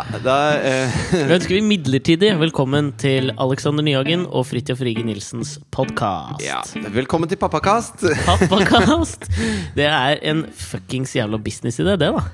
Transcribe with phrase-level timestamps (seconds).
[0.00, 0.94] Ja, da eh,
[1.34, 6.40] ønsker vi midlertidig velkommen til Alexander Nyhagen og Fridtjof Rige Nilsens podkast.
[6.40, 6.62] ja.
[6.94, 8.06] Velkommen til Pappakast.
[8.24, 9.28] Pappakast!
[9.76, 12.24] Det er en fuckings jævla businessidé, det, da.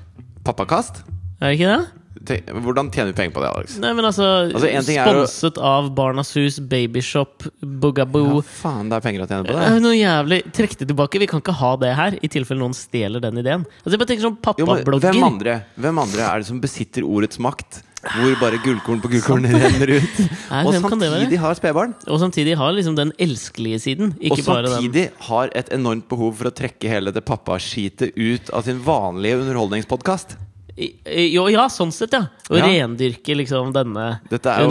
[0.46, 1.02] Pappakast?
[1.40, 1.95] Er det ikke det?
[2.26, 3.76] Tenk- Hvordan tjener vi penger på det, Alex?
[3.82, 8.40] Nei, men altså, Altså, Sponset av Barnas Hus, Babyshop, Bugaboo.
[8.40, 11.20] Ja, faen, det er penger å tjene på Det er noe jævlig Trekk det tilbake.
[11.22, 13.66] Vi kan ikke ha det her, i tilfelle noen stjeler den ideen.
[13.82, 15.12] Altså, jeg bare tenker sånn pappablogger.
[15.12, 17.82] hvem andre, hvem andre er det som besitter ordets makt?
[18.06, 20.18] Hvor bare gullkorn på gullkorn renner ut.
[20.52, 21.94] Nei, Og samtidig har spedbarn.
[22.06, 24.12] Og samtidig har liksom den elskelige siden.
[24.14, 28.52] Og Ikke den samtidig har et enormt behov for å trekke hele det pappaskitet ut
[28.54, 30.36] av sin vanlige underholdningspodkast.
[30.76, 32.26] Jo, ja, sånn sett, ja.
[32.50, 32.66] Å Ja.
[32.68, 34.68] rendyrke liksom denne Dette er jo-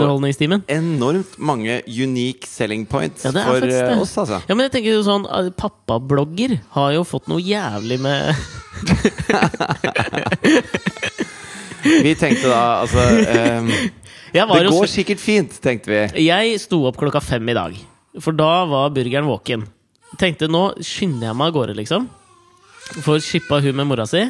[0.68, 3.98] Enormt mange unique selling points Ja, for det.
[3.98, 4.40] oss, altså.
[4.48, 8.36] Ja, men jeg tenker jo sånn eh, Pappablogger har jo fått noe jævlig med
[11.86, 12.98] Vi tenkte da altså
[13.60, 13.68] um,
[14.32, 16.26] Det går så- sikkert fint, tenkte vi.
[16.26, 17.76] jeg sto opp klokka fem i dag,
[18.20, 19.66] for da var burgeren våken.
[20.18, 22.08] Tenkte nå skynder jeg meg av gårde, liksom.
[22.86, 24.20] Får shippa hun med mora si.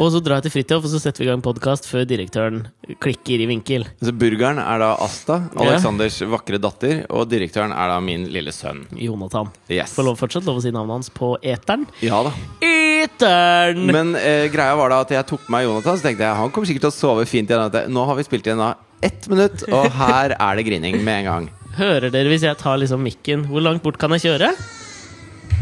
[0.00, 2.62] Og så drar jeg til Fridtjof, og så setter vi i gang podkast før direktøren
[3.02, 3.84] klikker i vinkel.
[4.00, 8.86] Så Burgeren er da Asta, Alexanders vakre datter, og direktøren er da min lille sønn.
[8.96, 9.50] Jonathan.
[9.68, 9.92] Yes.
[9.94, 11.84] Får lov, fortsatt lov å si navnet hans på eteren.
[12.02, 12.32] Ja da.
[12.64, 13.84] Eteren!
[13.92, 16.70] Men eh, greia var da at jeg tok meg Jonathan, så tenkte jeg han kommer
[16.72, 17.68] sikkert til å sove fint igjen.
[17.76, 18.72] Jeg- Nå har vi spilt igjen da
[19.04, 21.50] ett minutt, og her er det grining med en gang.
[21.78, 23.46] Hører dere hvis jeg tar liksom mikken?
[23.48, 24.50] Hvor langt bort kan jeg kjøre?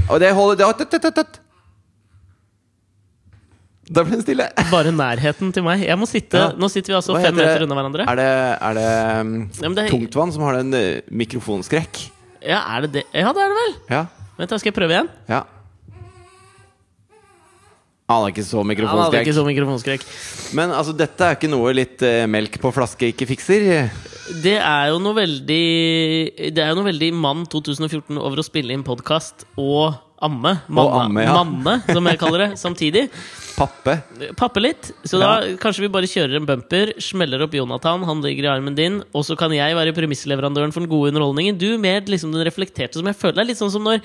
[0.09, 1.39] Og det holder det, det, det, det, tøtt.
[3.89, 4.47] Da ble det stille.
[4.69, 5.83] Bare nærheten til meg.
[5.87, 6.49] Jeg må sitte, Ja.
[6.53, 8.05] Nå sitter vi altså fem meter unna hverandre.
[8.13, 8.89] Er det, er det
[9.21, 12.03] um, Ja, det er- Tungtvann som har den eh, mikrofonskrekk?
[12.45, 13.05] Ja, er det det?
[13.17, 13.79] Ja, det er det vel!
[13.91, 14.03] Ja.
[14.39, 15.09] Vent, da skal jeg prøve igjen.
[15.29, 15.45] ja.
[18.09, 19.27] Han har ikke så mikrofonskrekk.
[19.27, 20.05] ikke så mikrofonskrekk.
[20.57, 23.91] Men altså, dette er ikke noe litt eh, melk på flaske ikke fikser.
[24.43, 25.65] Det er jo noe veldig
[26.57, 30.55] Det er jo noe veldig mann 2014 over å spille inn podkast og amme.
[30.73, 31.37] Manne, amme, ja.
[31.37, 33.05] manne, som jeg kaller det, samtidig.
[33.59, 33.97] Pappe.
[34.39, 34.91] Pappe litt.
[35.09, 38.77] Så da kanskje vi bare kjører en bumper, smeller opp Jonathan, han ligger i armen
[38.79, 41.59] din, og så kan jeg være premissleverandøren for den gode underholdningen.
[41.59, 44.01] Du mer liksom den reflekterte, som jeg føler er litt sånn som når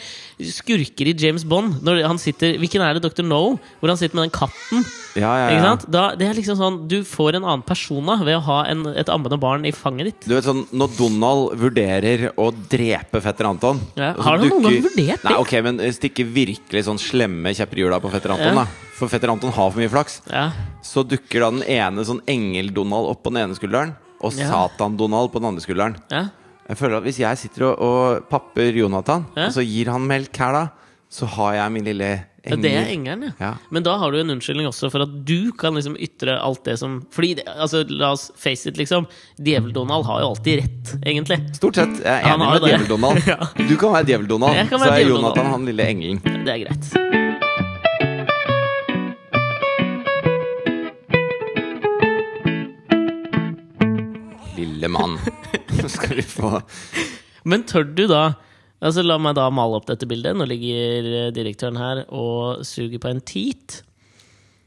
[0.53, 3.24] skurker i James Bond Når han sitter Hvilken er det Dr.
[3.25, 3.58] No?
[3.80, 4.84] Hvor han sitter med den katten.
[5.19, 5.86] Ja, ja, Ikke sant?
[5.94, 8.86] Da, det er liksom sånn Du får en annen person da ved å ha en,
[8.97, 10.28] et ammende barn i fanget ditt.
[10.30, 14.80] Du vet sånn, Når Donald vurderer å drepe fetter Anton Ja, har han noen gang
[14.88, 15.30] vurdert det?
[15.30, 18.63] Nei, ok, men stikke virkelig sånn slemme kjepper i hjula på fetter Anton, Ja.
[18.63, 18.90] da.
[19.03, 20.22] For fetter Anton har for mye flaks.
[20.31, 20.46] Ja.
[20.86, 24.47] Så dukker da den ene sånn engel-Donald opp på den ene skulderen, og Ja.
[24.47, 25.97] Satan-Donald på den andre skulderen.
[26.12, 26.30] ja.
[26.69, 30.38] Jeg føler at Hvis jeg sitter og, og papper Jonathan, og så gir han melk
[30.40, 30.68] her, da,
[31.12, 32.08] så har jeg min lille
[32.46, 32.62] engel.
[32.63, 33.50] det er engelen, ja.
[33.69, 36.78] Men da har du en unnskyldning også for at du kan liksom ytre alt det
[36.80, 39.06] som Fordi, det- altså, la oss face it, liksom.
[39.44, 41.42] Djevel-Donald har jo alltid rett, egentlig.
[41.59, 42.00] Stort sett.
[42.00, 42.62] Jeg er enig med.
[42.62, 43.68] Djevel-Donald.
[43.69, 46.24] Du kan være Djevel-Donald, så er Jonathan han lille engelen.
[46.24, 47.23] Det er greit.
[54.84, 55.16] Lille mann.
[55.90, 56.60] Skal du få
[57.48, 58.34] Men tør du da
[58.84, 60.36] Altså La meg da male opp dette bildet.
[60.36, 63.78] Nå ligger eh, direktøren her og suger på en teat.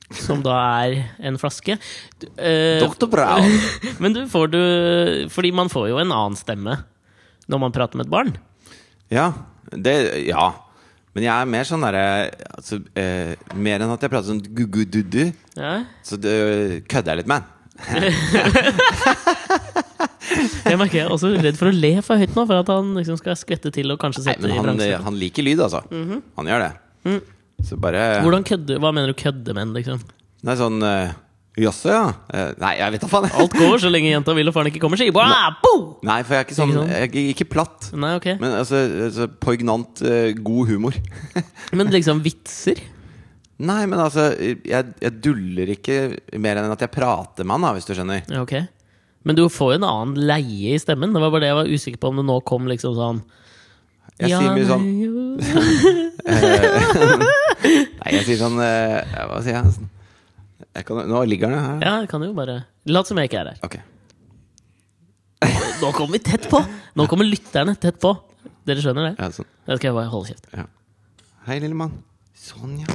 [0.08, 1.76] Som da er en flaske.
[2.22, 3.10] Uh, eh, Dr.
[3.12, 3.44] Brown.
[4.00, 4.60] men du får du
[5.34, 6.78] Fordi man får jo en annen stemme
[7.46, 8.32] når man prater med et barn.
[9.12, 9.34] Ja,
[9.68, 10.54] det Ja.
[11.12, 12.06] Men jeg er mer sånn derre
[12.56, 15.84] altså, eh, Mer enn at jeg prater sånn gu-gu-du-du, Ja.
[16.04, 17.42] så kødder jeg litt med.
[20.70, 22.92] Jeg merker jeg er også redd for å le for høyt nå, for at han
[22.98, 25.04] liksom skal skvette til og kanskje Nei, sette men i han, bransjen.
[25.06, 25.82] han liker lyd, altså.
[26.40, 26.72] Han gjør det.
[27.64, 30.02] Så bare Hvordan kødde, Hva mener du kødde køddemenn, liksom?
[30.46, 31.14] Nei, sånn eh,
[31.56, 32.02] Jaså, ja?
[32.36, 33.30] Eh, nei, jeg vet da faen.
[33.32, 35.54] Alt går så lenge jenta vil og faren ikke kommer, sier Wah!
[36.04, 36.90] Nei, for jeg er ikke sånn Ikke sånn?
[36.92, 37.88] Jeg ikke platt.
[37.96, 38.28] Nei, ok.
[38.42, 40.98] Men altså, altså poignant eh, god humor.
[41.78, 42.82] Men liksom vitser?
[43.56, 44.58] Nei, men altså jeg,
[45.00, 45.94] jeg duller ikke
[46.44, 48.26] mer enn at jeg prater med han, da, hvis du skjønner.
[48.28, 48.52] Ja, Ok.
[49.26, 51.10] Men du får jo en annen leie i stemmen.
[51.14, 53.18] Det var bare det jeg var usikker på om det nå kom liksom sånn
[54.22, 54.84] Jeg Ja, sier mye sånn
[58.00, 59.66] nei, jeg sier sånn eh, Hva sier jeg?
[60.76, 61.78] Jeg kan, nå ligger den her.
[61.84, 62.56] Ja, jeg kan jo bare
[62.88, 63.58] Lat som jeg ikke er her.
[63.66, 63.76] Ok.
[65.82, 66.60] Nå kommer vi tett på!
[66.96, 68.14] Nå kommer lytterne tett på.
[68.66, 69.14] Dere skjønner det?
[69.20, 69.48] Ja, sånn.
[69.66, 70.46] Da skal jeg bare holde kjeft.
[70.56, 70.64] Ja.
[71.48, 71.92] Hei, lille mann.
[72.36, 72.92] Sånn, ja.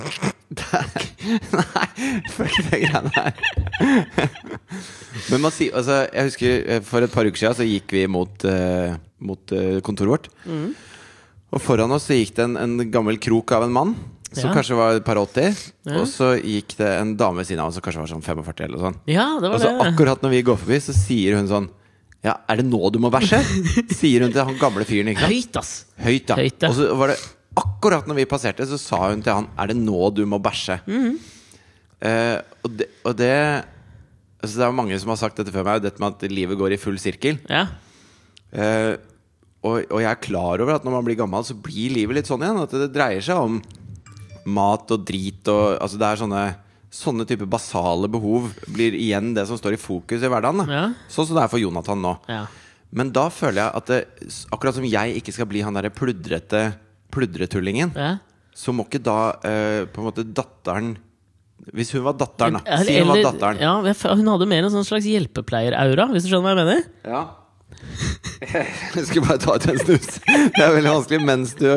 [0.52, 3.34] Nei, fuck de greiene her.
[5.32, 8.04] Men man sier Altså, jeg husker eh, for et par uker siden så gikk vi
[8.12, 8.94] mot, eh,
[9.26, 10.30] mot eh, kontoret vårt.
[11.52, 13.96] Og foran oss så gikk det en, en gammel krok av en mann.
[14.32, 14.54] som Ja.
[14.56, 15.58] kanskje var et par 80.
[15.90, 15.98] Ja.
[16.00, 18.64] Og så gikk det en dame ved siden av oss som kanskje var sånn 45
[18.70, 19.02] eller noe sånt.
[19.12, 19.90] Ja, det Og så det.
[19.90, 21.68] akkurat når vi går forbi, så sier hun sånn
[22.24, 23.40] Ja, er det nå du må bæsje?
[24.00, 25.10] Sier hun til han gamle fyren.
[25.12, 25.34] ikke sant?
[25.34, 25.72] Høyt, ass!
[26.06, 26.36] Høyt, ja.
[26.38, 26.70] Høyt, ja.
[26.70, 27.18] Og så var det
[27.57, 30.80] akkurat når vi passerte, så sa hun til han Er det nå du må bæsje?
[30.88, 31.19] Mhm.
[32.01, 33.65] eh, og det, og det
[34.42, 36.74] altså Det er mange som har sagt dette før meg, dette med at livet går
[36.74, 37.38] i full sirkel.
[37.50, 37.68] Ja.
[38.51, 38.95] Eh,
[39.62, 42.30] og, og jeg er klar over at når man blir gammel, så blir livet litt
[42.30, 42.57] sånn igjen.
[42.63, 43.59] At det dreier seg om
[44.50, 46.44] mat og drit og Altså det er sånne
[46.92, 50.59] Sånne type basale behov blir igjen det som står i fokus i hverdagen.
[50.59, 50.65] Da.
[50.75, 50.81] Ja.
[51.07, 52.15] Sånn som det er for Jonathan nå.
[52.27, 52.42] ja.
[52.92, 54.00] Men da føler jeg at det,
[54.51, 56.74] akkurat som jeg ikke skal bli han derre pludrete
[57.13, 58.16] pludretullingen, ja.
[58.56, 60.94] så må ikke da eh, på en måte datteren
[61.75, 62.80] Hvis hun var datteren, da.
[62.81, 63.62] Si hun var datteren.
[63.62, 63.75] Ja,
[64.18, 66.88] hun hadde mer en sånn slags hjelpepleier-aura, hvis du skjønner hva jeg mener?
[67.06, 67.22] Ja.
[68.95, 70.07] Jeg skulle bare ta ut en snus.
[70.25, 71.68] Det er veldig vanskelig mens du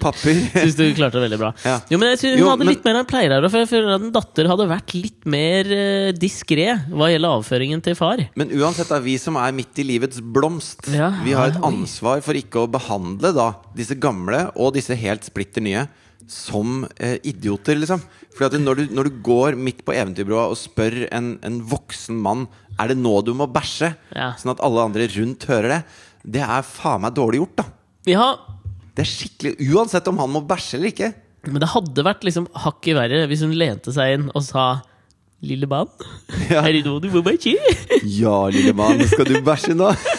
[0.00, 0.38] papper.
[0.54, 1.50] Syns du klarte det veldig bra.
[1.66, 1.74] Ja.
[1.92, 3.70] Jo, men jeg synes Hun Jo, hadde men- litt mer enn pleier her, for jeg
[3.72, 8.24] føler at en datter hadde vært litt mer uh, diskré hva gjelder avføringen til far.
[8.38, 12.24] Men uansett, da, vi som er midt i livets blomst, Ja, vi har et ansvar
[12.24, 15.84] for ikke å behandle da disse gamle og disse helt splitter nye
[16.28, 18.00] som eh, idioter, liksom.
[18.40, 22.42] At når du, når du går midt på eventyrbrua og spør en, en voksen mann
[22.78, 24.34] Er det nå du må bæsje, Ja.
[24.36, 25.78] sånn at alle andre rundt hører det,
[26.36, 27.64] det er faen meg dårlig gjort, da.
[28.12, 28.26] Ja,
[28.94, 31.14] Det er skikkelig Uansett om han må bæsje eller ikke.
[31.46, 34.82] men det hadde vært liksom hakket verre hvis hun lente seg inn og sa
[35.46, 35.88] Lille mann,
[36.50, 36.62] Ja.
[36.64, 37.56] er det nå du må bæsje?
[38.04, 39.90] Ja, lille mann, skal du bæsje nå?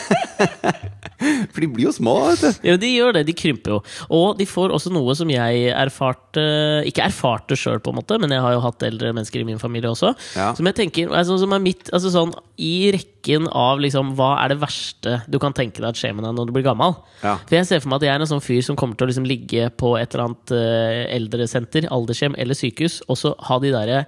[1.57, 2.68] For de blir jo små, vet du.
[2.69, 3.24] Ja, de gjør det.
[3.25, 3.77] De krymper jo.
[4.13, 6.44] Og de får også noe som jeg erfarte
[6.86, 9.62] Ikke erfarte sjøl, på en måte, men jeg har jo hatt eldre mennesker i min
[9.62, 10.13] familie også.
[10.38, 10.51] Ja.
[10.57, 14.54] Som jeg tenker altså, som er mitt altså, sånn, I rekken av liksom, hva er
[14.54, 16.94] det verste du kan tenke deg at skjer med deg når du blir gammel.
[17.24, 17.39] Ja.
[17.42, 19.12] For jeg ser for meg at jeg er en sånn fyr som kommer til å
[19.12, 23.74] liksom, ligge på et eller annet uh, eldresenter, aldershjem eller sykehus, og så ha de
[23.74, 24.03] derre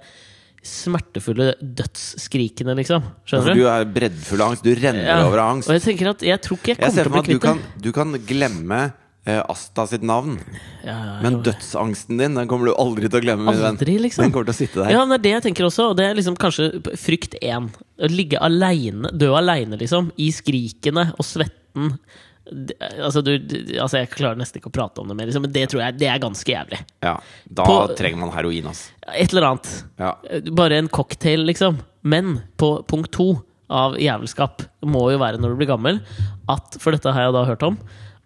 [0.62, 3.02] smertefulle dødsskrikene, liksom.
[3.02, 3.68] Altså, Skjønner du du?
[3.72, 4.64] er breddfull av angst.
[4.66, 5.20] Du renner Ja.
[5.26, 5.68] over av angst.
[5.70, 7.24] Og jeg tenker at jeg tror ikke jeg Jeg kommer ser til å for meg
[7.24, 7.48] bli kvitt det.
[7.48, 8.80] kan, du kan glemme
[9.26, 10.38] eh, Asta sitt navn,
[10.84, 13.48] Ja, men dødsangsten din Den kommer du aldri til å glemme.
[13.52, 14.24] Aldri, liksom.
[14.24, 14.90] Den kommer til å sitte der.
[14.92, 17.68] Ja, det er det jeg tenker også, og det er liksom kanskje frykt én.
[18.00, 20.10] Å ligge aleine, dø aleine, liksom.
[20.18, 21.98] I skrikene og svetten.
[22.50, 25.52] Altså, du, du- altså, jeg klarer nesten ikke å prate om det mer, liksom, men
[25.54, 26.80] det tror jeg det er ganske jævlig.
[27.04, 27.12] Ja,
[27.48, 28.90] Da På- trenger man heroin, altså.
[29.14, 29.70] Et eller annet.
[29.98, 30.14] Ja.
[30.58, 31.78] Bare en cocktail, liksom.
[32.02, 33.28] Men på punkt to
[33.70, 36.00] av jævelskap må jo være når du blir gammel,
[36.50, 37.76] at, for dette har jeg da hørt om,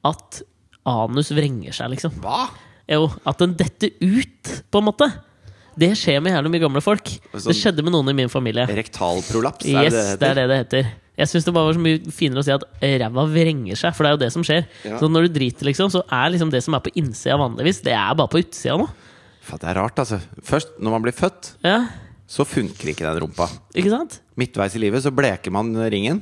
[0.04, 0.40] at
[0.88, 2.16] anus vrenger seg, liksom.
[2.24, 2.46] Hva?
[2.88, 5.08] Jo, at den detter ut, på en måte.
[5.78, 7.04] Det skjer med jævlig mye gamle folk.
[7.32, 8.66] Sånn- Det skjedde med noen i min familie.
[8.66, 9.64] Rektalprolaps?
[9.66, 10.92] Yes, er det det er det er det det heter.
[11.16, 14.02] Jeg syns det bare var så mye finere å si at ræva vrenger seg, for
[14.02, 14.64] det er jo det som skjer.
[14.84, 14.98] Ja.
[14.98, 17.92] Så når du driter, liksom, så er liksom det som er på innsida vanligvis, det
[17.94, 18.88] er bare på utsida nå.
[19.44, 20.18] Faen, det er rart, altså.
[20.42, 21.86] Først, når man blir født, Ja,
[22.26, 23.46] så funker ikke den rumpa.
[23.76, 24.18] ikke sant?
[24.36, 26.18] Midtveis i livet så bleker man ringen,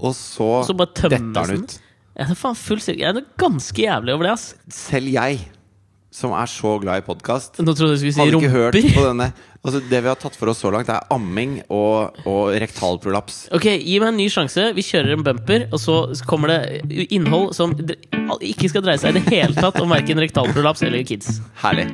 [0.00, 0.66] og så, Mm.
[0.66, 1.78] Så detter den ut.
[2.16, 2.78] Er faen full.
[2.78, 4.54] Jeg er ganske jævlig over det, ass.
[4.70, 5.38] Selv jeg,
[6.10, 9.30] som er så glad i podkast, hadde ikke hørt på denne.
[9.58, 13.48] Altså, det vi har tatt for oss så langt, er amming og, og rektalprolaps.
[13.58, 14.70] Ok, Gi meg en ny sjanse.
[14.76, 15.98] Vi kjører en bumper, og så
[16.30, 17.74] kommer det innhold som
[18.40, 21.42] ikke skal dreie seg i det hele tatt om verken rektalprolaps eller kids.
[21.60, 21.90] Herlig.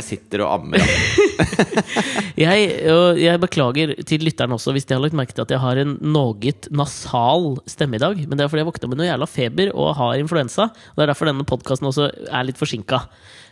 [0.00, 0.82] Jeg sitter og ammer.
[2.40, 5.60] Jeg, og jeg beklager til lytteren også hvis de har lagt merke til at jeg
[5.60, 8.16] har en noe nasal stemme i dag.
[8.24, 10.70] Men det er fordi jeg våkna med noe jævla feber og har influensa.
[10.70, 13.02] Og Det er derfor denne podkasten også er litt forsinka.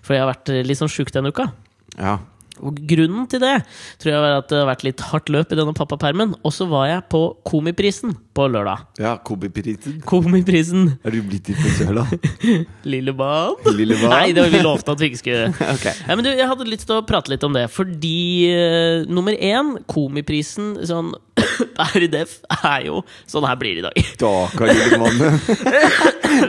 [0.06, 1.50] For jeg har vært litt sånn sjuk denne uka.
[1.98, 2.16] Ja.
[2.64, 3.54] Og grunnen til det
[4.00, 6.34] tror jeg var at det har vært litt hardt løp i denne pappapermen.
[6.42, 8.84] Og så var jeg på Komiprisen på lørdag.
[9.02, 10.00] ja Komiprisen.
[10.06, 12.04] Komiprisen, Er du blitt litt da?
[12.92, 13.56] lille barn.
[13.74, 14.12] Lille barn.
[14.14, 15.94] Nei, det var vi lovte at vi ikke skulle okay.
[16.06, 19.34] ja, men du, Jeg hadde lyst til å prate litt om det, fordi uh, nummer
[19.34, 21.14] én, Komiprisen sånn
[21.78, 24.10] per def, er jo Sånn her blir det i dag.
[24.14, 25.18] Stakkar lille mann.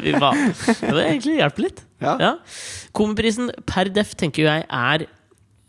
[0.03, 0.43] Fy faen.
[0.79, 1.83] Det var egentlig hjelpe litt.
[1.99, 2.33] Ja.
[2.95, 5.05] Komiprisen per def tenker jeg er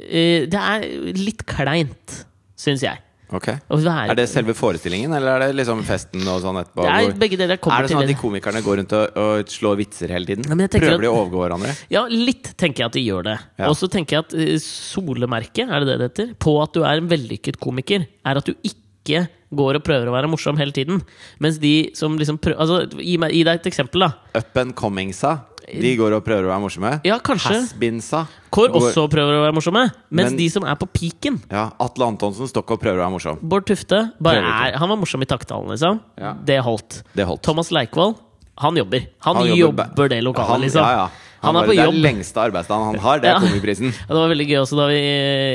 [0.01, 2.19] Det er litt kleint,
[2.59, 3.03] syns jeg.
[3.31, 3.61] Okay.
[3.71, 6.83] Er det selve forestillingen, eller er det liksom festen og sånn etterpå?
[6.83, 7.61] Det er begge deler.
[7.61, 10.49] Er det sånn at de komikerne går rundt og, og slår vitser hele tiden?
[10.51, 11.75] Ja, Prøver at, de å overgå hverandre?
[11.95, 13.37] Ja, litt tenker jeg at de gjør det.
[13.63, 13.69] Ja.
[13.71, 16.83] Og så tenker jeg at eh, solemerket, er det det det heter, på at du
[16.83, 20.75] er en vellykket komiker, er at du ikke går og prøver å være morsom hele
[20.75, 20.99] tiden.
[21.43, 24.41] Mens de som liksom prøver Altså, gi, meg, gi deg et eksempel, da.
[24.43, 25.37] Up and comingsa
[25.81, 26.93] De går og prøver å være morsomme.
[27.07, 27.61] Ja, kanskje.
[27.61, 28.25] Hasbinsa.
[28.51, 29.85] Kår også prøver å være morsomme.
[30.11, 33.15] Mens Men- de som er på piken Ja, Atle Antonsen Stokk og prøver å være
[33.15, 33.39] morsom.
[33.43, 36.01] Bård Tufte bare er, Han var morsom i takttalen, liksom.
[36.19, 36.35] Ja.
[36.35, 37.03] Det holdt.
[37.15, 37.43] Det holdt.
[37.43, 38.17] Thomas Leikvoll,
[38.59, 39.07] han jobber.
[39.23, 40.83] Han, Han jobber, jobber, det lokalet, han, liksom.
[40.83, 41.09] Ja, ja.
[41.43, 41.95] Han, er bare- på Det jobb.
[41.95, 43.41] er lengste arbeidsdagen han har, det er Ja.
[43.41, 43.87] Komiprisen.
[43.95, 44.99] Ja, det var veldig gøy også da vi,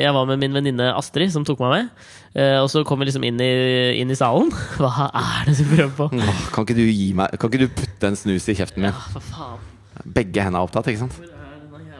[0.01, 1.89] jeg var med min venninne Astrid, som tok meg med.
[2.35, 4.49] Eh, og så kom vi liksom inn i, inn i salen.
[4.79, 6.09] Hva er det du prøver på?
[6.17, 8.91] Åh, Kan ikke du gi meg Kan ikke du putte en snus i kjeften min?
[8.91, 9.59] Ja, For faen.
[10.05, 11.17] Begge hendene er opptatt, ikke sant?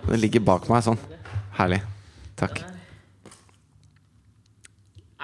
[0.06, 1.00] Den ligger bak meg sånn.
[1.58, 1.82] Herlig.
[2.38, 2.62] Takk.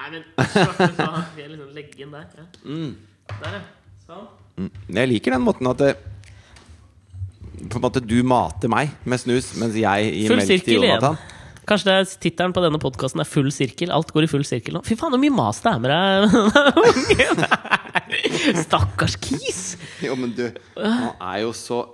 [0.02, 1.28] Nei, men svarte faen.
[1.36, 2.26] Vi er liksom legge inn der.
[2.38, 2.46] Ja.
[3.36, 3.62] Der, ja.
[4.08, 4.26] Sånn.
[4.58, 4.72] Mm.
[4.98, 5.92] Jeg liker den måten at det,
[7.72, 10.74] På en måte du mater meg med snus, mens jeg gir Full melk til sirkel
[10.80, 10.98] igjen.
[10.98, 11.38] Jonathan.
[11.70, 13.94] Kanskje det er tittelen på denne podkasten er 'Full sirkel'.
[13.94, 14.82] Alt går i full sirkel nå.
[14.84, 16.18] Fy faen, hvor mye mas det er med deg!
[18.66, 19.78] Stakkars kis!
[20.02, 21.86] Jo, men du, han er jo så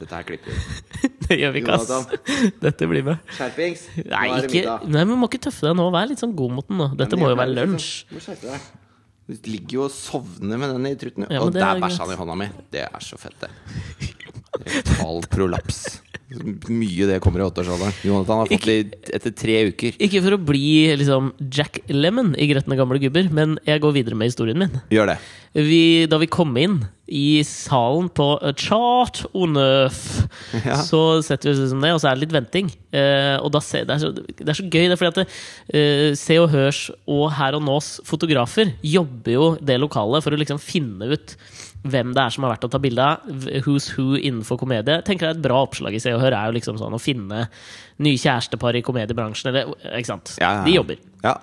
[0.00, 0.60] Dette her klipper vi.
[1.30, 2.20] Det gjør vi ikke, ass.
[2.64, 3.20] Dette blir med.
[3.36, 3.86] Skjerpings!
[4.10, 5.86] Nei, ikke, nei, men må ikke tøffe deg nå.
[5.94, 6.88] Vær litt sånn god mot den nå.
[6.98, 7.90] Dette Men må jo være lunsj.
[8.08, 8.68] liksom- Du må skjerpe deg.
[9.30, 11.26] Du ligger jo og sovner med den i truten.
[11.30, 12.48] Ja, og der er bæsja han i hånda mi.
[12.74, 13.50] Det er så fett, det.
[14.66, 15.84] Total prolaps.
[16.70, 17.94] Mye det kommer i åtteårsalderen.
[18.06, 19.96] Jonathan har fått det etter tre uker.
[19.98, 24.18] Ikke for å bli liksom Jack Lemon i Gretne gamle gubber, men jeg går videre
[24.18, 24.76] med historien min.
[24.94, 25.18] Gjør det.
[25.58, 26.76] Vi, da vi kom inn
[27.10, 28.28] i salen på
[28.62, 29.98] Chart Onøf,
[30.66, 30.76] Ja.
[30.86, 32.68] så setter vi oss liksom ned, og så er det litt venting.
[32.94, 35.34] Eh, og da ser, det, er så, det er så gøy, det er fordi at
[35.74, 40.38] eh, Se og Hørs og Her og Nås fotografer jobber jo det lokalet for å
[40.38, 41.34] liksom finne ut
[41.82, 43.28] hvem det er som har vært å ta bilde av.
[43.64, 44.98] Who's who innenfor komedie.
[45.06, 47.46] Tenker jeg Et bra oppslag i Se og Hør er jo liksom sånn å finne
[48.04, 49.52] nye kjærestepar i komediebransjen.
[49.52, 50.34] Eller, ikke sant?
[50.40, 50.64] Ja, ja.
[50.66, 51.00] De jobber.
[51.24, 51.36] Ja.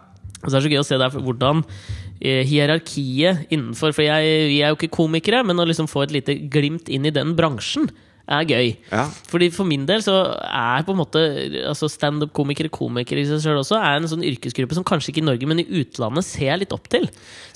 [0.43, 1.63] Og så er det så gøy å se der hvordan
[2.21, 6.13] eh, hierarkiet innenfor For jeg, vi er jo ikke komikere, men å liksom få et
[6.13, 7.89] lite glimt inn i den bransjen
[8.27, 8.73] er gøy.
[8.91, 9.05] Ja.
[9.31, 10.13] Fordi For min del så
[10.43, 11.21] er på en måte
[11.63, 15.27] altså standup-komikere komikere i seg sjøl også er en sånn yrkesgruppe som kanskje ikke i
[15.29, 17.07] Norge, men i utlandet ser jeg litt opp til.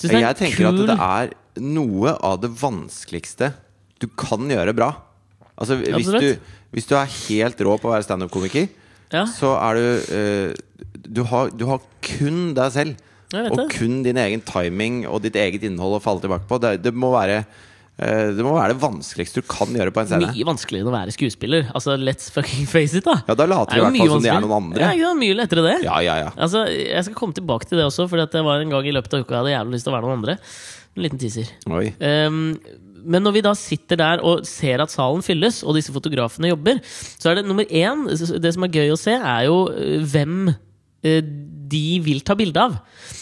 [0.08, 3.52] Er Jeg tenker kul- at det er noe av det vanskeligste
[4.02, 4.94] du kan gjøre bra.
[5.62, 8.70] Altså Hvis, du, hvis du er helt rå på å være standup-komiker,
[9.12, 10.54] Ja, så er du uh,
[11.04, 13.08] du, har, du har kun deg selv.
[13.32, 16.58] Og kun din egen timing og ditt eget innhold å falle tilbake på.
[16.60, 17.38] Det, det, må være,
[17.96, 20.32] eh, det må være det vanskeligste du kan gjøre på en scene.
[20.36, 21.70] Mye vanskeligere enn å være skuespiller.
[21.72, 23.22] Altså, let's fucking face it, da.
[23.30, 24.84] Ja, da later du i er hvert fall som de er noen andre.
[24.84, 25.78] Ja, er mye lettere det.
[25.88, 26.36] Ja, ja, ja.
[26.36, 29.16] Altså, Jeg skal komme tilbake til det også, for det var en gang i løpet
[29.16, 30.38] av uka jeg hadde jævlig lyst til å være noen andre.
[30.98, 31.48] En liten teaser.
[32.04, 32.58] Ehm,
[33.02, 36.82] men når vi da sitter der og ser at salen fylles, og disse fotografene jobber,
[36.84, 38.04] så er det nummer én
[38.42, 40.52] Det som er gøy å se, er jo eh, hvem
[41.04, 41.22] eh,
[41.72, 42.78] de vil ta bilde av.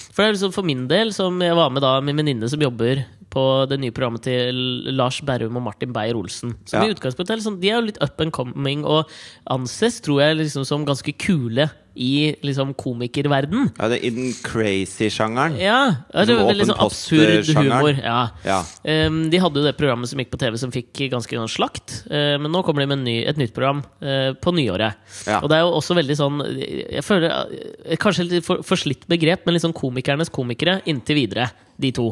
[0.10, 2.50] For det er liksom for min del, som jeg var med da min en venninne
[2.52, 4.58] som jobber på det nye programmet til
[4.98, 6.56] Lars Berrum og Martin Beyer-Olsen.
[6.66, 6.88] Som Ja.
[6.88, 9.08] i utgangspunktet er sånn, De er jo litt up and coming og
[9.48, 13.70] anses, tror jeg, liksom som ganske kule i liksom komikerverden.
[13.78, 15.58] Ja, det er I den crazy-sjangeren.
[15.60, 15.80] Ja,
[16.14, 17.98] ja, det Liksom var veldig sånn absurd humor.
[17.98, 18.20] Ja.
[18.46, 18.60] Ja.
[19.08, 22.02] Um, de hadde jo det programmet som gikk på TV som fikk ganske noen slakt.
[22.08, 25.00] Uh, men nå kommer de med en ny, et nytt program uh, på nyåret.
[25.28, 25.42] Ja.
[25.42, 29.46] Og det er jo også veldig sånn Jeg føler uh, Kanskje litt for, forslitt begrep,
[29.48, 31.50] men sånn komikernes komikere inntil videre.
[31.80, 32.12] De to.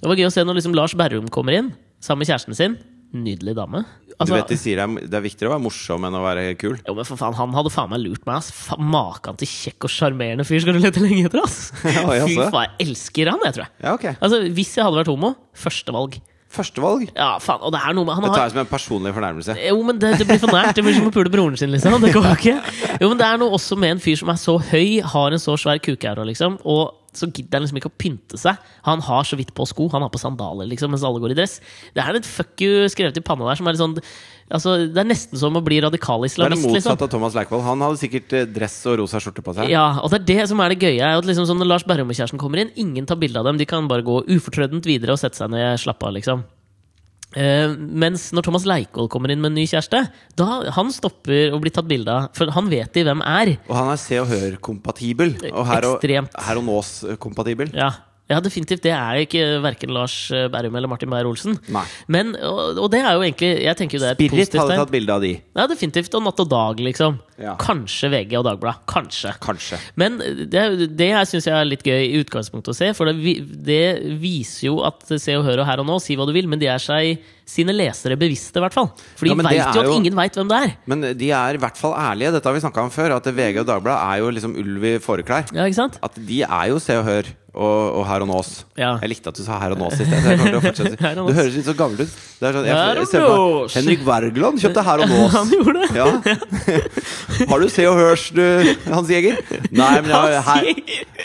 [0.00, 2.76] Det var gøy å se når liksom Lars Berrum kommer inn sammen med kjæresten sin.
[3.12, 3.84] Nydelig dame.
[4.22, 6.22] Du Altså, vet de sier det er, det er viktigere å være morsom enn å
[6.24, 6.76] være kul.
[6.86, 8.36] jo, men for faen, Han hadde faen meg lurt meg.
[8.42, 11.42] ass Fa- Maken til kjekk og sjarmerende fyr skal du lete lenge etter!
[11.44, 13.72] ass Ja, Fy faen, jeg elsker han, jeg tror jeg.
[13.82, 14.06] Ja, ok.
[14.20, 16.20] Altså, Hvis jeg hadde vært homo, førstevalg.
[16.52, 17.06] Førstevalg.
[17.16, 19.54] Ja, faen, og det er noe med Han Det tar jeg som en personlig fornærmelse.
[19.56, 20.74] jo, men det, det blir for nært.
[20.76, 21.96] Det blir som å pule broren sin, liksom.
[22.02, 22.56] Det går ikke.
[23.00, 25.40] Jo, men det er noe også med en fyr som er så høy, har en
[25.40, 28.60] så svær kukeaura, liksom, og så gidder han liksom ikke å pynte seg.
[28.88, 29.88] Han har så vidt på sko.
[29.92, 31.58] Han har på sandaler, liksom, mens alle går i dress.
[31.92, 33.98] Det er et fuck you skrevet i panna der som er litt sånn
[34.52, 36.92] Altså, det er nesten som å bli er radikal-islamist, det liksom.
[36.92, 37.62] motsatte av Thomas Leikvoll.
[37.64, 39.70] Han hadde sikkert eh, dress og rosa skjorte på seg.
[39.72, 40.98] Ja, og det er det som er det gøye.
[41.00, 43.48] er At liksom, sånn når Lars Berrum og kjæresten kommer inn, ingen tar bilde av
[43.48, 43.56] dem.
[43.60, 46.44] De kan bare gå ufortrødent videre og sette seg ned, slappe av, liksom.
[47.38, 50.04] Eh, mens når Thomas Leikvoll kommer inn med en ny kjæreste,
[50.38, 52.30] da han stopper å bli tatt bilde av.
[52.36, 53.56] For han vet de hvem er.
[53.68, 55.36] Og han er Se og Hør-kompatibel.
[55.52, 57.72] Og her og, her og nås-kompatibel.
[57.76, 57.92] Ja,
[58.30, 58.82] ja definitivt.
[58.86, 60.14] Det er ikke verken Lars
[60.52, 61.58] Berrum eller Martin Beyer-Olsen.
[62.08, 64.78] Men, og, og det er jo egentlig Jeg tenker jo det er Spirit positivt hadde
[64.80, 65.32] tatt bilde av de.
[65.58, 66.14] Ja, definitivt.
[66.16, 67.18] Og Natt og Dag, liksom.
[67.42, 67.56] Ja.
[67.60, 68.86] Kanskje VG og Dagbladet.
[68.88, 69.34] Kanskje.
[69.42, 69.80] Kanskje.
[70.00, 70.62] Men det,
[70.96, 72.92] det her syns jeg er litt gøy i utgangspunktet å se.
[72.96, 73.34] For det,
[73.68, 73.82] det
[74.22, 76.62] viser jo at Se og Hør og Her og Nå, si hva du vil, men
[76.62, 77.20] de er seg
[77.52, 78.88] sine lesere bevisste, i hvert fall.
[79.18, 80.74] For de Ja, veit jo at jo- ingen veit hvem det er.
[80.88, 82.32] Men de er i hvert fall ærlige.
[82.38, 83.16] Dette har vi snakka om før.
[83.18, 85.52] At VG og Dagbladet er jo liksom ulv i fåreklær.
[85.52, 85.68] Ja.
[86.06, 88.50] At de er jo Se og Hør og, og Her og Nås.
[88.80, 88.94] Ja.
[89.02, 90.44] Jeg likte at du sa Her og Nås i sted.
[91.22, 92.14] Du høres litt så gammel ut.
[92.40, 95.34] Det sånn, jeg, jeg meg Henrik Wergeland kjøpte Her og Nås.
[95.36, 95.90] Han gjorde det!
[96.00, 96.06] Ja.
[97.52, 98.42] Har du Se og Hørs, du,
[98.88, 99.36] Hans Jæger?
[99.68, 100.70] Nei, men jeg, her,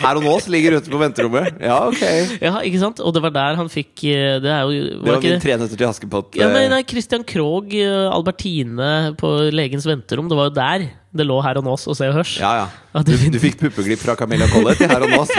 [0.01, 1.63] her og Nås ligger ute på venterommet.
[1.63, 2.03] Ja, ok.
[2.43, 2.99] Ja, ikke sant?
[2.99, 5.43] Og det var der han fikk eh, Det er jo Det var var ikke min
[5.47, 6.37] Tre nøtter til Askepott.
[6.37, 10.27] Ja, men eh, nei, Christian Krogh, eh, Albertine på legens venterom.
[10.27, 12.33] Det var jo der det lå her og nås og Se og Hørs.
[12.41, 12.67] ja, ja.
[13.05, 15.29] Du, du fikk puppeglipp fra Camilla Collett i Her og Nås.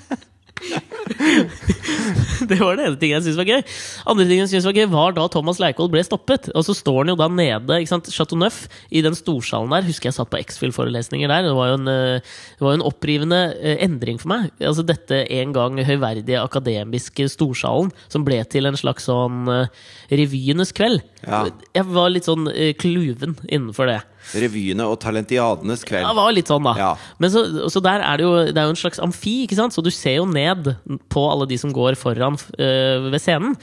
[2.49, 3.61] Det var det ene ting jeg syntes var gøy.
[4.09, 6.49] Andre ting jeg syntes var gøy, var da Thomas Leikvoll ble stoppet.
[6.57, 9.85] Og så står han jo da nede ikke sant, Chateau Neuf, i den storsalen der.
[9.87, 11.47] Husker jeg satt på X-Fill-forelesninger der.
[11.49, 14.49] Det var jo en, eh, det var en opprivende eh, endring for meg.
[14.59, 20.73] Altså Dette en gang høyverdige akademiske storsalen som ble til en slags sånn eh, revyenes
[20.77, 21.03] kveld.
[21.25, 21.45] Ja.
[21.75, 22.49] Jeg var litt sånn
[22.81, 24.01] kluven innenfor det.
[24.43, 26.05] Revyene og Talentiadenes kveld.
[26.05, 26.75] Ja, det var litt sånn, da.
[26.79, 26.91] Ja.
[27.21, 29.75] Men så, så der er det jo Det er jo en slags amfi, ikke sant?
[29.75, 30.73] så du ser jo ned
[31.11, 33.55] på alle de som går foran øh, ved scenen.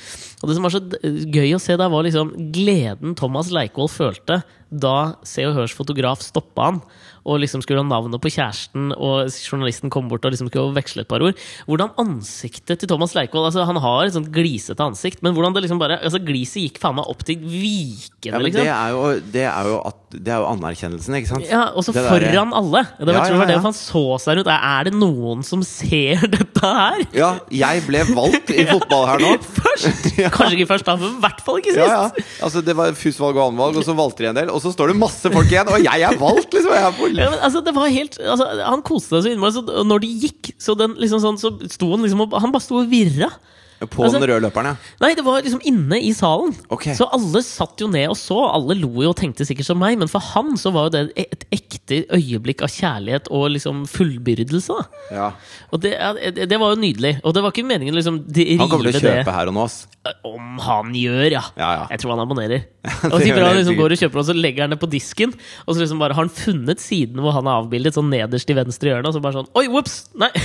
[0.43, 4.43] Og det som var så gøy å se der, var liksom gleden Thomas Leikvoll følte
[4.69, 6.83] da Se og Hørs fotograf stoppa han
[7.29, 11.05] og liksom skulle ha navnet på kjæresten, og journalisten kom bort og liksom skulle veksle
[11.05, 11.37] et par ord.
[11.69, 15.65] Hvordan ansiktet til Thomas Leikvoll altså Han har et sånt glisete ansikt, men hvordan det
[15.67, 18.65] liksom bare Altså Gliset gikk faen meg opp til vikene, Ja, liksom.
[18.65, 19.03] det er jo,
[19.35, 21.47] det er jo, at, det er jo anerkjennelsen, ikke sant?
[21.51, 22.85] Ja, og så foran alle.
[22.99, 24.51] Det var, Ja, ja, det han så seg rundt.
[24.55, 27.05] Er det noen som ser dette her?
[27.17, 29.35] Ja, jeg ble valgt i fotball her nå.
[29.59, 30.09] Først!
[30.19, 31.83] Kanskje ikke først, da, men i hvert fall ikke sist.
[31.85, 32.27] Ja, ja.
[32.47, 34.51] Altså, det var FUS-valg og annenvalg, og så valgte de en del.
[34.55, 36.75] Og så står det masse folk igjen, og jeg er valgt, liksom!
[36.75, 39.57] Jeg er på Ja, men altså, det var helt altså, Han koste seg så innmari.
[39.59, 42.65] Så når de gikk, så, den, liksom sånn, så sto han liksom og Han bare
[42.65, 43.33] sto og virra.
[43.79, 44.95] På Altså- den røde løperen, ja.
[45.01, 46.51] Nei, det var liksom inne i salen.
[46.69, 46.97] Okay.
[46.99, 48.39] Så alle satt jo ned og så.
[48.51, 51.13] Alle lo jo og tenkte sikkert som meg, men for han så var jo det
[51.15, 54.75] et ekte øyeblikk av kjærlighet og liksom fullbyrdelse.
[54.75, 55.05] da.
[55.15, 55.29] ja.
[55.71, 55.95] Og det,
[56.35, 57.21] det det var jo nydelig.
[57.23, 59.55] Og det var ikke meningen liksom de Han kommer til å kjøpe det her og
[59.55, 59.87] nå, ass.
[60.27, 61.45] Om han gjør, ja.
[61.59, 61.87] Ja, ja.
[61.93, 62.67] Jeg tror han abonnerer.
[63.13, 65.33] og så han liksom går og kjøper, og så legger han det på disken.
[65.67, 68.57] Og så liksom bare har han funnet siden hvor han er avbildet, sånn nederst i
[68.59, 69.11] venstre hjørne.
[69.11, 70.05] Og så bare sånn Oi, ops!
[70.19, 70.33] Nei!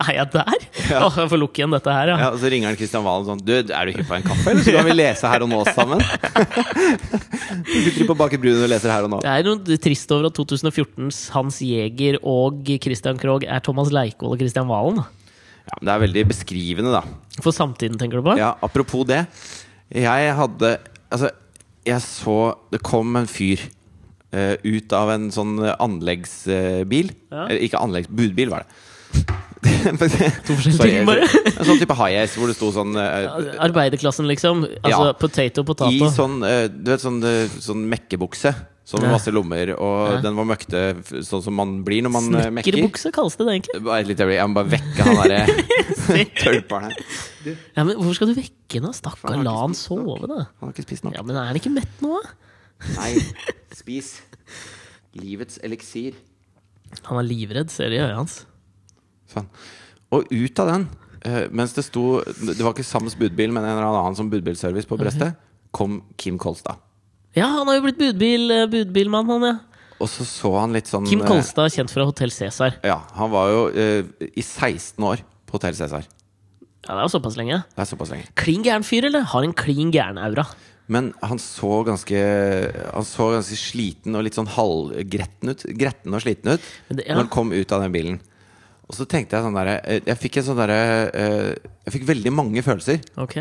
[0.00, 0.62] Er jeg der?
[0.88, 1.00] Ja.
[1.04, 2.14] Åh, jeg får lukke igjen dette her, ja.
[2.22, 4.46] Ja, og så ringer han Kristian Valen sånn Du, er du hypp på en kaffe,
[4.48, 6.00] eller så kan vi lese Her og Nå sammen?
[7.68, 9.20] Sitter du på Baker Brun og leser Her og Nå?
[9.20, 14.38] Det er noe trist over at 2014s Hans Jæger og Christian Krogh er Thomas Leikvoll
[14.38, 15.04] og Christian Valen.
[15.70, 17.02] Ja, det er veldig beskrivende, da.
[17.40, 18.36] For samtiden, tenker du på?
[18.40, 19.24] Ja, apropos det.
[19.90, 20.76] Jeg hadde
[21.10, 21.32] Altså,
[21.82, 23.58] jeg så Det kom en fyr
[24.30, 27.10] uh, ut av en sånn anleggsbil.
[27.32, 27.48] Ja.
[27.48, 28.10] Eller ikke anleggs...
[28.10, 28.70] Budbil, var det.
[30.46, 31.26] to forskjellige ting, bare.
[31.50, 34.64] En sånn type high ace hvor det sto sånn uh, Arbeiderklassen, liksom.
[34.80, 35.16] Altså Ja.
[35.18, 38.54] potato, I sånn, uh, du vet, sånn, uh, sånn mekkebukse.
[38.90, 40.20] Sånn med masse lommer, og Ja.
[40.24, 40.80] den var møkte
[41.22, 42.74] sånn som man blir når man eh, mekker.
[42.74, 43.82] Snekkerbukse kalles det det egentlig.
[43.86, 47.54] Bare litt øyeblikk, Jeg må bare vekke han derre tølperen her.
[47.76, 48.90] Ja, men Hvorfor skal du vekke henne?
[48.96, 49.78] Stakkar, Han la han nok.
[49.78, 50.40] sove, da.
[50.58, 51.14] Han har ikke spist nok.
[51.14, 52.34] Ja, Men er han ikke mett nå, da?
[52.96, 53.12] Nei,
[53.80, 54.10] spis.
[55.20, 56.18] Livets eliksir.
[57.06, 58.40] Han er livredd, ser det i øyet hans.
[59.30, 59.46] Sånn.
[60.10, 60.88] Og ut av den,
[61.22, 64.88] eh, mens det sto Det var ikke Sams budbil, men en eller annen som budbilservice
[64.90, 65.36] på brøstet,
[65.70, 66.80] kom Kim Kolstad.
[67.36, 69.58] Ja, han har jo blitt budbil, eh, budbilmann, han, ja.
[70.00, 72.78] Og så så han litt sånn Kim eh, Kolstad, kjent fra Hotell Cæsar.
[72.86, 76.06] Ja, han var jo eh, i 16 år på Hotell Cæsar.
[76.80, 77.60] Ja, det er jo såpass lenge.
[77.76, 78.30] Det er såpass lenge.
[78.40, 79.26] Klin gæren fyr, eller?
[79.28, 80.46] Har en klin gæren aura.
[80.90, 82.18] Men han så ganske
[82.96, 85.62] Han så ganske sliten og litt sånn halvgretten ut.
[85.78, 87.14] Gretten og sliten ut det- ja.
[87.14, 88.18] når han kom ut av den bilen.
[88.88, 90.80] Og så tenkte jeg sånn derre eh, Jeg fikk en sånn derre
[91.84, 92.98] Jeg fikk veldig mange følelser.
[93.22, 93.36] Ok.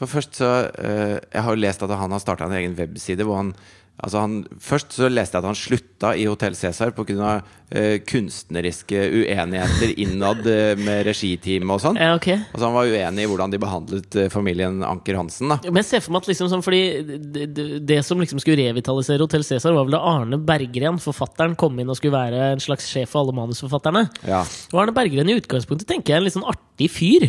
[0.00, 0.48] For først så
[0.80, 3.54] eh, Jeg har jo lest at han har starta en egen webside hvor han
[4.00, 7.40] Altså han, først så leste jeg at han slutta i Hotell Cæsar pga.
[7.70, 11.98] Uh, kunstneriske uenigheter innad eh, med regiteamet og sånn.
[12.00, 12.40] Ja, okay.
[12.48, 15.52] Altså Han var uenig i hvordan de behandlet eh, familien Anker Hansen.
[15.52, 18.42] da Men jeg ser for meg at liksom sånn, fordi det, det, det som liksom
[18.42, 22.56] skulle revitalisere Hotell Cæsar, var vel da Arne Berggren, forfatteren, kom inn og skulle være
[22.56, 24.08] en slags sjef for alle manusforfatterne.
[24.26, 27.28] Ja Og Arne Berggren i utgangspunktet tenker jeg er en litt sånn artig fyr.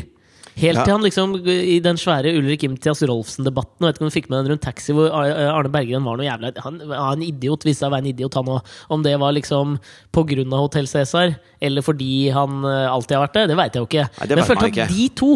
[0.60, 4.28] Helt til han liksom i den svære Ulrik Imtias Rolfsen-debatten Vet ikke om du fikk
[4.30, 7.86] med den rundt taxi hvor Arne Berggren var noe jævla Han var en idiot, viste
[7.86, 8.74] seg å være en idiot, han òg.
[8.92, 13.48] Om det var liksom av Hotell Cæsar, eller fordi han eh, alltid har vært det,
[13.54, 14.06] det veit jeg jo ikke.
[14.20, 15.32] Nei, Men jeg følte at de to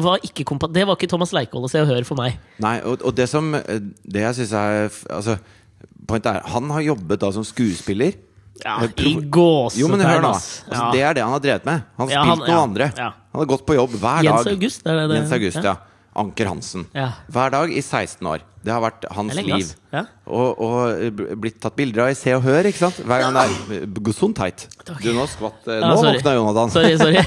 [0.00, 0.20] var
[0.72, 2.38] Det var ikke Thomas Leikvoll å se og høre for meg.
[2.64, 5.36] Nei, og, og det som eh, Det jeg syns er Altså,
[6.16, 8.14] er Han har jobbet da som skuespiller.
[8.64, 10.30] Ja, I prof- Jo, men hør gåsetegn, nå.
[10.32, 10.90] Altså, Ja.
[10.92, 11.82] Det er det han har drevet med.
[11.98, 13.12] Han har Ja, spilt han- noen ja, andre.
[13.36, 14.54] Han har gått på jobb hver Jens dag.
[14.56, 15.16] August, det det?
[15.18, 15.74] Jens August, ja.
[16.16, 16.86] Anker Hansen.
[16.96, 17.10] Ja.
[17.28, 18.44] Hver dag i 16 år.
[18.64, 19.74] Det har vært hans liv.
[19.92, 20.06] Ja.
[20.24, 23.02] Og, og blitt tatt bilder av i Se og Hør, ikke sant?
[23.04, 24.64] Hver gang det er Gesundheit.
[24.88, 26.16] Du, nå skvatt eh, Nå sorry.
[26.16, 26.72] våkna Jonathan.
[26.72, 27.20] Sorry, sorry.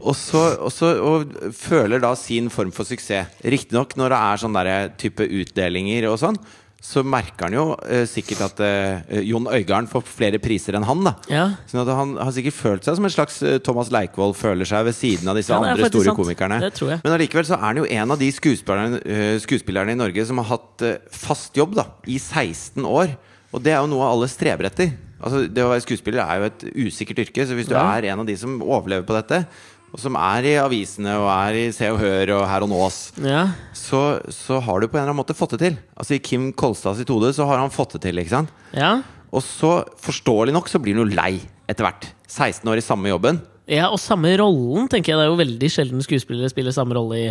[0.00, 3.34] Og, så, og, så, og føler da sin form for suksess.
[3.44, 6.38] Riktignok når det er sånn der type utdelinger og sånn,
[6.80, 11.02] så merker han jo eh, sikkert at eh, Jon Øigarden får flere priser enn han.
[11.04, 11.42] da Ja.
[11.68, 14.86] Sånn at Han har sikkert følt seg som en slags eh, Thomas Leikvoll føler seg
[14.88, 16.16] ved siden av disse Ja, andre store sant.
[16.16, 16.60] komikerne.
[17.04, 20.40] Men allikevel så er han jo en av de skuespillerne, uh, skuespillerne i Norge som
[20.40, 23.12] har hatt uh, fast jobb da i 16 år.
[23.52, 24.94] Og det er jo noe alle streber etter.
[25.20, 27.84] Altså Det å være skuespiller er jo et usikkert yrke, så hvis du Ja.
[27.98, 29.44] er en av de som overlever på dette,
[29.90, 32.98] og som er i avisene og er i Se og Hør og Her og Nås,
[33.24, 33.48] Ja.
[33.74, 35.78] så, så har du på en eller annen måte fått det til.
[35.98, 38.18] Altså I Kim Kolstad sitt hode så har han fått det til.
[38.22, 38.52] ikke sant?
[38.76, 39.00] ja.
[39.30, 41.36] Og så, forståelig nok, så blir han jo lei
[41.70, 42.08] etter hvert.
[42.26, 43.36] 16 år i samme jobben.
[43.70, 45.20] Ja, og samme rollen, tenker jeg.
[45.20, 47.28] Det er jo veldig sjelden skuespillere spiller samme rolle i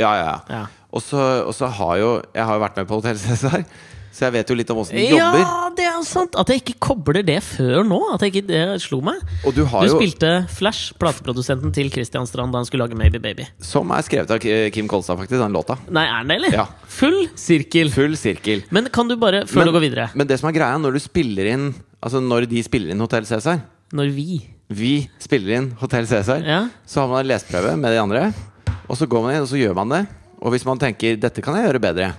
[0.00, 0.36] Ja, ja, ja.
[0.48, 0.62] Ja.
[0.96, 3.66] Og så og så har jo Jeg har jo vært med på Hotell Cæsar,
[4.12, 5.40] så jeg vet jo litt om åssen de jobber.
[5.40, 6.34] Ja, det er sant!
[6.36, 7.98] At jeg ikke kobler det før nå.
[8.12, 9.22] At jeg ikke, det slo meg.
[9.48, 12.98] Og du har Du jo spilte Flash, plateprodusenten til Christian Strand, da han skulle lage
[12.98, 13.46] Maybe Baby.
[13.64, 14.44] Som er skrevet av
[14.74, 15.78] Kim Kolstad, faktisk, den låta.
[15.88, 16.58] Nei, er den det, eller?
[16.60, 16.66] Ja.
[16.98, 17.90] Full sirkel.
[17.94, 18.62] Full sirkel.
[18.70, 21.00] Men kan du bare, før du går videre men det som er greia, når du
[21.02, 21.68] spiller inn
[22.02, 23.60] Altså når de spiller inn Hotell Cæsar
[23.94, 24.40] Når vi
[24.72, 26.64] Vi spiller inn Hotell Cæsar, Ja.
[26.84, 28.22] så har man en leseprøve med de andre.
[28.88, 30.00] Og så går man inn, og så gjør man det.
[30.42, 32.14] Og hvis man tenker 'dette kan jeg gjøre bedre',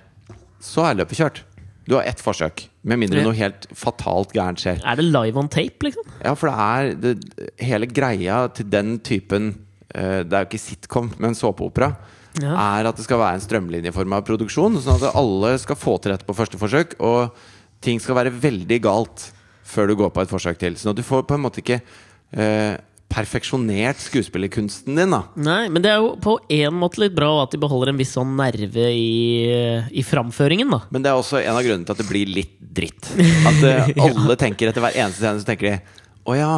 [0.61, 1.41] så er løpet kjørt.
[1.87, 2.65] Du har ett forsøk.
[2.87, 4.81] Med mindre noe helt fatalt gærent skjer.
[4.83, 6.07] Er det live on tape, liksom?
[6.23, 9.53] Ja, for det er det, Hele greia til den typen
[9.95, 11.93] uh, Det er jo ikke sitcom, men såpeopera.
[12.41, 12.55] Ja.
[12.55, 14.79] Er at det skal være en strømlinjeform av produksjon.
[14.81, 16.95] Sånn at alle skal få til dette på første forsøk.
[17.03, 17.35] Og
[17.83, 19.29] ting skal være veldig galt
[19.67, 20.79] før du går på et forsøk til.
[20.79, 22.73] Sånn at du får på en måte ikke eh,
[23.13, 25.13] perfeksjonert skuespillerkunsten din.
[25.13, 27.99] da Nei, men det er jo på en måte litt bra at de beholder en
[28.01, 29.47] viss sånn nerve i,
[29.93, 30.81] i framføringen, da.
[30.93, 33.11] Men det er også en av grunnene til at det blir litt dritt.
[33.45, 36.53] At uh, alle tenker etter hver eneste scene så tenker de Å ja,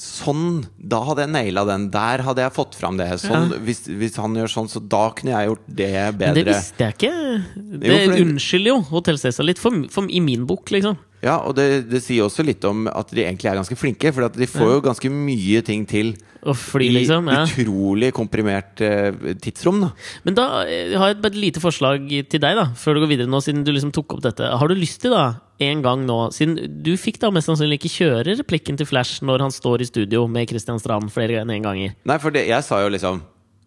[0.00, 0.62] sånn!
[0.80, 1.88] Da hadde jeg naila den.
[1.92, 3.10] Der hadde jeg fått fram det.
[3.22, 6.32] Sånn, hvis, hvis han gjør sånn, så da kunne jeg gjort det bedre.
[6.32, 7.12] Men det visste jeg ikke.
[7.54, 10.98] Det Jo, det- unnskylder jo Hotell Cæsar litt for, for, i min bok, liksom.
[11.20, 14.12] Ja, og det, det sier også litt om at de egentlig er ganske flinke.
[14.16, 17.28] For at de får jo ganske mye ting til fly, i liksom.
[17.28, 17.42] Ja.
[17.44, 19.10] utrolig komprimert eh,
[19.44, 19.82] tidsrom.
[19.84, 19.90] da
[20.24, 23.12] Men da eh, har jeg et, et lite forslag til deg, da før du går
[23.12, 24.48] videre nå, siden du liksom tok opp dette.
[24.48, 27.92] Har du lyst til, da, en gang nå Siden du fikk da mest sannsynlig ikke
[27.92, 31.66] kjøre replikken til Flash når han står i studio med Christian Strand flere enn én
[31.66, 31.92] ganger.
[32.08, 33.20] Nei, for det, jeg sa jo liksom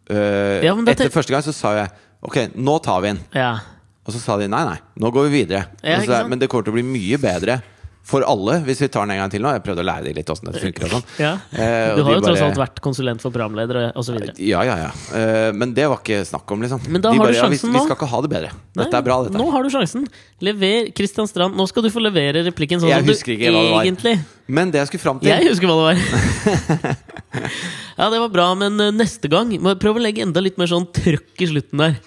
[0.09, 3.17] øh, Ja, Etter første gang så sa jeg Ok, nå tar vi den.
[3.35, 3.57] Ja.
[4.03, 5.67] Og så sa de nei, nei, nå går vi videre.
[5.81, 7.61] Ja, så men det kommer til å bli mye bedre
[8.03, 9.51] for alle hvis vi tar den en gang til nå.
[9.55, 10.89] Jeg prøvde å lære dem litt åssen dette funker.
[10.89, 11.31] og sånn ja.
[11.55, 14.17] Eh, Du har jo tross alt vært konsulent for programledere osv.
[14.43, 14.89] Ja, ja, ja.
[15.15, 16.83] Eh, men det var ikke snakk om, liksom.
[16.89, 18.51] Men da de har du ja, vi, vi skal ikke ha det bedre.
[18.75, 19.39] Dette er bra, dette.
[19.39, 20.03] Nå har du sjansen.
[20.43, 24.17] Lever Christian Strand Nå skal du få levere replikken sånn Jeg som du det egentlig
[24.51, 26.97] Men det jeg skulle fram til Jeg husker hva det var.
[28.01, 30.89] ja, det var bra, men eh, neste gang prøv å legge enda litt mer sånn
[30.91, 31.99] trøkk i slutten der.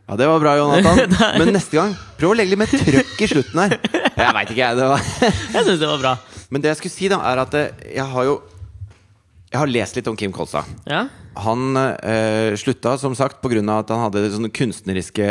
[0.05, 1.15] Ja, det var bra, Jonathan.
[1.41, 3.77] Men neste gang, prøv å legge litt mer trøkk i slutten her.
[4.13, 4.77] Jeg veit ikke, jeg.
[4.77, 5.05] Det var
[5.55, 6.11] Jeg syns det var bra.
[6.53, 8.35] Men det jeg skulle si, da, er at eh, jeg har jo
[9.49, 10.69] Jeg har lest litt om Kim Kolstad.
[10.85, 11.07] Ja,
[11.41, 13.63] Han eh, slutta som sagt pga.
[13.79, 15.29] at han hadde sånne kunstneriske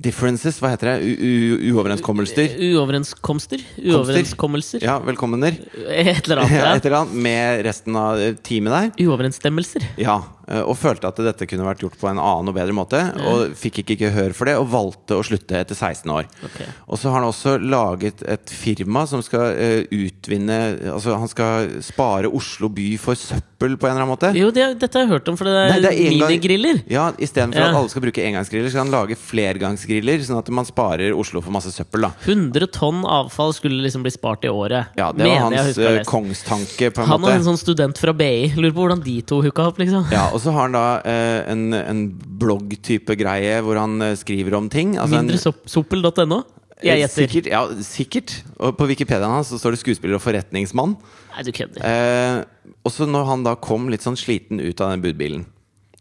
[0.00, 0.58] differences.
[0.62, 1.06] Hva heter det?
[1.06, 2.56] U uoverenskommelser.
[2.72, 3.62] Uoverenskomster?
[3.78, 4.82] Uoverenskommelser?
[4.84, 5.58] Ja, velkommener.
[5.86, 6.56] Et eller annet.
[6.60, 9.06] Ja, et eller annet med resten av teamet der.
[9.06, 9.86] Uoverensstemmelser.
[10.00, 10.18] Ja,
[10.66, 13.00] Og følte at dette kunne vært gjort på en annen og bedre måte.
[13.30, 16.26] Og fikk ikke gehør for det, og valgte å slutte etter 16 år.
[16.48, 16.66] Okay.
[16.90, 20.58] Og så har han også laget et firma som skal eh, utvinne
[20.90, 24.30] Altså han skal spare Oslo by for søppel på en eller annen måte.
[24.36, 26.80] Jo, det, dette har jeg hørt om, for det er, Nei, det er minigriller.
[26.90, 27.68] Ja, Istedenfor Ja.
[27.70, 31.52] at alle skal bruke engangsgriller, skal han lage flergangsgriller, sånn at man sparer Oslo for
[31.54, 32.06] masse søppel.
[32.06, 34.90] da 100 tonn avfall skulle liksom bli spart i året.
[34.96, 38.12] Ja, Det var Mener hans eh, kongstanke, på en Han og en sånn student fra
[38.16, 38.52] BI.
[38.56, 40.06] Lurer på hvordan de to hooka opp, liksom.
[40.12, 42.06] Ja, Og så har han da eh, en, en
[42.40, 44.96] blogg-type greie hvor han eh, skriver om ting.
[45.00, 46.42] Altså Mindresoppel.no.
[46.80, 47.26] Jeg eh, gjetter.
[47.26, 48.36] Sikkert, ja, sikkert.
[48.60, 50.96] Og på Wikipediaen hans så står det skuespiller og forretningsmann.
[51.34, 51.84] Nei, du kødder.
[51.84, 55.44] Eh, og så når han da kom litt sånn sliten ut av den budbilen,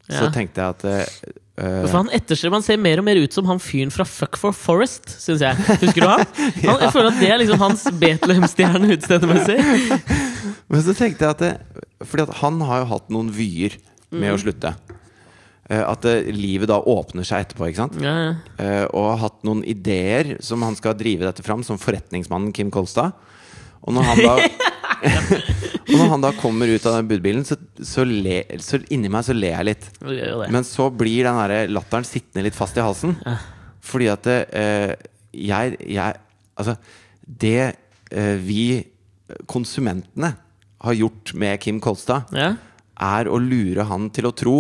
[0.09, 3.35] så tenkte jeg at eh, eh, For han etterstreber Han ser mer og mer ut
[3.35, 5.67] som han fyren fra Fuck for Forest, syns jeg.
[5.83, 6.23] Husker du han?
[6.63, 9.59] han Jeg føler at det er liksom hans Betlehem-stjerne utstedemessig.
[10.71, 13.77] Men så tenkte jeg at det, Fordi at han har jo hatt noen vyer
[14.13, 14.35] med mm.
[14.35, 14.73] å slutte.
[15.69, 17.99] Eh, At eh, livet da åpner seg etterpå, ikke sant?
[18.03, 18.31] Ja, ja.
[18.61, 22.73] Eh, og har hatt noen ideer som han skal drive dette fram, som forretningsmannen Kim
[22.73, 23.15] Kolstad.
[23.85, 24.35] Og når han da
[25.89, 29.25] Og når han da kommer ut av den budbilen, så, så, le, så inni meg
[29.25, 29.87] så ler jeg litt.
[30.51, 33.15] Men så blir den der latteren sittende litt fast i halsen.
[33.85, 34.93] Fordi at eh,
[35.33, 36.25] jeg, jeg
[36.59, 36.73] Altså,
[37.23, 37.59] det
[38.11, 38.63] eh, vi
[39.47, 40.33] konsumentene
[40.83, 42.55] har gjort med Kim Kolstad, Ja.
[42.99, 44.57] Er å lure han til å tro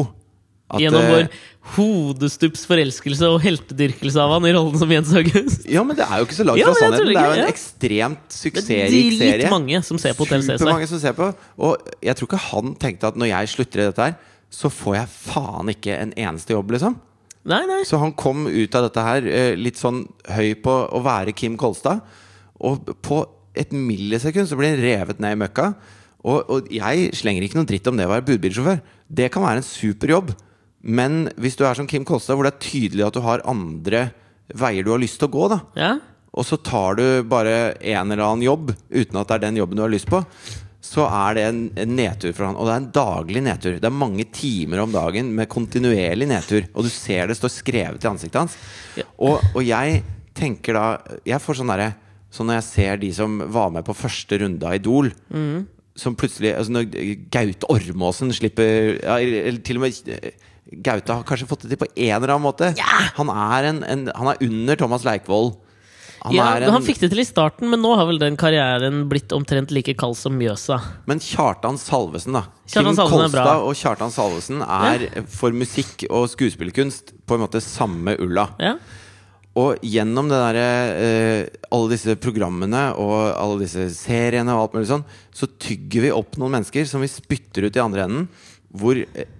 [0.69, 1.27] at Gjennom eh, vår
[1.73, 5.65] hodestups forelskelse og heltedyrkelse av han i rollen som Jens August.
[5.69, 7.09] Ja, men det er jo ikke så langt fra ja, sannheten.
[7.09, 9.37] Det er jo en ekstremt Det er suksessrik serie.
[9.41, 10.61] dritmange som ser på Hotell Cæsar.
[10.61, 11.31] Supermange som ser på.
[11.65, 14.17] Og jeg tror ikke han tenkte at når jeg slutter i dette her,
[14.59, 16.97] så får jeg faen ikke en eneste jobb, liksom.
[17.49, 17.81] Nei, nei.
[17.87, 21.57] Så han kom ut av dette her eh, litt sånn høy på å være Kim
[21.57, 22.03] Kolstad.
[22.61, 23.23] Og på
[23.57, 25.71] et millisekund så blir han revet ned i møkka.
[26.27, 28.79] Og, og jeg slenger ikke noe dritt om det å være budbilsjåfør.
[29.07, 30.33] Det kan være en super jobb.
[30.83, 34.09] Men hvis du er som Kim Kolstad, hvor det er tydelig at du har andre
[34.57, 35.89] veier du har lyst til å gå, da Ja.
[36.33, 39.77] og så tar du bare en eller annen jobb uten at det er den jobben
[39.77, 40.23] du har lyst på,
[40.81, 42.55] så er det en, en nedtur for han.
[42.55, 43.75] Og det er en daglig nedtur.
[43.79, 46.65] Det er mange timer om dagen med kontinuerlig nedtur.
[46.73, 48.55] Og du ser det står skrevet i ansiktet hans.
[48.97, 49.03] Ja.
[49.19, 49.99] Og, og jeg
[50.39, 50.85] tenker da
[51.27, 51.89] Jeg får sånn derre
[52.31, 55.07] Sånn når jeg ser de som var med på første runde av Idol,
[55.99, 56.89] som plutselig altså Når
[57.33, 60.35] Gaute Ormåsen slipper ja, Eller til og med eh,
[60.85, 62.67] Gaute har kanskje fått det til på en eller annen måte.
[63.17, 65.55] Han, er en, en, han er under Thomas Leikvoll.
[66.19, 68.37] Han ja, er en, Han fikk det til i starten, men nå har vel den
[68.39, 70.77] karrieren blitt omtrent like kald som Mjøsa.
[71.09, 72.43] Men Kjartan Salvesen, da.
[72.67, 73.21] Kjartan Kim Salvesen.
[73.39, 78.49] Kolstad og Kjartan Salvesen er for musikk og skuespillerkunst på en måte samme ulla.
[78.61, 78.75] Ja.
[79.57, 81.41] Og gjennom det derre eh,
[81.73, 86.37] alle disse programmene og alle disse seriene og alt mulig sånn, så tygger vi opp
[86.37, 88.29] noen mennesker som vi spytter ut i andre enden.
[88.69, 89.35] Hvor eh,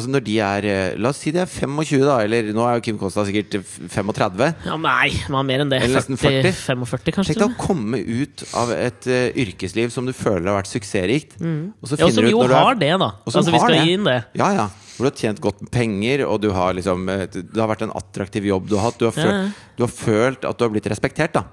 [0.00, 2.20] Altså når de er eh, La oss si de er 25, da.
[2.24, 4.44] Eller nå er jo Kim Kosta sikkert eh, 35.
[4.70, 5.80] ja, Nei, han er mer enn det.
[5.84, 6.60] Eller nesten 40, 40.
[6.86, 7.34] 45, kanskje.
[7.34, 11.36] Tenk deg å komme ut av et uh, yrkesliv som du føler har vært suksessrikt.
[11.42, 13.10] Og så Ja, og som du ut jo har det, da.
[13.26, 13.82] Altså, vi skal det.
[13.82, 14.16] gi inn det.
[14.40, 14.70] Ja, ja.
[15.00, 17.86] Hvor du har tjent godt med penger, og du har liksom eh, Det har vært
[17.88, 19.00] en attraktiv jobb du har hatt.
[19.00, 19.72] Du har, følt, ja.
[19.78, 21.46] du har følt at du har blitt respektert, da.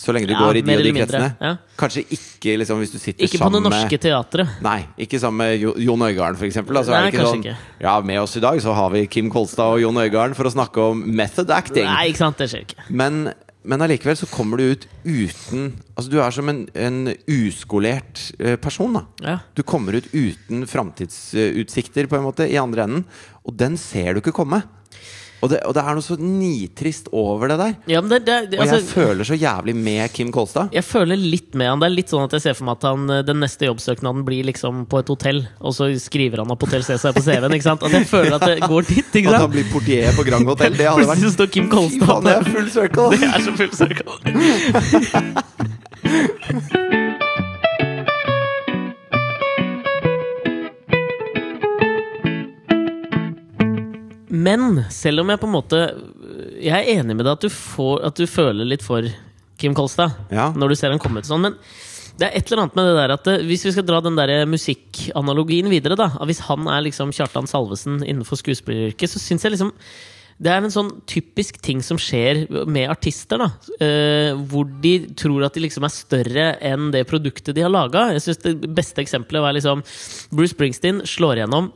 [0.00, 1.26] Så lenge du Ja, går i de og de kretsene.
[1.44, 1.50] ja.
[1.76, 4.54] Kanskje ikke liksom hvis du sitter Ikke på det norske teatret.
[4.64, 6.72] Nei, ikke sammen med Jo- Jon Øigarden, for eksempel.
[6.78, 7.56] Nei, ikke kanskje sånn ikke.
[7.84, 10.52] Ja, med oss i dag så har vi Kim Kolstad og Jon Øigarden for å
[10.54, 11.84] snakke om method acting.
[11.84, 12.86] Nei, ikke sant, det skjer ikke.
[12.88, 18.22] Men, men allikevel så kommer du ut uten Altså du er som en, en uskolert
[18.40, 19.02] eh, person, da.
[19.20, 19.36] Ja.
[19.52, 23.04] Du kommer ut uten framtidsutsikter på en måte i andre enden,
[23.44, 24.62] og den ser du ikke komme.
[25.40, 27.74] Og det, og det er noe så nitrist over det der.
[27.88, 30.68] Ja, men det, det, Og jeg altså, føler så jævlig med Kim Kolstad.
[30.76, 31.80] jeg føler litt med han.
[31.80, 34.22] Det er litt sånn at jeg ser for meg at han, eh, den neste jobbsøknaden
[34.26, 37.56] blir liksom på et hotell, og så skriver han opp Hotell Cæsar på CV-en.
[37.56, 37.82] ikke sant?
[37.86, 39.08] At jeg føler at det går dit.
[39.22, 42.24] ikke At han blir portier på Grand Hotel, det hadde vært står Kim Kolstad faen,
[42.26, 43.08] det er full circle!
[43.16, 44.14] Det er så full circle.
[54.46, 55.78] Men selv om jeg på en måte
[56.60, 59.06] Jeg er enig med deg at du, får, at du føler litt for
[59.60, 60.50] Kim Kolstad Ja.
[60.56, 61.58] når du ser han komme ut sånn, men
[62.20, 64.44] det er et eller annet med det der at hvis vi skal dra den der
[64.48, 69.72] musikkanalogien videre, da Hvis han er liksom Kjartan Salvesen innenfor skuespilleryrket, så syns jeg liksom
[70.40, 73.36] det er en sånn typisk ting som skjer med artister.
[73.42, 73.50] da
[73.84, 78.06] eh, Hvor de tror at de liksom er større enn det produktet de har laga.
[78.16, 79.84] Det beste eksempelet var liksom
[80.32, 81.68] Bruce Springsteen slår igjennom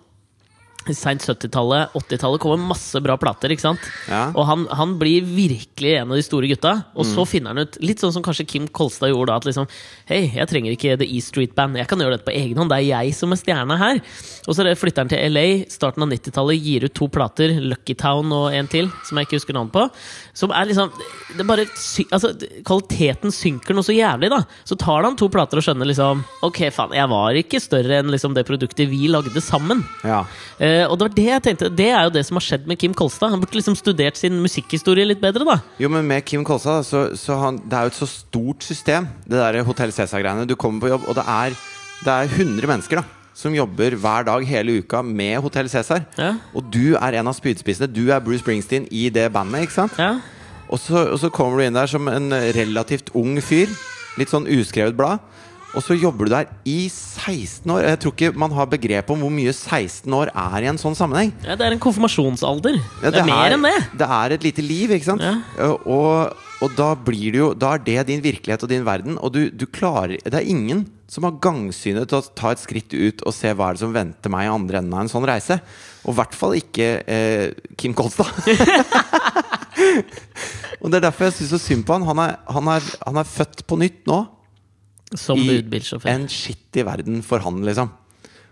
[0.92, 3.54] Seint 70-tallet, 80-tallet kommer masse bra plater.
[3.54, 3.86] ikke sant?
[4.10, 4.26] Ja.
[4.36, 6.74] Og han, han blir virkelig en av de store gutta.
[6.92, 9.68] Og så finner han ut, litt sånn som kanskje Kim Kolstad gjorde da, at liksom
[10.04, 11.78] Hei, jeg trenger ikke The E Street Band.
[11.80, 12.68] Jeg kan gjøre dette på egen hånd.
[12.72, 14.02] Det er jeg som er stjerna her.
[14.44, 18.34] Og så flytter han til LA, starten av 90-tallet, gir ut to plater, Lucky Town
[18.36, 19.86] og en til, som jeg ikke husker navnet på.
[20.36, 20.92] Som er liksom
[21.38, 21.64] det bare,
[22.12, 22.34] altså,
[22.66, 24.42] Kvaliteten synker noe så jævlig, da.
[24.68, 28.12] Så tar han to plater og skjønner liksom Ok, faen, jeg var ikke større enn
[28.12, 29.80] liksom det produktet vi lagde sammen.
[30.04, 30.22] Ja.
[30.58, 32.78] Eh, og det var det jeg tenkte Det er jo det som har skjedd med
[32.80, 33.32] Kim Kolstad.
[33.34, 35.58] Han burde liksom studert sin musikkhistorie litt bedre, da.
[35.82, 39.10] Jo, men med Kim Kolstad, så, så han, det er jo et så stort system,
[39.26, 40.48] det der Hotell Cæsar-greiene.
[40.48, 41.58] Du kommer på jobb, og det er,
[42.04, 46.04] det er 100 mennesker da som jobber hver dag hele uka med Hotell Cæsar.
[46.14, 46.36] Ja.
[46.54, 47.90] Og du er en av spydspissene.
[47.90, 49.98] Du er Bruce Springsteen i det bandet, ikke sant?
[49.98, 50.20] Ja.
[50.70, 53.72] Og så, og så kommer du inn der som en relativt ung fyr.
[54.18, 55.22] Litt sånn uskrevet blad.
[55.74, 57.80] Og så jobber du der i 16 år.
[57.88, 60.94] Jeg tror ikke man har begrep om hvor mye 16 år er i en sånn
[60.98, 61.32] sammenheng.
[61.42, 62.74] ja, Det er en konfirmasjonsalder.
[63.02, 63.74] Ja, det er mer enn det.
[63.98, 65.22] Det er et lite liv, ikke sant?
[65.24, 65.34] Ja.
[65.58, 66.12] Uh, Og,
[66.64, 69.18] og da blir det jo Da er det din virkelighet og din verden.
[69.18, 72.94] Og du, du klarer Det er ingen som har gangsynet til å ta et skritt
[72.94, 75.26] ut og se hva er det som venter meg i andre enden av en sånn
[75.28, 75.58] reise.
[76.04, 78.26] Og i hvert fall ikke eh, Kim Kolstad.
[80.80, 82.06] og det er derfor jeg syns så synd på han.
[82.08, 84.18] Han er, han, er, han er født på nytt nå.
[85.18, 86.10] Som i budbilsjåfør.
[86.10, 87.90] en skittig verden for han, liksom.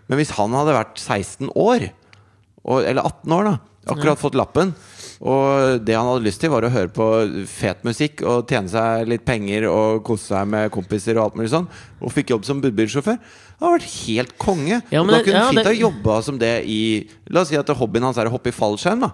[0.09, 1.89] Men hvis han hadde vært 16 år,
[2.63, 3.57] og, eller 18 år, da,
[3.93, 4.73] akkurat fått lappen,
[5.23, 7.05] og det han hadde lyst til, var å høre på
[7.47, 11.51] fet musikk og tjene seg litt penger og kose seg med kompiser og alt mulig
[11.53, 11.67] sånn,
[12.03, 14.81] og fikk jobb som budbilsjåfør, det hadde vært helt konge.
[14.91, 16.81] Ja, og da kunne kunne ja, han fint det- ha jobba som det i
[17.29, 19.11] La oss si at hobbyen hans er å hoppe i fallskjerm, da.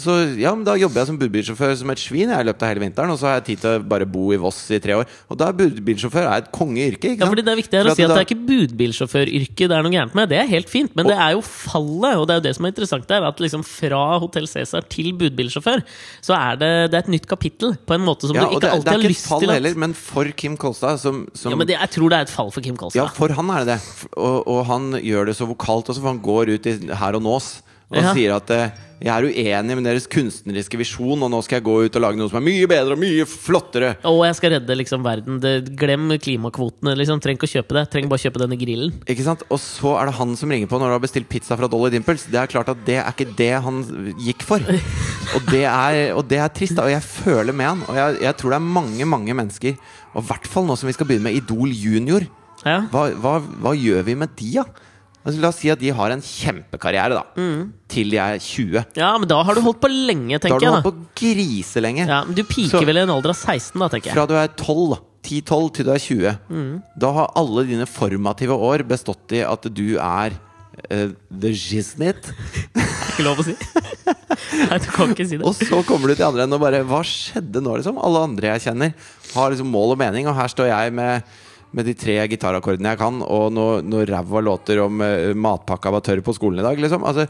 [0.00, 2.70] Så ja, men Da jobber jeg som budbilsjåfør som et svin jeg har løpt av
[2.72, 3.12] hele vinteren.
[3.12, 5.10] Og så har jeg tid til å bare bo i Voss i tre år.
[5.28, 7.12] Og da er budbilsjåfør er et kongeyrke.
[7.18, 9.92] Ja, fordi Det er viktig å si at det er ikke budbilsjåføryrket det er noe
[9.92, 10.30] gærent med.
[10.32, 12.66] Det er helt fint, men det er jo fallet, og det er jo det som
[12.68, 13.26] er interessant der.
[13.28, 15.84] At liksom fra Hotell Cæsar til budbilsjåfør,
[16.24, 17.76] så er det, det er et nytt kapittel.
[17.86, 19.28] På en måte som ja, du og ikke det, alltid det er har ikke et
[19.28, 22.28] fall heller, men for Kim Kolstad som, som Ja, men det, Jeg tror det er
[22.30, 23.00] et fall for Kim Kolstad.
[23.02, 24.08] Ja, for han er det det.
[24.16, 27.24] Og, og han gjør det så vokalt også, for han går ut i her og
[27.24, 27.52] nås
[27.92, 28.12] og Ja.
[28.16, 28.70] sier at eh,
[29.02, 32.20] jeg er uenig med deres kunstneriske visjon, og nå skal jeg gå ut og lage
[32.20, 33.94] noe som er mye bedre og mye flottere.
[34.06, 35.40] Og jeg skal redde liksom verden.
[35.42, 36.94] Det, glem klimakvotene.
[36.98, 37.84] liksom Trenger ikke å kjøpe det.
[37.90, 38.94] Trenger bare kjøpe denne grillen.
[39.10, 39.42] Ikke sant?
[39.50, 41.90] Og så er det han som ringer på når du har bestilt pizza fra Dolly
[41.94, 42.28] Dimples.
[42.30, 43.82] Det er klart at det er ikke det han
[44.22, 44.62] gikk for.
[45.36, 46.84] Og det er, og det er trist, da.
[46.84, 47.82] Og jeg føler med han.
[47.88, 49.76] Og jeg, jeg tror det er mange, mange mennesker,
[50.12, 52.26] og i hvert fall nå som vi skal begynne med Idol junior.
[52.66, 52.82] Ja.
[52.92, 54.66] Hva, hva, hva gjør vi med de, da?
[54.66, 54.90] Altså,
[55.24, 57.22] la oss si at de har en kjempekarriere, da.
[57.92, 58.84] Til de er 20.
[58.98, 60.66] ja, men da har du holdt på lenge, tenker jeg.
[60.66, 62.06] Da har du holdt på griselenge.
[62.08, 64.14] ja, men Du piker Så- vel i en alder av 16, da, tenker jeg.
[64.14, 66.38] Fra du er 12, 10-12 til du er 20.
[66.50, 66.82] Mm.
[66.98, 70.32] Da har alle dine formative år bestått i at du er
[70.90, 72.32] uh, the shiznit.
[73.12, 73.54] Ikke lov å si.
[74.66, 75.44] Nei, du kan ikke si det.
[75.46, 77.98] Og så kommer du til andre enden og bare Hva skjedde nå, liksom?
[78.02, 78.94] Alle andre jeg kjenner,
[79.34, 81.22] har liksom mål og mening, og her står jeg med
[81.72, 86.04] med de tre gitarakkordene jeg kan, og noe, noe ræva låter om uh, matpakka var
[86.04, 87.04] tørr på skolen i dag, liksom.
[87.08, 87.28] Altså,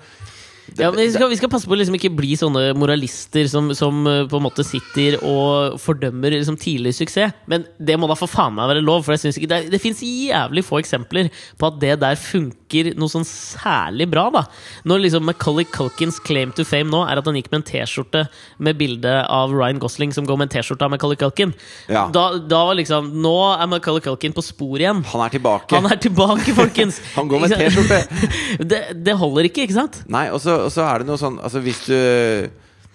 [0.67, 3.49] det, Ja, men vi skal, vi skal passe på å liksom ikke bli sånne moralister
[3.51, 7.35] som, som eh, på en måte sitter og fordømmer liksom tidlig suksess.
[7.51, 9.83] Men det må da for faen meg være lov, for jeg synes ikke det, det
[9.83, 12.61] fins jævlig få eksempler på at det der funker
[12.99, 14.29] noe sånn særlig bra.
[14.35, 14.43] da
[14.89, 18.25] Når liksom Macaulay Culkins claim to fame nå er at han gikk med en T-skjorte
[18.59, 21.55] med bilde av Ryan Gosling som går med en T-skjorte av Macaulay Culkin.
[21.93, 22.09] Ja.
[22.13, 25.05] Da, da var liksom Nå er Macaulay Culkin på spor igjen.
[25.13, 25.77] han er tilbake.
[25.77, 27.01] Han er tilbake, folkens!
[27.17, 27.57] Han går med?
[27.59, 28.03] T-skjorte.
[28.73, 30.03] det, det holder ikke, ikke sant?
[30.11, 31.97] Nei, og så er det noe sånn Altså hvis du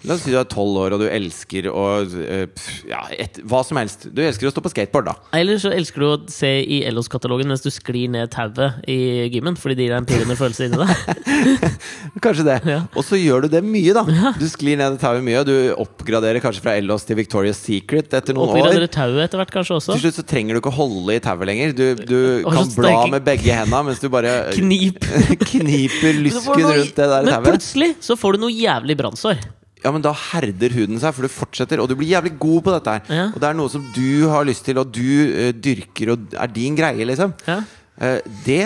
[0.06, 2.44] La oss si du er tolv år og du elsker å eh,
[2.86, 4.04] Ja, et, hva som helst.
[4.14, 5.14] Du elsker å stå på skateboard, da.
[5.34, 9.58] Eller så elsker du å se i Ellos-katalogen mens du sklir ned tauet i gymmen
[9.58, 11.58] fordi det gir deg en pirrende følelse inni deg.
[12.24, 12.58] Kanskje det.
[12.70, 12.78] Ja.
[12.94, 14.04] Og så gjør du det mye, da.
[14.38, 15.42] Du sklir ned tauet mye.
[15.42, 18.60] og Du oppgraderer kanskje fra Ellos til Victoria's Secret etter noen år.
[18.62, 19.98] Oppgraderer tauet etter hvert, kanskje også.
[19.98, 21.74] Til slutt så trenger du ikke å holde i tauet lenger.
[21.74, 25.02] Du, du kan bla med begge hendene mens du bare Knip.
[25.50, 29.42] kniper lysken noe- rundt det der Men plutselig så får du noe jævlig brannsår.
[29.84, 32.74] Ja, men da herder huden seg, for du fortsetter, og du blir jævlig god på
[32.74, 33.12] dette her.
[33.14, 33.26] Ja.
[33.30, 36.50] Og det er noe som du har lyst til, og du uh, dyrker, og er
[36.54, 37.34] din greie, liksom.
[37.46, 37.60] Ja.
[37.98, 38.64] Uh, det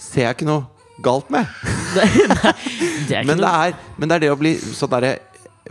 [0.00, 0.66] ser jeg ikke noe
[1.02, 1.48] galt med.
[1.92, 2.52] Det, nei,
[3.04, 5.10] det er ikke Men det er, men det er det å bli sånn derre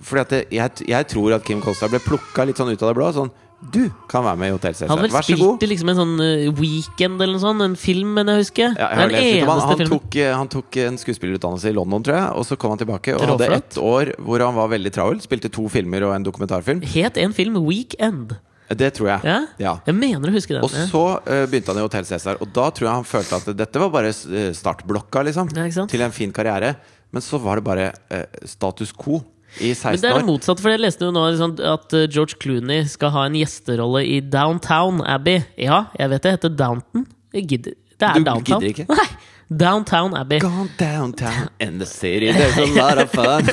[0.06, 2.92] Fordi at det, jeg, jeg tror at Kim Kolstad ble plukka litt sånn ut av
[2.92, 3.08] det blå.
[3.16, 5.02] Sånn Du kan være med i Hotell Han Cæsar.
[5.04, 5.64] vel Vær så god.
[5.64, 7.62] i liksom en sånn eh, weekend eller noe sånt.
[7.62, 8.74] En film, men jeg husker.
[8.74, 9.62] Ja, jeg den han.
[9.70, 12.30] Han tok, eh, han tok en skuespillerutdannelse i London, tror jeg.
[12.42, 15.22] Og så kom han tilbake og hadde ett år hvor han var veldig travel.
[15.22, 16.82] Spilte to filmer og en dokumentarfilm.
[16.82, 18.34] Het en film Weekend.
[18.72, 19.28] Det tror jeg.
[19.28, 19.38] Ja?
[19.60, 19.74] Ja.
[19.86, 20.64] Jeg mener å huske den.
[20.64, 23.52] Og så uh, begynte han i Hotell Cæsar, og da tror jeg han følte at
[23.60, 26.76] dette var bare eh, startblokka liksom Ja, til en fin karriere.
[27.12, 29.20] Men så var det bare uh, status quo
[29.60, 32.38] i Men det er det motsatte, for jeg leste jo nå liksom, at eh, George
[32.40, 35.42] Clooney skal ha en gjesterolle i Downtown Abbey.
[35.60, 37.06] Ja, jeg vet det heter Downton.
[37.34, 37.74] Jeg gidder.
[38.00, 38.62] Det er Du Downtown.
[38.62, 38.86] gidder ikke?
[38.96, 39.10] Nei!
[39.52, 40.40] Downtown Abbey.
[40.40, 43.50] Gone downtown in the city, there's a lot of fun.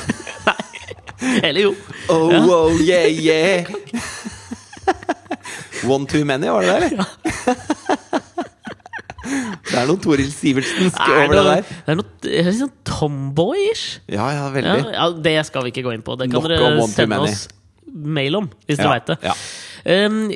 [0.47, 1.41] Nei.
[1.43, 1.75] Eller jo.
[2.07, 2.39] Oh, Ja.
[2.47, 3.65] oh, yeah, yeah.
[5.83, 7.05] One too many, var det det, eller?
[9.69, 11.61] Det er noe Toril Sivertsensk Er over det der.
[11.85, 13.85] Det er noe det er litt sånn tomboyish.
[14.09, 14.93] Ja, ja, Ja, veldig.
[14.93, 16.17] ja, det skal vi ikke gå inn på.
[16.19, 17.47] Det kan Nok dere sende oss
[17.89, 19.17] mail om, hvis dere Ja, veit det.
[19.85, 20.07] Ja.
[20.09, 20.29] Um,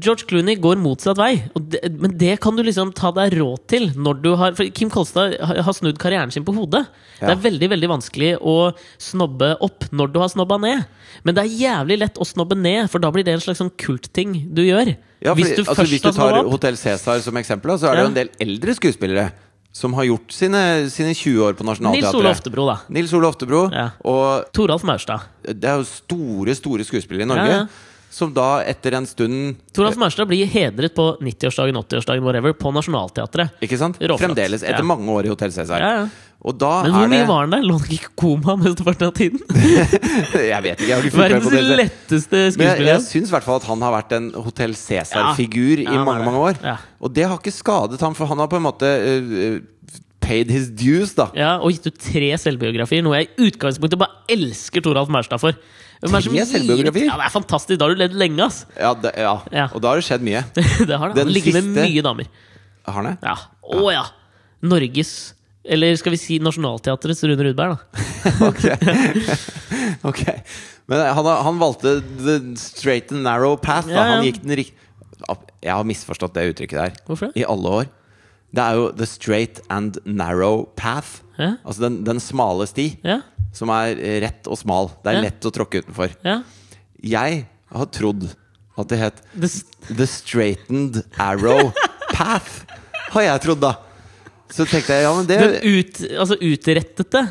[0.00, 3.88] George Clooney går motsatt vei, det, men det kan du liksom ta deg råd til
[3.94, 6.86] når du har For Kim Kolstad har snudd karrieren sin på hodet.
[7.20, 8.56] Det er veldig veldig vanskelig å
[9.00, 10.86] snobbe opp når du har snobba ned.
[11.26, 13.72] Men det er jævlig lett å snobbe ned, for da blir det en slags sånn
[13.80, 14.94] kultting du gjør.
[15.20, 16.40] Ja, for, hvis du altså, hvis du tar.
[16.48, 18.08] Hotell Cæsar som eksempel, så er det Ja.
[18.08, 19.30] jo en del eldre skuespillere
[19.72, 22.80] som har gjort sine, sine 20 år på Nils Ole Oftebro, da.
[22.90, 23.68] Nils Ole Oftebro.
[23.70, 23.90] Ja.
[24.02, 25.28] Og Toralf Maurstad.
[25.46, 27.46] det er jo store, store skuespillere i Norge.
[27.46, 27.66] Ja, ja.
[28.10, 33.54] Som da etter en stund Toralf Maurstad blir hedret på 90-årsdagen, 80-årsdagen, whatever, på Nationaltheatret.
[33.62, 34.00] Ikke sant?
[34.02, 34.24] Råflott.
[34.24, 34.88] Fremdeles, etter Ja.
[34.88, 35.78] mange år i Hotell Cæsar.
[35.78, 36.08] Ja, ja.
[36.40, 37.64] Og da Men hvor er mye det var han der?
[37.68, 39.40] Lå han ikke i koma mesteparten av tiden?
[40.50, 41.76] Jeg vet ikke, jeg har ikke Verdens det.
[41.82, 45.82] letteste Men jeg, jeg syns i hvert fall at han har vært en Hotell Cæsar-figur
[45.84, 46.62] i mange mange år.
[47.00, 49.60] Og det har ikke skadet ham, for han har på en måte uh,
[50.24, 51.28] paid his dues, da.
[51.36, 55.56] Ja, og gitt ut tre selvbiografier, noe jeg i utgangspunktet bare elsker Toralf Maurstad for.
[56.00, 57.76] Hvem er som gir Ja, det er fantastisk!
[57.80, 58.62] Da har du levd lenge, ass!
[58.72, 59.34] Ja, det, ja.
[59.52, 59.66] Ja.
[59.76, 60.40] Og da har det skjedd mye.
[60.56, 61.18] det har det.
[61.18, 62.30] Den Han ligger med mye damer.
[62.88, 63.14] Har han det?
[63.26, 63.36] Ja.
[63.76, 64.06] Å ja!
[64.60, 65.12] Norges
[65.64, 68.04] Eller skal vi si Nationaltheatrets Rune Rudberg, da.
[68.48, 68.64] Ok.
[70.10, 70.40] okay.
[70.90, 73.88] Men han, han valgte the straight and narrow path.
[73.92, 74.16] Ja.
[74.16, 74.88] Han gikk den rikt...
[75.60, 77.90] Jeg har misforstått det uttrykket der Hvorfor i alle år.
[78.52, 81.20] Det er jo the straight and narrow path.
[81.38, 81.52] Ja.
[81.64, 83.20] Altså den, den smale sti, Ja,
[83.54, 83.94] som er
[84.24, 84.90] rett og smal.
[85.04, 85.22] Det er Ja.
[85.28, 86.14] lett å tråkke utenfor.
[86.24, 86.42] ja.
[87.02, 88.26] Jeg har trodd
[88.76, 89.48] at det het The,
[89.94, 91.70] The straightened arrow
[92.12, 92.64] path.
[93.14, 93.74] Har jeg trodd, da.
[94.50, 97.22] Så tenkte jeg ja, men det den ut, altså utrettete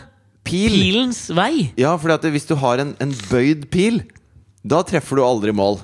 [0.48, 0.72] Pil.
[0.72, 1.70] pilens vei.
[1.78, 4.02] Ja, for hvis du har en, en bøyd pil,
[4.66, 5.82] da treffer du aldri mål.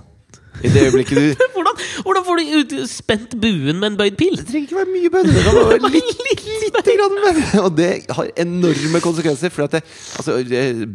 [0.63, 4.37] I det øyeblikket du Hvordan, hvordan får du ut, spent buen med en bøyd pil?
[4.39, 5.29] Det trenger ikke være mye bøyd.
[5.33, 6.23] Det kan være litt,
[6.63, 7.43] litt grann bøyd.
[7.65, 9.51] Og det har enorme konsekvenser.
[9.53, 9.83] For at det,
[10.19, 10.37] altså,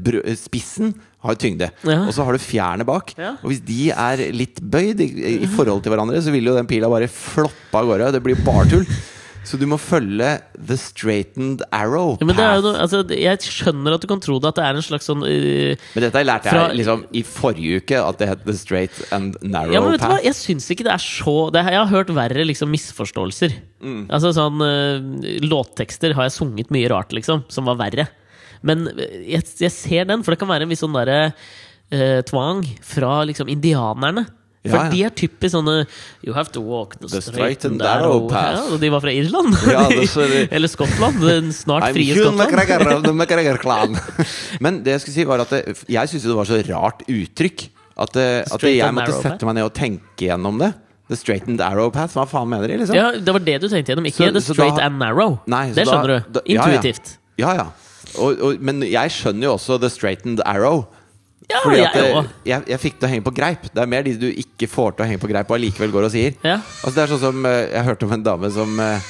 [0.07, 1.99] brø- spissen har tyngde, Ja.
[2.09, 3.13] og så har du fjærene bak.
[3.21, 3.35] Ja.
[3.45, 5.09] Og hvis de er litt bøyd i,
[5.45, 8.13] i forhold til hverandre, så vil jo den pila bare floppe av gårde.
[8.17, 8.87] Det blir bare tull.
[9.47, 12.65] Så du må følge the straightened arrow Ja, men det jo path.
[12.67, 15.25] noe, altså, jeg skjønner at du kan tro det, at det er en slags sånn
[15.25, 19.39] uh, Men dette lærte jeg liksom i forrige uke, at det het The Straight and
[19.41, 20.19] Narrow Ja, men vet du hva?
[20.19, 20.27] Path.
[20.29, 23.57] Jeg syns ikke det er så det, Jeg har hørt verre liksom misforståelser.
[23.81, 24.03] Mm.
[24.13, 28.11] Altså sånn uh, Låttekster har jeg sunget mye rart, liksom, som var verre.
[28.67, 32.21] Men øh, jeg, jeg ser den, for det kan være en viss sånn derre uh,
[32.29, 34.27] tvang fra liksom indianerne.
[34.61, 34.91] For Ja, ja.
[34.93, 35.87] de er typisk sånne
[36.27, 38.59] You have to walk the, The straight, and narrow narrow path.
[38.59, 39.55] Ja, og de var fra Irland.
[39.57, 41.17] Det Eller Skottland.
[41.25, 43.17] Den snart I'm frie Hugh Skottland.
[43.17, 43.97] McGregor.
[44.65, 47.67] Men det jeg skulle si var at det, jeg syntes det var så rart uttrykk
[48.01, 50.71] at, det, at Straight jeg måtte sette meg ned og tenke gjennom det.
[51.11, 52.15] The straight and arrow path.
[52.15, 52.95] Hva faen mener de, liksom?
[52.97, 55.41] Ja, Det var det du tenkte gjennom, ikke Så- the straight da- and narrow.
[55.51, 56.33] Nei, det skjønner du.
[56.37, 56.63] da- ja.
[56.69, 57.17] Intuitivt.
[57.41, 57.67] Ja, ja.
[58.19, 60.85] Og, og, men jeg skjønner jo også the straightened arrow.
[61.51, 62.29] Ja, Fordi at jeg, òg.
[62.47, 63.65] jeg, jeg fikk til å henge på greip.
[63.75, 66.07] Det er mer de du ikke får til å henge på greip, og allikevel går
[66.09, 66.37] og sier.
[66.47, 66.61] Ja.
[66.85, 69.09] Altså Det er sånn som eh, Jeg hørte om en dame som eh,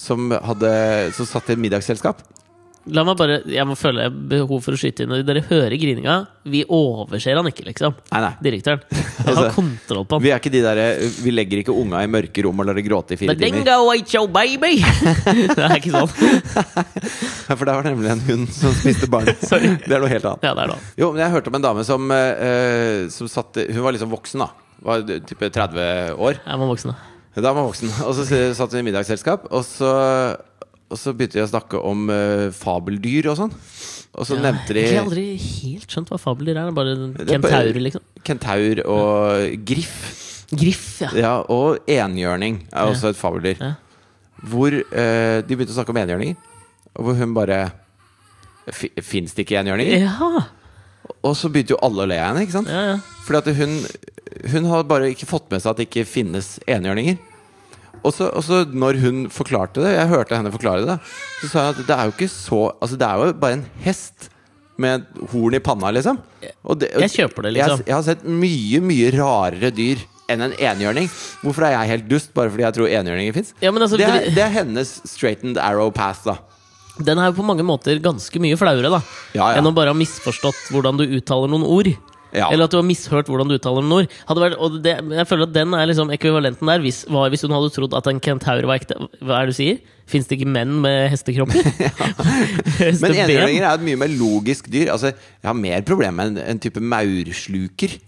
[0.00, 0.70] Som hadde
[1.16, 2.22] Som satt i et middagsselskap.
[2.88, 5.10] La meg bare, Jeg må føle behov for å skyte inn.
[5.12, 6.14] Når dere hører grininga,
[6.48, 7.98] vi overser han ikke, liksom.
[8.08, 8.32] Nei, nei.
[8.46, 8.84] Direktøren.
[9.20, 10.22] Altså, har kontroll på han.
[10.24, 12.78] Vi er ikke de der, eh, Vi legger ikke unga i mørke rom og lar
[12.78, 13.66] dem gråte i fire The timer.
[13.66, 14.78] dingo show, baby!
[15.52, 16.14] det er ikke sånn.
[17.50, 19.28] Ja, For det var nemlig en hund som spiste barn.
[19.28, 20.48] Det er noe helt annet.
[20.48, 20.80] Ja, det er det.
[21.02, 24.46] Jo, men jeg hørte om en dame som, uh, som satt Hun var liksom voksen,
[24.46, 24.50] da.
[24.88, 26.40] Var type 30 år.
[26.40, 27.10] Jeg var voksen, da.
[27.44, 27.92] Da var voksen.
[28.08, 28.24] Og så
[28.56, 29.90] satt hun i middagsselskap, og så,
[30.90, 33.52] og så begynte de å snakke om uh, fabeldyr og sånn.
[34.18, 36.72] Og så nevnte de Jeg har aldri helt skjønt hva fabeldyr er.
[36.74, 38.06] Bare er kentaur, liksom.
[38.26, 40.00] kentaur og griff.
[40.50, 41.10] Griff, ja.
[41.14, 43.60] Ja, og enhjørning er også et fabeldyr.
[43.62, 43.76] Ja.
[44.50, 46.50] Hvor uh, de begynte å snakke om enhjørninger,
[46.96, 47.62] og hvor hun bare
[48.70, 50.04] Fins det ikke enhjørninger?
[50.04, 50.42] Ja,
[51.26, 52.44] Og så begynte jo alle å le av henne.
[52.44, 52.68] ikke sant?
[52.70, 52.98] ja, ja.
[53.26, 53.72] Fordi at hun
[54.52, 57.16] Hun har bare ikke fått med seg at det ikke finnes enhjørninger.
[58.04, 60.98] Og så, og så når hun forklarte det, jeg hørte henne forklare det,
[61.42, 63.66] så sa hun at det er jo ikke så Altså det er jo bare en
[63.84, 64.30] hest
[64.80, 66.16] med horn i panna, liksom.
[66.64, 67.82] Og det, Jeg kjøper det, liksom.
[67.82, 71.10] Jeg, jeg har sett mye, mye rarere dyr enn en enhjørning.
[71.42, 73.50] Hvorfor er jeg helt dust bare fordi jeg tror enhjørninger fins?
[73.60, 76.38] Ja, altså, det, er, det- det er hennes straightened arrow path, da.
[77.00, 79.02] Den er jo på mange måter ganske mye flauere, da.
[79.36, 79.58] Ja, ja.
[79.60, 81.92] Enn å bare ha misforstått hvordan du uttaler noen ord.
[82.36, 82.48] Ja.
[82.50, 84.18] Eller at du har mishørt hvordan du uttaler noen ord.
[84.28, 87.46] Hadde vært, og det, jeg føler at den er liksom ekvivalenten der hvis, var hvis
[87.46, 88.98] hun hadde trodd at en kentaur var ekte.
[89.20, 89.80] Hva er det du sier?
[90.10, 91.58] Fins det ikke menn med hestekropper?
[93.02, 94.92] Men enhjørninger er et mye mer logisk dyr.
[94.94, 97.98] Altså, Jeg har mer problemer med en, en type maursluker.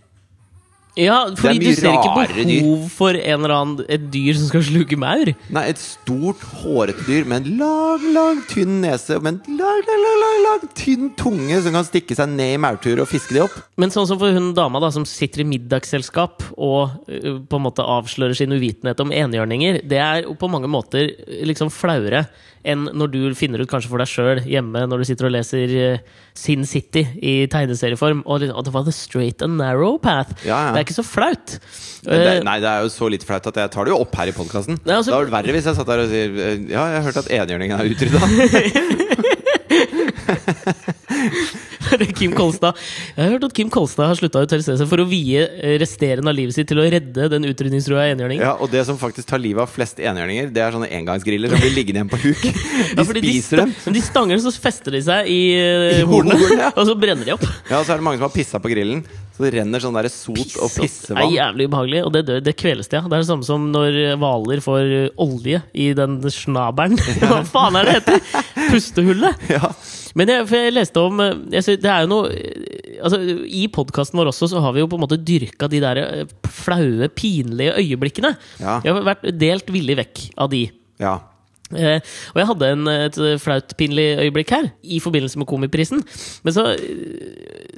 [0.98, 4.98] Ja, fordi du ser ikke behov for en eller annen, et dyr som skal sluke
[5.00, 5.30] maur.
[5.54, 10.02] Nei, et stort, hårete dyr med en lang, lang, tynn nese med en lang, lang,
[10.04, 13.44] lang, lang, lang tynn tunge som kan stikke seg ned i maurturet og fiske de
[13.46, 13.56] opp.
[13.80, 17.66] Men sånn som for hun dama da som sitter i middagsselskap og uh, på en
[17.70, 21.08] måte avslører sin uvitenhet om enhjørninger, det er på mange måter
[21.48, 22.26] liksom flauere
[22.64, 25.68] enn når du finner ut kanskje for deg sjøl hjemme når du sitter og leser
[26.38, 30.30] Sin City i tegneserieform, og, liksom, det var the straight and narrow path.
[30.46, 30.72] Ja, ja.
[30.72, 31.58] Det er ikke så flaut.
[32.06, 33.98] Men det, Eh, nei, det er jo så litt flaut at jeg tar det jo
[34.02, 34.74] opp her i podkasten.
[34.86, 37.06] Altså- det hadde vært verre hvis jeg satt der og sier eh, Ja, jeg har
[37.10, 38.20] hørt at enhjørningen er utrydda.
[42.18, 42.78] Kim Kolstad
[43.16, 45.44] Jeg har hørt at Kim Kolstad har slutta å Hotell seg for å vie
[45.80, 48.44] resterende av livet sitt til å redde den utrydningstrua enhjørningen.
[48.44, 51.62] Ja, og det som faktisk tar livet av flest enhjørninger, det er sånne engangsgriller som
[51.62, 52.42] blir liggende igjen på huk.
[52.92, 53.74] De Ja, spiser spiser dem.
[53.86, 56.70] Men de stanger, så fester de seg i, eh, I hornene, hornene, ja.
[56.78, 57.46] og så brenner de opp.
[57.70, 59.02] Ja, og så er det mange som har pissa på grillen,
[59.36, 61.22] så det renner sånn der sot og pissevann.
[61.22, 63.08] Det er jævlig ubehagelig, og det, dør, det kveles det av.
[63.08, 67.00] Det er det samme som når hvaler får eh, olje i den snabelen.
[67.22, 68.46] Hva faen er det heter?
[68.72, 69.50] Pustehullet!
[69.52, 69.72] Ja.
[70.18, 73.66] Men jeg, for jeg leste om eh, jeg, Det er jo noe eh, altså, I
[73.72, 76.32] podkasten vår også så har vi jo på en måte dyrka de der eh,
[76.62, 78.34] flaue, pinlige øyeblikkene.
[78.60, 78.80] Ja.
[78.84, 80.66] Jeg har vært delt villig vekk av de.
[81.02, 81.18] ja.
[81.72, 82.04] Eh,
[82.34, 86.02] og jeg hadde en, et flaut, pinlig øyeblikk her, i forbindelse med Komiprisen.
[86.44, 86.66] Men så,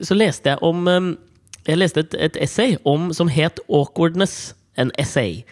[0.02, 0.82] så leste jeg om
[1.64, 4.54] Jeg leste et, et essay om, som het 'Awkwardness'.
[4.76, 5.44] En essay.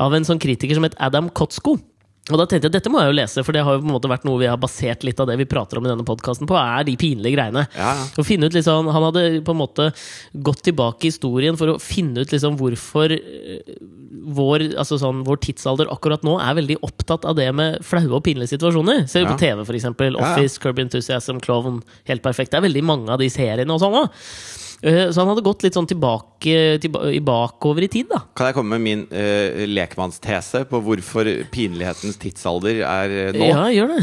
[0.00, 1.76] Av en sånn kritiker som het Adam Kotsko.
[2.30, 3.94] Og da tenkte jeg dette må jeg jo lese, for det har jo på en
[3.96, 6.46] måte vært noe vi har basert litt av det vi prater om i denne podkasten
[6.46, 7.64] på, er de pinlige greiene.
[7.74, 7.96] Ja.
[8.14, 9.88] Og finne ut sånn, Han hadde på en måte
[10.38, 13.74] gått tilbake i historien for å finne ut liksom hvorfor eh,
[14.38, 18.22] vår, altså sånn, vår tidsalder akkurat nå er veldig opptatt av det med flaue og
[18.22, 19.08] pinlige situasjoner.
[19.10, 19.34] Ser du Ja.
[19.34, 20.14] på TV, for eksempel.
[20.14, 20.32] Ja, ja.
[20.36, 21.82] Office, Curb Enthusiasm, Klovn.
[22.06, 22.52] Helt perfekt.
[22.54, 24.14] Det er veldig mange av de seriene og sånn òg.
[24.82, 28.24] Så han hadde gått litt sånn tilbake, tilbake, bakover i tid, da.
[28.34, 33.46] Kan jeg komme med min uh, lekmannstese på hvorfor pinlighetens tidsalder er eh, nå?
[33.46, 34.02] Ja, gjør det.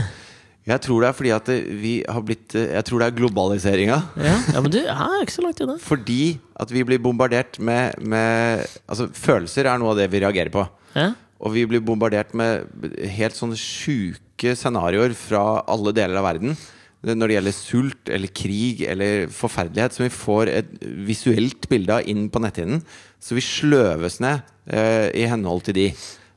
[0.69, 3.17] Jeg tror det er fordi at eh, vi har blitt eh, Jeg tror det er
[3.17, 3.97] globaliseringa.
[4.21, 5.77] Ja, ja men du er ikke så langt unna.
[5.82, 10.53] Fordi at vi blir bombardert med, med Altså, følelser er noe av det vi reagerer
[10.53, 10.65] på.
[10.97, 11.11] Ja.
[11.39, 12.67] Og vi blir bombardert med
[13.15, 16.57] helt sånne sjuke scenarioer fra alle deler av verden.
[17.00, 20.72] Når det gjelder sult eller krig eller forferdelighet, som vi får et
[21.08, 22.82] visuelt bilde av inn på netthinnen.
[23.24, 25.86] Så vi sløves ned eh, i henhold til de.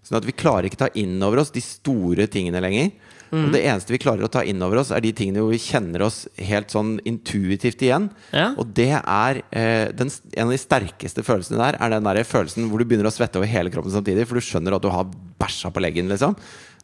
[0.07, 2.93] Sånn at vi klarer ikke ta inn over oss de store tingene lenger.
[3.33, 5.61] Og det eneste vi klarer å ta inn over oss, er de tingene hvor vi
[5.63, 8.11] kjenner oss helt sånn intuitivt igjen.
[8.29, 8.51] Ja.
[8.61, 12.69] Og det er eh, den, En av de sterkeste følelsene der er den der følelsen
[12.69, 15.09] hvor du begynner å svette over hele kroppen samtidig, for du skjønner at du har
[15.41, 16.37] bæsja på leggen, liksom.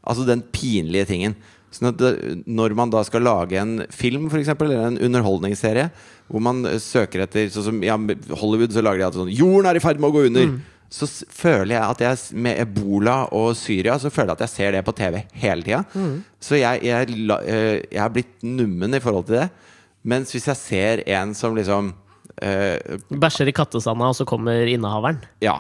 [0.09, 1.37] Altså den pinlige tingen.
[1.71, 2.01] Sånn at
[2.49, 5.91] når man da skal lage en film, for eksempel, eller en underholdningsserie,
[6.29, 7.97] hvor man søker etter Sånn som ja,
[8.41, 10.61] Hollywood, så lager de alltid sånn 'Jorden er i ferd med å gå under'.
[10.91, 14.49] Så s- føler jeg at jeg med ebola og Syria Så føler jeg at jeg
[14.49, 15.85] ser det på TV hele tida.
[16.41, 17.09] Så jeg, jeg,
[17.45, 19.51] eh, jeg er blitt nummen i forhold til det.
[20.05, 21.93] Mens hvis jeg ser en som liksom
[22.41, 22.79] Uh,
[23.11, 25.19] Bæsjer i kattesanda, og så kommer innehaveren.
[25.43, 25.57] Ja.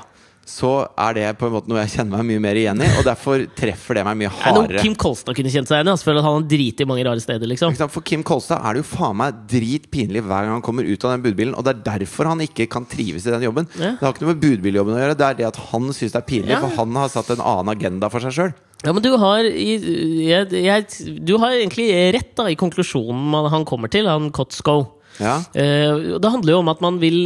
[0.48, 3.02] Så er det på en måte noe jeg kjenner meg mye mer igjen i, og
[3.04, 4.80] derfor treffer det meg mye Det er noe.
[4.80, 5.92] Kim Kolstad kunne kjent seg igjen i.
[5.92, 7.76] altså, For at han har driti i mange rare steder, liksom.
[7.92, 11.12] For Kim Kolstad er det jo faen meg dritpinlig hver gang han kommer ut av
[11.12, 11.52] den budbilen.
[11.58, 13.68] Og det er derfor han ikke kan trives i den jobben.
[13.76, 13.92] Ja.
[14.00, 15.18] Det har ikke noe med budbiljobben å gjøre.
[15.20, 16.62] Det er det at han syns det er pinlig, Ja.
[16.64, 18.54] for han har satt en annen agenda for seg sjøl.
[18.86, 23.90] Ja, men du har, jeg, jeg, du har egentlig rett da i konklusjonen han kommer
[23.92, 24.94] til, han Kotsko.
[25.18, 25.40] Ja.
[25.52, 27.24] Eh, det handler jo om at man vil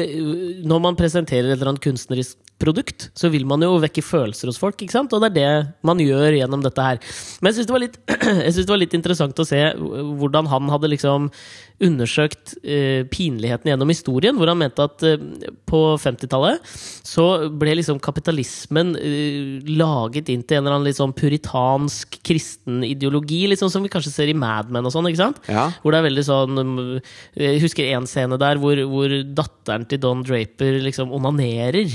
[0.65, 4.61] Når man presenterer et eller annet kunstnerisk produkt, så vil man jo vekke følelser hos
[4.63, 4.79] folk.
[4.79, 5.13] ikke sant?
[5.13, 5.53] Og det er det
[5.87, 7.03] man gjør gjennom dette her.
[7.41, 8.01] Men jeg syns det,
[8.63, 11.31] det var litt interessant å se hvordan han hadde liksom
[11.83, 14.37] undersøkt eh, pinligheten gjennom historien.
[14.39, 15.23] Hvor han mente at eh,
[15.69, 16.63] på 50-tallet
[17.07, 17.27] så
[17.59, 23.45] ble liksom kapitalismen eh, laget inn til en eller annen litt sånn puritansk kristen ideologi,
[23.59, 25.09] sånn som vi kanskje ser i Mad Men og sånn.
[25.11, 25.43] ikke sant?
[25.51, 25.69] Ja.
[25.83, 26.73] Hvor det er veldig sånn um,
[27.39, 31.91] Jeg husker en scene der hvor, hvor datteren til Don Draper liksom onanerer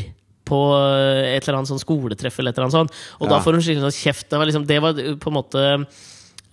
[0.47, 3.01] på uh, et eller annet sånn skoletreff eller et eller annet sånt.
[3.19, 4.29] Og da får hun skikkelig sånn kjeft.
[4.31, 5.65] Det var, liksom, det var uh, på en måte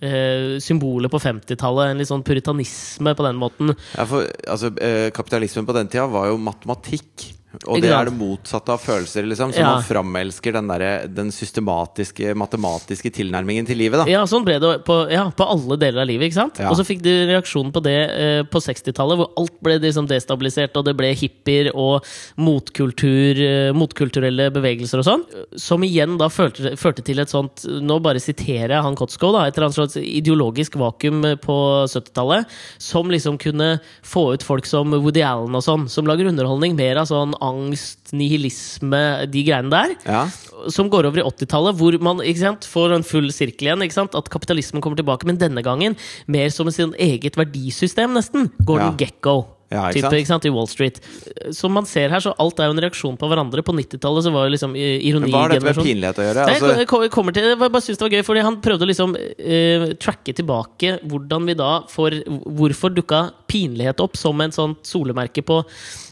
[0.03, 1.91] eh, symbolet på 50-tallet.
[1.91, 3.73] En litt sånn puritanisme på den måten.
[3.95, 7.31] Ja, for altså, eh, kapitalismen på den tida var jo matematikk.
[7.67, 9.53] Og det er det motsatte av følelser, liksom.
[9.53, 9.75] Så Ja.
[9.75, 14.05] man framelsker den, der, den systematiske, matematiske tilnærmingen til livet, da.
[14.11, 16.29] Ja, sånn ble det på, ja, på alle deler av livet.
[16.29, 16.59] ikke sant?
[16.59, 16.69] Ja.
[16.69, 20.75] Og så fikk du reaksjonen på det eh, på 60-tallet, hvor alt ble liksom destabilisert,
[20.77, 22.03] og det ble hippier og
[22.37, 25.23] motkultur, eh, motkulturelle bevegelser og sånn.
[25.59, 29.45] Som igjen da førte, førte til et sånt Nå bare siterer jeg han Kotsko, da.
[29.47, 31.55] Et eller annet slags ideologisk vakuum på
[31.91, 32.45] 70-tallet.
[32.81, 36.97] Som liksom kunne få ut folk som Woody Allen og sånn, som lager underholdning mer
[37.01, 40.25] av sånn angst, nihilisme, de greiene der Ja.
[40.69, 43.83] som går over i 80-tallet, hvor man sant, får en full sirkel igjen.
[43.85, 44.15] Ikke sant?
[44.15, 45.95] At kapitalismen kommer tilbake, men denne gangen
[46.27, 48.51] mer som sin eget verdisystem, nesten.
[48.65, 49.05] Gordon Ja.
[49.05, 49.54] Gekko.
[49.73, 50.17] Ja, ikke type, sant?
[50.19, 50.45] ikke sant?
[50.45, 50.99] I Wall Street.
[51.55, 53.63] Som man ser her, så alt er jo en reaksjon på hverandre.
[53.65, 56.45] På 90-tallet så var jo liksom eh, ironi hva har dette med pinlighet å gjøre?
[56.45, 58.85] Nei, Altså, jeg, jeg kommer til, jeg bare synes det var gøy, fordi han prøvde
[58.85, 64.53] å liksom uh, tracke tilbake hvordan vi da får Hvorfor dukka pinlighet opp som en
[64.53, 65.61] sånn solemerke på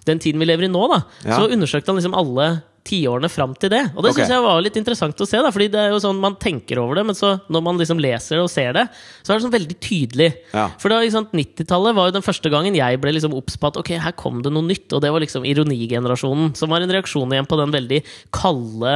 [0.08, 1.04] den tiden vi lever i nå, da.
[1.24, 1.38] Ja.
[1.38, 2.48] Så undersøkte han liksom alle
[2.88, 3.82] tiårene fram til det.
[3.94, 4.24] Og det okay.
[4.24, 6.82] synes jeg var litt interessant å se, da, fordi det er jo sånn man tenker
[6.82, 8.86] over det, men så når man liksom leser det og ser det,
[9.22, 10.30] så er det sånn veldig tydelig.
[10.52, 10.68] Ja.
[10.82, 13.72] For da, ikke sant, 90-tallet var jo den første gangen jeg ble liksom obs på
[13.72, 16.96] at ok, her kom det noe nytt, og det var liksom ironigenerasjonen, som var en
[16.96, 18.02] reaksjon igjen på den veldig
[18.36, 18.96] kalde,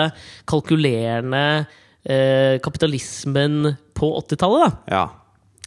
[0.50, 1.46] kalkulerende
[2.08, 4.98] eh, kapitalismen på 80-tallet, da.
[4.98, 5.06] Ja.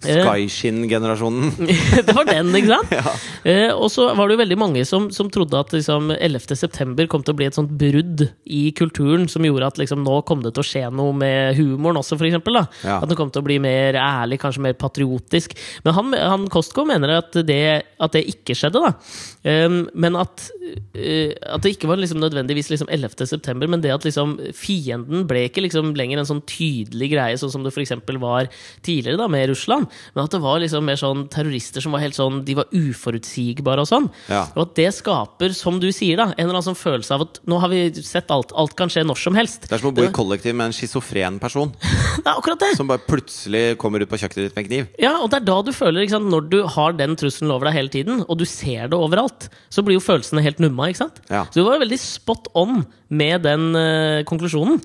[0.01, 0.23] Eh.
[0.25, 1.51] Skyshin-generasjonen.
[2.07, 2.95] det var den, ikke sant?
[3.01, 3.13] Ja.
[3.45, 6.57] Eh, og så var det jo veldig mange som, som trodde at liksom, 11.
[6.57, 10.21] september kom til å bli et sånt brudd i kulturen som gjorde at liksom, nå
[10.29, 12.63] kom det til å skje noe med humoren også, eksempel.
[12.85, 12.99] Ja.
[12.99, 15.57] At det kom til å bli mer ærlig, kanskje mer patriotisk.
[15.85, 17.61] Men han, han Kostko mener at det,
[18.01, 18.95] at det ikke skjedde, da.
[19.41, 20.49] Um, men at,
[20.93, 23.29] eh, at det ikke var liksom nødvendigvis liksom 11.
[23.29, 27.53] september, men det at liksom fienden ble ikke liksom lenger en sånn tydelig greie, sånn
[27.53, 27.97] som det f.eks.
[28.21, 28.51] var
[28.85, 29.90] tidligere da, med Russland.
[30.15, 33.85] Men at det var liksom mer sånn terrorister som var helt sånn De var uforutsigbare
[33.85, 34.09] og sånn.
[34.31, 34.45] Ja.
[34.55, 37.41] Og at det skaper, som du sier, da en eller annen sånn følelse av at
[37.51, 38.55] nå har vi sett alt.
[38.59, 39.69] Alt kan skje når som helst.
[39.69, 41.73] Det er som å bo i kollektiv med en schizofren person
[42.25, 42.73] Det er akkurat det!
[42.79, 44.89] som bare plutselig kommer ut på kjøkkenet ditt med en kniv.
[45.03, 47.69] Ja, og det er da du føler, ikke sant, når du har den trusselen over
[47.69, 51.05] deg hele tiden, og du ser det overalt, så blir jo følelsene helt numma, ikke
[51.05, 51.21] sant?
[51.31, 51.45] Ja.
[51.51, 54.81] Så du var jo veldig spot on med den eh, konklusjonen.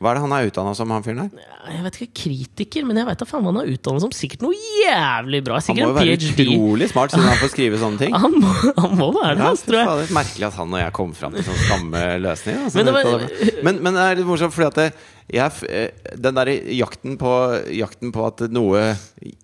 [0.00, 1.42] Hva er det han er utdanna som, han fyren der?
[1.68, 4.12] Jeg vet ikke, kritiker, men jeg vet da faen hva han er utdannet som.
[4.16, 5.58] Sikkert noe jævlig bra.
[5.66, 6.46] Han må jo være ph.d.
[6.46, 8.16] utrolig smart siden han får skrive sånne ting.
[8.24, 9.90] Han må, han må være det, Ja, altså, tror jeg.
[10.00, 12.58] Det er Merkelig at han og jeg kom fram til sånn samme løsning.
[12.64, 14.88] Altså, Men det var- men, men det er litt morsomt, fordi at det,
[15.36, 17.34] jeg, eh, den der jakten på,
[17.76, 18.82] jakten på at noe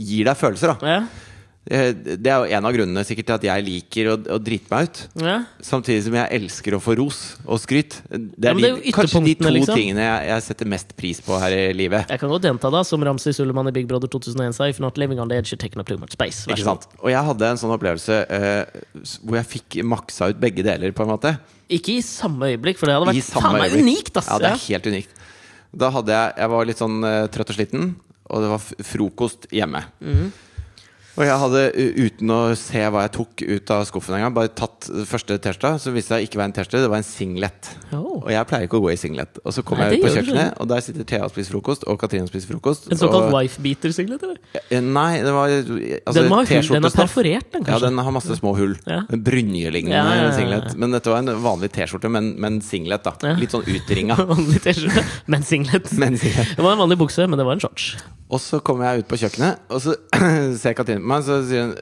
[0.01, 0.95] gir deg følelser, da.
[0.97, 1.01] Ja,
[1.67, 4.87] Det er jo en av grunnene sikkert til at jeg liker å, å drite meg
[4.87, 5.01] ut.
[5.19, 5.37] ja.
[5.67, 7.97] Samtidig som jeg elsker å få ros og skryt.
[8.07, 9.75] Det er, ja, det er de, kanskje de to liksom.
[9.75, 12.07] tingene jeg, jeg setter mest pris på her i livet.
[12.13, 14.69] Jeg kan godt gjenta da, som Ramsay Suleman i Big Brother 2001 sa.
[14.71, 16.45] If not living on the edge, you're taking up too much space.
[16.47, 16.87] Ikke sant?
[17.03, 21.03] Og jeg hadde en sånn opplevelse uh, hvor jeg fikk maksa ut begge deler, på
[21.03, 21.35] en måte.
[21.67, 24.31] Ikke i samme øyeblikk, for det hadde vært faen meg unikt, ass!
[24.31, 25.23] Ja, det er helt unikt.
[25.77, 27.95] Da hadde jeg Jeg var litt sånn uh, trøtt og sliten,
[28.31, 29.83] og det var frokost hjemme.
[29.99, 30.35] Mhm.
[31.17, 31.61] Og jeg hadde,
[31.97, 35.71] uten å se hva jeg tok ut av skuffen engang, bare tatt det første T-skjorta,
[35.81, 37.71] Så viste seg ikke være en T-skjorte, det var en singlet.
[37.97, 38.19] Oh.
[38.21, 39.41] Og jeg pleier ikke å gå i singlet.
[39.43, 41.57] Og så kom Nei, jeg ut på det kjøkkenet, og der sitter Thea og spiser
[41.57, 42.91] frokost, og Katrine spiser frokost.
[42.93, 44.41] En såkalt og, wife-beater-singlet, eller?
[44.69, 48.17] Eh, Nei, det var altså, den, var, hull- den er perforert, den, Ja, den har
[48.19, 48.77] masse små hull.
[48.85, 49.01] Ja.
[49.09, 50.77] En Brynje-lignende Ja, ja, ja, singlet.
[50.77, 53.17] Men dette var en vanlig T-skjorte, men, men singlet, da.
[53.41, 54.19] Litt sånn utringa.
[54.35, 55.89] Vanlig T-skjorte, men singlet.
[55.97, 56.53] Men singlet.
[56.59, 57.95] Det var en vanlig bukse, men det var en shorts.
[58.27, 59.95] Og så kommer jeg ut på kjøkkenet, og så
[60.61, 61.77] ser Katrine meg, så sier hun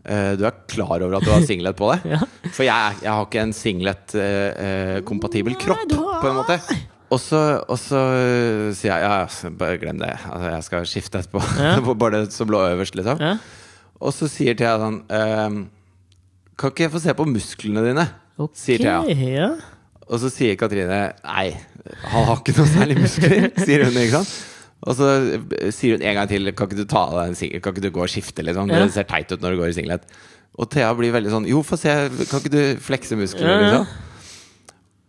[0.00, 2.00] Uh, øh, Du er klar over at du har singlet på deg?
[2.14, 2.20] Ja.
[2.54, 6.56] For jeg, jeg har ikke en singlet-kompatibel kropp, uh, kropp, på en måte.
[7.10, 9.26] Og så, og så øh, sier jeg ja,
[9.58, 10.12] bare glem det.
[10.30, 11.40] Altså, jeg skal skifte etterpå.
[11.58, 11.72] Ja.
[12.00, 13.18] Bare det som lå øverst, liksom.
[13.20, 13.34] Ja.
[14.00, 18.06] Og så sier Thea sånn Kan ikke jeg få se på musklene dine?
[18.40, 19.02] Ok, Sier Thea.
[19.34, 19.50] ja.
[20.10, 21.50] Og så sier Katrine Nei,
[22.10, 23.98] han har ikke noe særlig muskler, sier hun.
[24.00, 24.32] ikke sant?
[24.88, 25.06] Og så
[25.76, 27.62] sier hun en gang til Kan ikke du ta av deg en singlet?
[27.64, 28.44] Kan ikke du gå og skifte?
[28.46, 28.70] Liksom?
[28.72, 28.84] Ja.
[28.84, 30.06] Det ser teit ut når du går i singlet.
[30.60, 31.92] Og Thea blir veldig sånn Jo, få se,
[32.30, 33.58] kan ikke du flekse musklene?
[33.66, 33.90] Liksom?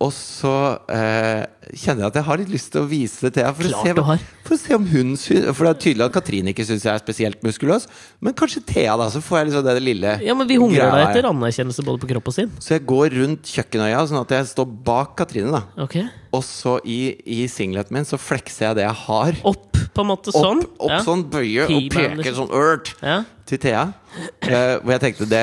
[0.02, 0.54] Og så
[0.90, 1.44] eh,
[1.78, 3.52] kjenner jeg at jeg har litt lyst til å vise det Thea.
[3.54, 6.54] For, å se, for å se om hun synes For det er tydelig at Katrine
[6.56, 7.86] ikke syns jeg er spesielt muskuløs.
[8.24, 9.10] Men kanskje Thea, da.
[9.14, 12.02] Så får jeg liksom det lille ja, men vi hungrer da deg etter anerkjennelse både
[12.02, 12.54] på kropp og sinn.
[12.64, 15.54] Så jeg går rundt kjøkkenøya, sånn at jeg står bak Katrine.
[15.54, 16.08] da Okay.
[16.36, 19.38] Og så i, i singleten min så flekser jeg det jeg har.
[19.48, 20.64] Opp, på en måte sånn.
[20.64, 21.00] Opp, opp ja.
[21.06, 22.46] sånn, bøye og peke liksom.
[22.46, 23.22] sånn ørt Ja.
[23.52, 23.84] Til Thea.
[24.42, 25.42] Eh, hvor jeg tenkte det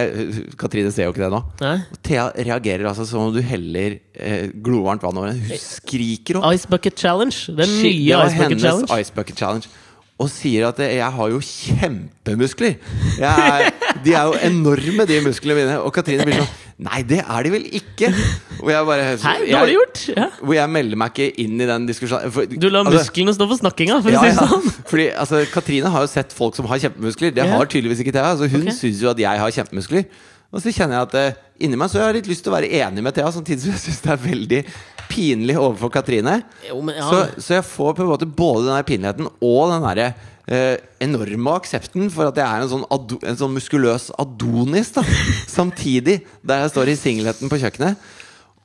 [0.61, 1.43] Katrine ser jo ikke det nå.
[1.63, 1.75] Nei.
[1.95, 5.45] Og Thea reagerer altså som om du heller eh, glovarmt vann over henne.
[5.49, 6.49] Hun skriker opp.
[6.57, 7.37] Ice Bucket Challenge.
[7.59, 9.01] Den nye Ice Bucket Challenge.
[9.01, 9.75] Ice Bucket Challenge.
[10.19, 12.81] Og sier at jeg har jo kjempemuskler.
[13.21, 13.69] Jeg er,
[14.03, 15.77] de er jo enorme, de musklene mine.
[15.79, 18.09] Og Katrine blir sånn Nei, det er de vel ikke?
[18.61, 20.03] Hvor jeg bare jeg- dårlig gjort!
[20.15, 20.27] Ja.
[20.39, 22.31] Hvor jeg melder meg ikke inn i den diskusjonen.
[22.31, 24.47] For, Du lar altså, musklene stå for snakkinga, for å ja, si det ja.
[24.53, 24.69] sånn.
[24.93, 27.35] Fordi altså, Katrine har jo sett folk som har kjempemuskler.
[27.35, 27.57] Det Ja.
[27.57, 28.37] har tydeligvis ikke Thea.
[28.39, 28.77] Så hun okay.
[28.79, 30.07] syns jo at jeg har kjempemuskler.
[30.55, 32.57] Og så kjenner jeg at uh, inni meg så har jeg litt lyst til å
[32.57, 34.61] være enig med Thea, samtidig som jeg syns det er veldig
[35.11, 36.39] pinlig overfor Katrine.
[36.71, 37.11] Jo, men ja.
[37.11, 40.13] Så, så jeg får på en måte både den der pinligheten og den derre
[40.49, 45.05] eh, enorme aksepten for at jeg er en sånn, ado, en sånn muskuløs Adonis, da.
[45.49, 48.09] Samtidig, der jeg står i singleten på kjøkkenet.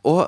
[0.08, 0.24] Og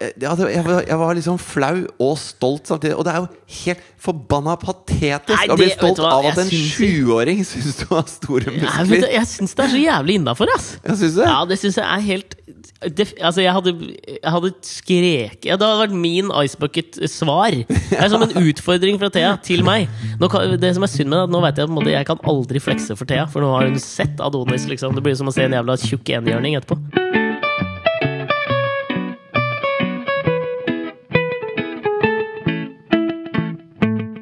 [0.00, 2.96] eh, ja, det, jeg, var, jeg var liksom flau og stolt samtidig.
[2.96, 6.52] Og det er jo helt forbanna patetisk Nei, å bli stolt hva, av at en
[6.52, 9.08] sjuåring syns du har store Nei, muskler.
[9.18, 10.72] jeg syns det er så jævlig innafor, ass.
[10.84, 11.12] Det.
[11.24, 12.38] Ja, det syns jeg er helt
[12.80, 13.72] det, altså jeg hadde,
[14.08, 18.32] jeg hadde skreket ja, Det hadde vært min ice bucket svar Det er som en
[18.40, 19.90] utfordring fra Thea til meg.
[20.32, 22.08] Kan, det som er synd med det, at nå vet jeg på en måte jeg
[22.08, 24.64] kan aldri flekse for Thea, for nå har hun sett Adonis.
[24.70, 24.94] Liksom.
[24.96, 26.78] Det blir som å se en jævla tjukk enhjørning etterpå.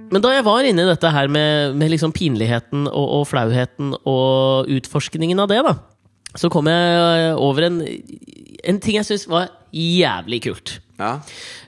[0.09, 3.95] Men da jeg var inne i dette her med, med liksom pinligheten og, og flauheten
[4.03, 5.77] og utforskningen av det, da
[6.39, 10.79] så kom jeg over en, en ting jeg syns var jævlig kult.
[10.99, 11.17] Ja.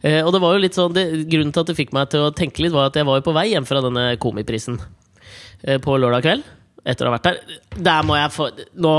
[0.02, 2.24] Eh, og det var jo litt sånn det, Grunnen til at det fikk meg til
[2.26, 4.80] å tenke litt, var at jeg var jo på vei hjem fra denne komiprisen
[5.62, 6.48] eh, på lørdag kveld.
[6.88, 7.58] Etter å ha vært der.
[7.76, 8.48] Der må jeg få
[8.80, 8.94] Nå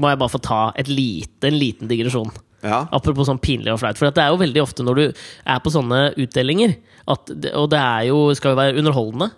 [0.00, 2.32] må jeg bare få ta et lite, en liten digresjon.
[2.64, 2.80] ja.
[2.96, 3.98] Apropos sånn pinlig og flaut.
[4.00, 6.74] For det er jo veldig ofte når du er på sånne utdelinger,
[7.06, 9.28] at, og det er jo, skal jo være underholdende,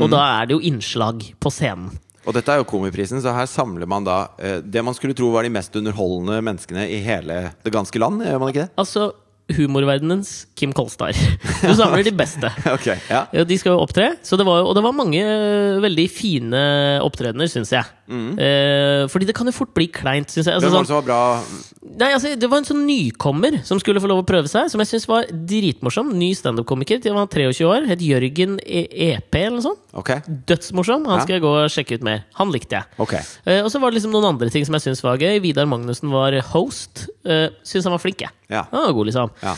[0.00, 1.92] og da er det jo innslag på scenen.
[2.28, 5.30] Og dette er jo Komiprisen, så her samler man da eh, det man skulle tro
[5.32, 8.20] var de mest underholdende menneskene i hele det ganske land.
[8.26, 8.72] Gjør man ikke det?
[8.80, 9.10] Altså
[9.56, 11.16] humorverdenens Kim Kolstad.
[11.62, 12.50] Du samler de beste.
[12.76, 13.24] okay, ja.
[13.46, 16.60] De skal jo opptre, så det var, og det var mange øh, veldig fine
[17.04, 17.88] opptredener, syns jeg.
[18.10, 20.56] Eh, fordi det kan jo fort bli kleint, syns jeg.
[20.58, 21.90] Altså, det, var sånn, var bra?
[22.00, 24.82] nei, altså, det var en sånn nykommer som skulle få lov å prøve seg, som
[24.82, 26.12] jeg syns var dritmorsom.
[26.18, 27.02] Ny standup-komiker.
[27.08, 29.82] Han var 23 år, het Jørgen E- EP eller noe sånt.
[29.96, 30.10] Ok,
[30.46, 31.06] Dødsmorsom.
[31.10, 32.22] Han skal jeg gå og sjekke ut mer.
[32.38, 32.98] Han likte jeg.
[33.02, 33.22] Okay.
[33.42, 35.40] Uh, og så var det liksom noen andre ting som jeg syns var gøy.
[35.42, 37.08] Vidar Magnussen var host.
[37.26, 38.34] Uh, syns han var flink, jeg.
[38.50, 38.64] Ja.
[38.70, 39.32] Han var god, liksom.
[39.42, 39.54] Ja.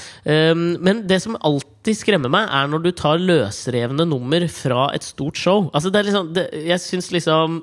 [0.53, 5.05] Um, men det som alltid skremmer meg, er når du tar løsrevne nummer fra et
[5.05, 5.69] stort show.
[5.73, 7.61] Altså det er liksom, det, jeg syns liksom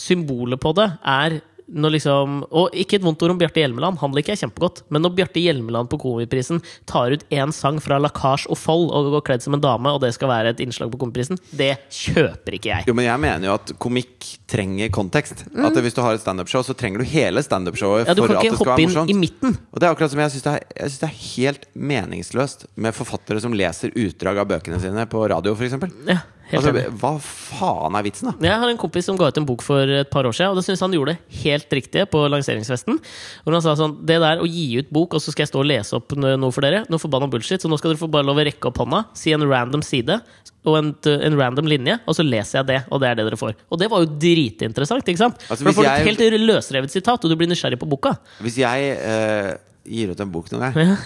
[0.00, 1.40] Symbolet på det er
[1.70, 4.82] liksom Og ikke et vondt ord om Bjarte Hjelmeland, han liker jeg kjempegodt.
[4.90, 9.10] Men når Bjarte Hjelmeland på Komiprisen tar ut én sang fra Lacage og Fold og
[9.14, 12.56] går kledd som en dame, og det skal være et innslag på Komiprisen, det kjøper
[12.58, 12.88] ikke jeg.
[12.90, 15.44] Jo, men jeg mener jo at komikk trenger kontekst.
[15.54, 18.04] At Hvis du har et standupshow, så trenger du hele standupshowet.
[18.04, 18.10] Mm.
[18.10, 19.56] Ja, Du for kan at ikke det skal hoppe inn i midten.
[19.70, 23.54] Og det er akkurat som jeg syns det, det er helt meningsløst med forfattere som
[23.56, 25.78] leser utdrag av bøkene sine på radio, f.eks.
[26.10, 26.18] Ja,
[26.58, 28.48] Altså, hva faen er vitsen, da?
[28.48, 30.58] Jeg har en kompis som ga ut en bok for et par år siden, og
[30.58, 32.98] det syns han gjorde helt riktig på lanseringsfesten.
[33.44, 35.62] Hvor han sa sånn Det der å gi ut bok, og så skal jeg stå
[35.62, 38.26] og lese opp noe for dere, noe forbanna bullshit, så nå skal dere få bare
[38.26, 40.20] lov å rekke opp hånda, si en random side
[40.68, 43.40] og en, en random linje, og så leser jeg det, og det er det dere
[43.40, 43.56] får.
[43.72, 45.40] Og det var jo dritinteressant, ikke sant?
[45.46, 48.12] Altså, for da får du et helt løsrevet sitat, og du blir nysgjerrig på boka.
[48.44, 49.54] Hvis jeg uh,
[49.88, 50.98] gir ut en bok noen gang, Ja.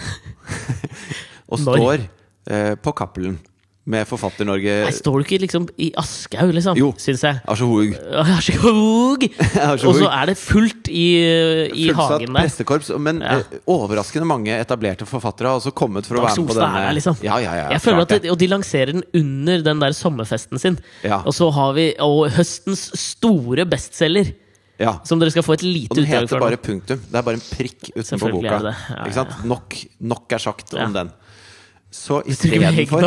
[1.51, 3.37] og står uh, på Cappelen
[3.85, 6.77] med Forfatter-Norge står du ikke liksom i Aschehoug, liksom?
[6.79, 6.87] Jo.
[6.97, 7.37] Syns jeg.
[7.45, 7.91] Aschehoug.
[9.85, 11.03] Og så er det fullt i,
[11.69, 12.39] i Fullsatt hagen der.
[12.39, 12.89] pressekorps.
[12.97, 13.35] Men Ja.
[13.43, 16.69] eh, overraskende mange etablerte forfattere har også kommet for å være med på denne.
[16.81, 17.19] er der, liksom.
[17.25, 20.59] Ja, ja, ja, jeg føler at det, Og de lanserer den under den der sommerfesten
[20.61, 20.79] sin.
[21.03, 21.21] Ja.
[21.25, 24.33] Og så har vi og høstens store bestselger,
[24.81, 24.97] ja.
[25.05, 26.99] som dere skal få et lite Og den heter bare punktum.
[27.05, 28.57] Det er bare en prikk utenfor Selvfølgelig boka.
[28.57, 29.47] er det Ikke?
[29.53, 29.77] Nok,
[30.15, 31.13] nok er sagt om den.
[31.95, 33.05] Så istedenfor.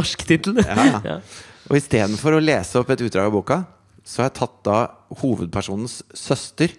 [0.64, 1.00] Ja, ja.
[1.12, 1.20] Ja.
[1.68, 3.58] Og istedenfor å lese opp et utdrag av boka,
[4.00, 4.76] så har jeg tatt da
[5.20, 6.72] hovedpersonens søster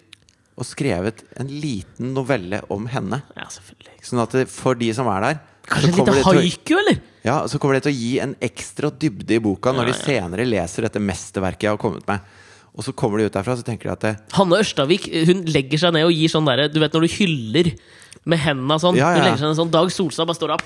[0.60, 3.22] og skrevet en liten novelle om henne.
[3.38, 4.00] Ja, selvfølgelig.
[4.04, 5.40] Sånn at det, for de som er der
[5.70, 7.00] Kanskje så en liten haiku, eller?
[7.22, 10.48] Ja, så kommer det til å gi en ekstra dybde i boka når de senere
[10.48, 12.26] leser dette mesterverket jeg har kommet med.
[12.74, 15.82] Og så kommer de ut derfra så tenker de at det, Hanne Ørstavik hun legger
[15.82, 17.72] seg ned og gir sånn derre Du vet når du hyller
[18.30, 18.98] med hendene sånn?
[19.00, 20.66] Ja, ja, Hun legger seg ned sånn Dag Solstad bare står opp.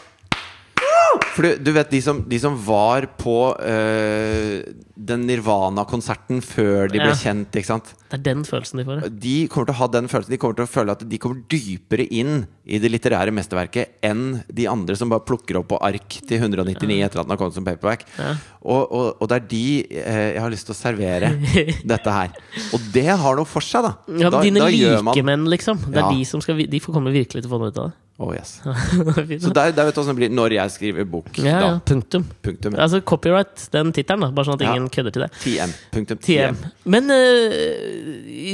[1.34, 4.62] For du, vet, de som, de som var på øh,
[5.10, 7.16] den Nirvana-konserten før de ble Ja.
[7.18, 7.90] kjent, ikke sant?
[8.12, 9.00] Det er den følelsen de får.
[9.02, 9.10] ja.
[9.10, 11.42] De kommer til å ha den følelsen De kommer til å føle at de kommer
[11.50, 16.20] dypere inn i det litterære mesterverket enn de andre som bare plukker opp på ark
[16.30, 18.06] til 199 etter at den har kommet som paperback.
[18.20, 18.36] Ja.
[18.62, 21.34] Og, og, og det er de eh, jeg har lyst til å servere
[21.96, 22.30] dette her.
[22.78, 23.96] Og det har noe for seg, da.
[24.08, 25.82] Ja, men da, dine gjør man likemenn, liksom.
[25.90, 26.14] Det er Ja.
[26.14, 27.98] de som skal vi- De får komme virkelig til å få noe ut av det.
[28.22, 28.60] Oh, yes.
[29.42, 31.32] Så der, der vet du hvordan det blir når jeg skriver bok.
[31.42, 32.28] ja, ja, punktum.
[32.46, 32.76] Punktum.
[32.78, 34.28] Altså copyright, den tittelen.
[34.38, 35.32] Bare sånn at ingen kødder til det.
[35.42, 35.74] TM.
[35.96, 36.20] Punktum.
[36.22, 36.60] TM.
[36.94, 37.56] Men øh,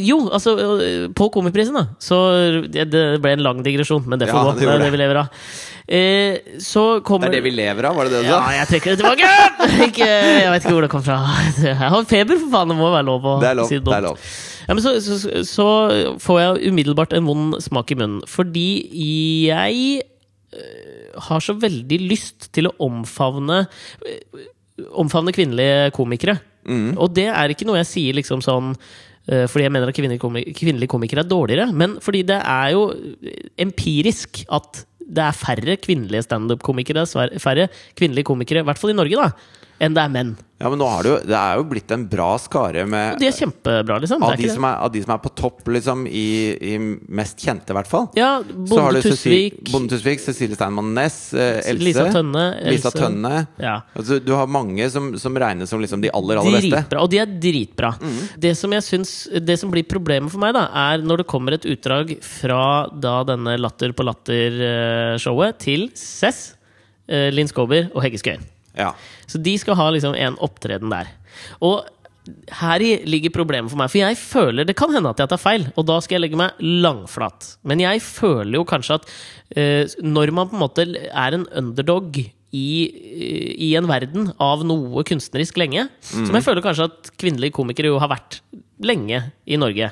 [0.08, 1.90] jo, altså øh, På Komiprisen, da.
[2.00, 2.22] Så
[2.72, 4.56] ja, Det ble en lang digresjon, men det får gå.
[4.62, 4.92] det det.
[4.96, 5.44] vi lever av.
[5.90, 6.38] Eh,
[7.02, 9.00] kommer Det er det vi lever av, var det det du Ja, jeg trekker det
[9.02, 9.30] tilbake!
[9.88, 11.16] Ikke, jeg vet ikke hvor det kom fra.
[11.66, 12.70] Jeg har feber, for faen.
[12.70, 13.72] Det må være lov å Det er lov.
[13.72, 13.96] si Det dumt.
[13.98, 14.28] er lov.
[14.68, 15.18] Ja, men så, så,
[15.50, 15.66] så
[16.22, 18.20] får jeg umiddelbart en vond smak i munnen.
[18.30, 18.68] Fordi
[19.50, 20.04] jeg
[20.54, 24.46] øh, har så veldig lyst til å omfavne øh,
[24.96, 26.38] Omfavne kvinnelige komikere.
[26.70, 26.94] Mm.
[27.02, 28.76] Og det er ikke noe jeg sier liksom sånn
[29.30, 32.88] fordi jeg mener at kvinnelige komikere er dårligere, men fordi det er jo
[33.62, 34.80] empirisk at
[35.10, 37.06] det er færre kvinnelige standup-komikere,
[37.42, 39.32] færre kvinnelige komikere, i hvert fall i Norge, da,
[39.80, 40.38] enn det er menn.
[40.60, 43.22] Ja, men nå har det jo Det er jo blitt en bra skare med Og
[43.22, 44.24] de er kjempebra, liksom.
[44.28, 46.26] av de, som er, av de som er på topp, liksom, i,
[46.74, 46.74] i
[47.16, 48.10] mest kjente, i hvert fall.
[48.20, 51.86] Ja, Bonde Tusvik, Bonde Tusvik, Cecilie Steinmann Næss, eh, Else.
[51.86, 52.94] Lisa Tønne, Lisa Else.
[53.00, 53.34] Tønne.
[53.64, 53.78] Ja.
[53.96, 56.76] Altså, du har mange som, som regnes som liksom de aller, aller beste.
[56.76, 57.94] Dritbra, og de er dritbra.
[58.36, 61.56] Det som jeg syns Det som blir problemet for meg, da er når det kommer
[61.56, 62.62] et utdrag fra
[62.92, 66.50] da denne Latter på latter-showet til Cess,
[67.08, 68.44] eh, Linn Skåber og Hegge Skøyen.
[68.80, 68.94] Ja.
[69.30, 71.12] Så de skal ha liksom en opptreden der.
[71.60, 71.86] Og
[72.60, 73.92] her ligger problemet for meg.
[73.92, 76.40] For jeg føler Det kan hende at jeg tar feil, og da skal jeg legge
[76.40, 77.54] meg langflat.
[77.64, 79.08] Men jeg føler jo kanskje at
[79.56, 82.70] uh, når man på en måte er en underdog i,
[83.62, 88.00] i en verden av noe kunstnerisk lenge, som jeg føler kanskje at kvinnelige komikere jo
[88.02, 88.40] har vært
[88.82, 89.92] lenge i Norge.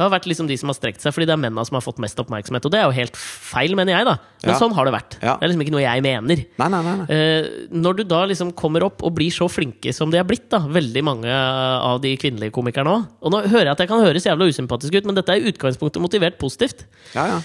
[0.00, 1.84] Det har vært liksom de som har strekt seg, fordi det er mennene som har
[1.84, 2.64] fått mest oppmerksomhet.
[2.64, 4.14] Og det er jo helt feil, mener jeg, da.
[4.40, 4.58] Men Ja.
[4.58, 5.18] sånn har det vært.
[5.20, 5.34] Ja.
[5.36, 6.44] Det er liksom ikke noe jeg mener.
[6.62, 7.06] Nei, nei, nei.
[7.12, 10.48] Eh, når du da liksom kommer opp og blir så flinke som de er blitt,
[10.48, 14.00] da veldig mange av de kvinnelige komikerne òg Og nå hører jeg at jeg kan
[14.06, 16.86] høres jævla usympatisk ut, men dette er i utgangspunktet motivert positivt.
[17.14, 17.40] Ja, ja.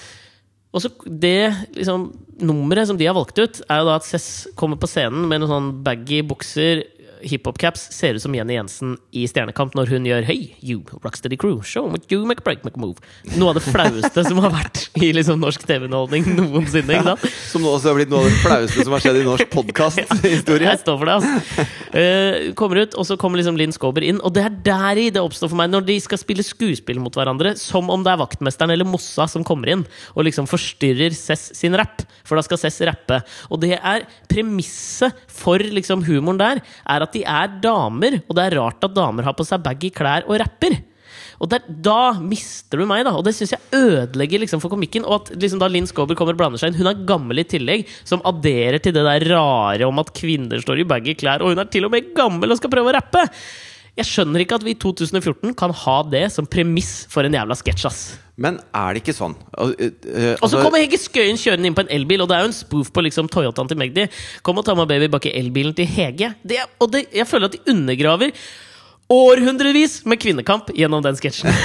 [0.75, 2.09] Og så det liksom,
[2.43, 5.39] nummeret som de har valgt ut, er jo da at Cess kommer på scenen med
[5.39, 6.83] noen sånn baggy bukser,
[7.25, 11.61] hiphop-caps, ser ut som Jenny Jensen i Stjernekamp når hun gjør Hey, you rocksteady crew,
[11.65, 13.01] show what you make break, make move.
[13.35, 17.01] Noe av det flaueste som har vært i liksom norsk TV-underholdning noensinne.
[17.05, 17.25] sant?
[17.49, 20.69] Som også har blitt noe av det flaueste som har skjedd i norsk podkasthistorie.
[20.71, 21.67] Jeg står for det, altså.
[21.95, 24.21] Uh, kommer ut, og så kommer liksom Linn Skåber inn.
[24.25, 27.55] Og det er deri det oppstår for meg, når de skal spille skuespill mot hverandre,
[27.59, 31.75] som om det er vaktmesteren eller Mossa som kommer inn og liksom forstyrrer Cess sin
[31.77, 32.03] rapp.
[32.25, 33.21] For da skal Cess rappe.
[33.49, 38.43] Og det er premisset for liksom humoren der, er at de er damer, og det
[38.45, 40.77] er rart at damer har på seg baggy klær og rapper.
[41.41, 43.15] Og der, Da mister du meg, da.
[43.17, 45.05] Og det syns jeg ødelegger liksom for komikken.
[45.07, 47.47] Og at liksom da Linn Skåber kommer og blander seg inn Hun er gammel i
[47.47, 51.43] tillegg, som adderer til det der rare om at kvinner står i baggy klær.
[51.43, 53.27] Og hun er til og med gammel og skal prøve å rappe!
[53.95, 57.55] Jeg skjønner ikke at vi i 2014 kan ha det som premiss for en jævla
[57.55, 57.87] sketsj.
[58.35, 61.77] Men er det ikke sånn eh, eh, Og så altså- kommer Hege Skøyen kjørende inn
[61.77, 64.09] på en elbil, og det er jo en spoof på liksom Toyotaen til Magdi.
[64.43, 66.33] Kom og ta med baby bak i elbilen til Hege.
[66.43, 68.35] Det, og det, jeg føler at de undergraver
[69.11, 71.53] århundrevis med kvinnekamp gjennom den sketsjen.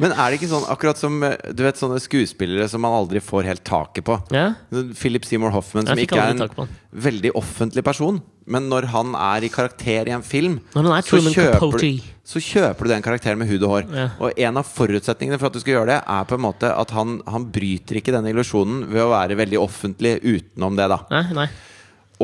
[0.00, 3.22] Men er det ikke sånn akkurat som eh, du vet sånne skuespillere som man aldri
[3.24, 4.18] får helt taket på?
[4.34, 4.50] Ja?
[4.98, 8.20] Philip Seymour Hoffman, som ikke er en veldig offentlig person.
[8.48, 10.80] Men når han er i karakter i en film, så,
[11.20, 13.84] kjøper, du- så kjøper du den karakteren med hud og hår.
[13.94, 14.08] Ja.
[14.24, 16.90] Og en av forutsetningene for at du skal gjøre det, er på en måte at
[16.96, 20.98] han, han bryter ikke denne illusjonen ved å være veldig offentlig utenom det, da.
[21.12, 21.48] Nei, nei.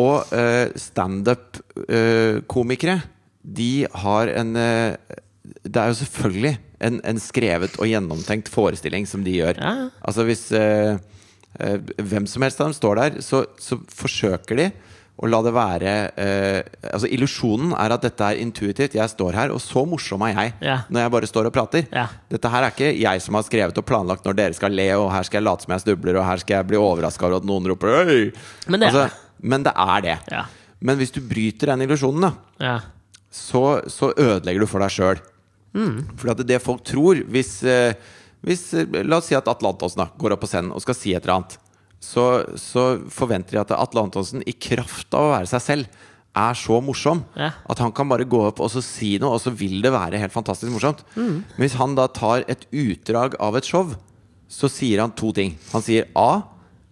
[0.00, 2.96] Og uh, standup-komikere,
[3.44, 4.96] de har en uh,
[5.44, 6.54] Det er jo selvfølgelig
[6.84, 9.54] en, en skrevet og gjennomtenkt forestilling som de gjør.
[9.60, 9.88] Ja.
[10.04, 10.96] Altså hvis uh,
[11.60, 14.66] eh, hvem som helst av dem står der, så, så forsøker de
[15.14, 18.96] å la det være eh, Altså Illusjonen er at dette er intuitivt.
[18.98, 20.80] Jeg står her, og så morsom er jeg Ja.
[20.90, 21.84] når jeg bare står og prater.
[21.94, 22.08] Ja.
[22.32, 25.12] Dette her er ikke jeg som har skrevet og planlagt når dere skal le, og
[25.14, 27.46] her skal jeg late som jeg snubler, og her skal jeg bli overraska over at
[27.46, 28.32] noen roper Øy!
[28.66, 29.06] Men det er altså,
[29.44, 30.18] men det er det.
[30.34, 30.42] Ja.
[30.84, 32.26] Men hvis du bryter den illusjonen,
[32.58, 32.74] da,
[33.30, 35.22] så, så ødelegger du for deg sjøl.
[35.74, 35.96] Mm.
[36.18, 37.96] For at det folk tror Hvis, eh,
[38.46, 41.14] hvis eh, La oss si at Atle Antonsen går opp på scenen og skal si
[41.16, 41.56] et eller annet.
[42.04, 42.24] Så,
[42.60, 42.82] så
[43.12, 46.00] forventer de at Atle Antonsen, i kraft av å være seg selv,
[46.34, 47.52] er så morsom Ja.
[47.70, 50.18] at han kan bare gå opp og så si noe, og så vil det være
[50.18, 51.04] helt fantastisk morsomt.
[51.14, 51.36] Mm.
[51.54, 53.94] Men hvis han da tar et utdrag av et show,
[54.50, 55.54] så sier han to ting.
[55.72, 56.42] Han sier A.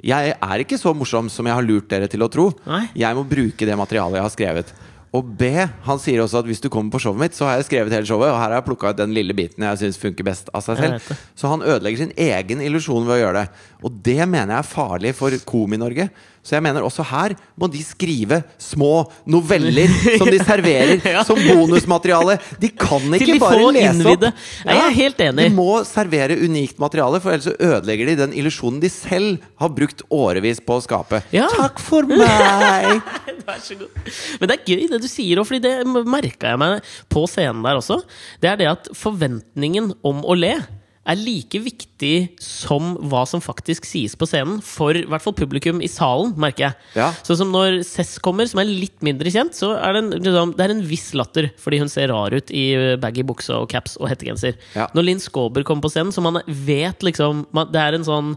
[0.02, 2.48] Jeg er ikke så morsom som jeg har lurt dere til å tro.
[2.66, 2.84] Nei.
[2.98, 4.72] Jeg må bruke det materialet jeg har skrevet.
[5.12, 5.50] Og B,
[5.84, 8.08] han sier også at hvis du kommer på showet mitt, så har jeg skrevet hele
[8.08, 10.64] showet, og her har jeg plukka ut den lille biten jeg syns funker best av
[10.64, 11.10] seg selv.
[11.36, 13.66] Så han ødelegger sin egen illusjon ved å gjøre det.
[13.84, 16.08] Og det mener jeg er farlig for Komi-Norge.
[16.42, 21.20] Så jeg mener også her må de skrive små noveller som de serverer Ja.
[21.26, 22.34] som bonusmateriale.
[22.58, 24.32] De kan ikke de bare lese innvidde.
[24.32, 24.42] opp.
[24.66, 25.44] Ja, jeg er helt enig.
[25.52, 30.02] De må servere unikt materiale, for ellers ødelegger de den illusjonen de selv har brukt
[30.10, 31.22] årevis på å skape.
[31.30, 31.46] Ja.
[31.54, 33.00] Takk for meg!
[33.46, 34.02] Vær så god.
[34.42, 37.62] Men det er gøy det du sier, òg, fordi det merka jeg meg på scenen
[37.62, 38.00] der også.
[38.42, 40.56] Det er det at forventningen om å le
[41.02, 45.80] er like viktig som hva som faktisk sies på scenen, for i hvert fall publikum
[45.82, 46.76] i salen, merker jeg.
[47.00, 47.08] Ja.
[47.26, 50.52] Sånn som når Cess kommer, som er litt mindre kjent, så er det en, liksom,
[50.58, 53.66] det er en viss latter fordi hun ser rar ut i uh, baggy bukse og
[53.72, 54.54] caps og hettegenser.
[54.78, 54.86] Ja.
[54.94, 58.30] Når Linn Skåber kommer på scenen, så man vet liksom man, Det er en sånn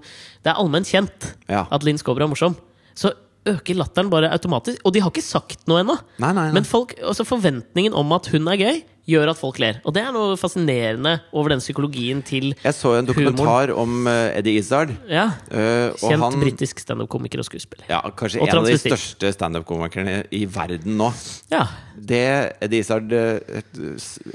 [0.43, 1.67] Det er allment kjent Ja.
[1.69, 2.57] at Linn Skåber er morsom.
[2.97, 3.13] Så
[3.45, 4.81] øker latteren bare automatisk.
[4.85, 5.99] Og de har ikke sagt noe ennå.
[6.17, 8.79] Men folk, altså forventningen om at hun er gøy,
[9.09, 9.77] gjør at folk ler.
[9.85, 14.37] Og det er noe fascinerende over den psykologien til Jeg så en dokumentar om eh,
[14.39, 14.93] Eddie Izzard.
[15.09, 17.85] ja, eh, kjent han, britisk standup-komiker og skuespiller.
[17.89, 21.11] ja, kanskje Og en av de største standup-komikerne i verden nå.
[21.53, 21.67] Ja.
[21.95, 22.23] Det
[22.65, 23.61] Eddie Izzard eh,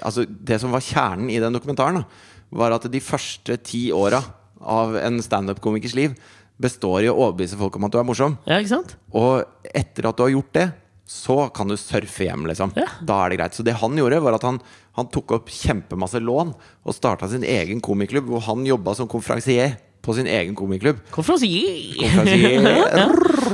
[0.03, 2.05] Altså, det som var kjernen i den dokumentaren,
[2.51, 4.23] var at de første ti åra
[4.61, 6.15] av en standup-komikers liv
[6.61, 8.37] består i å overbevise folk om at du er morsom.
[8.47, 8.97] ja, ikke sant?
[9.17, 10.67] Og etter at du har gjort det,
[11.11, 12.71] så kan du surfe hjem, liksom.
[12.79, 12.87] Ja.
[13.03, 13.57] Da er det greit.
[13.59, 14.61] Så det han gjorde, var at han,
[14.95, 19.75] han tok opp kjempemasse lån og starta sin egen komiklubb, hvor han jobba som konferansier
[20.07, 21.03] på sin egen komiklubb.
[21.11, 21.99] Konferansier!
[21.99, 22.63] Konferansier.
[23.03, 23.09] ja.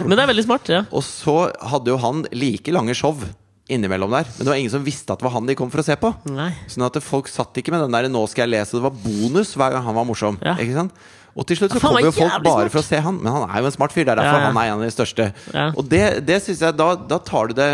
[0.04, 0.68] Men det er veldig smart.
[0.68, 3.24] ja Og så hadde jo han like lange show
[3.72, 4.28] innimellom der.
[4.36, 5.96] Men det var ingen som visste at det var han de kom for å se
[5.98, 6.12] på.
[6.30, 6.52] Nei.
[6.70, 9.57] Sånn at folk satt ikke med den der 'nå skal jeg lese', det var bonus
[9.57, 10.38] hver gang han var morsom.
[10.44, 10.54] Ja.
[10.61, 10.92] Ikke sant?
[11.37, 12.72] Og til slutt så kommer jo folk bare smart.
[12.72, 13.18] for å se han.
[13.20, 14.05] Men han er jo en smart fyr.
[14.07, 14.47] Det er derfor Ja, ja.
[14.53, 15.26] han er en av de største.
[15.76, 17.70] Og det, det synes jeg da, da tar du det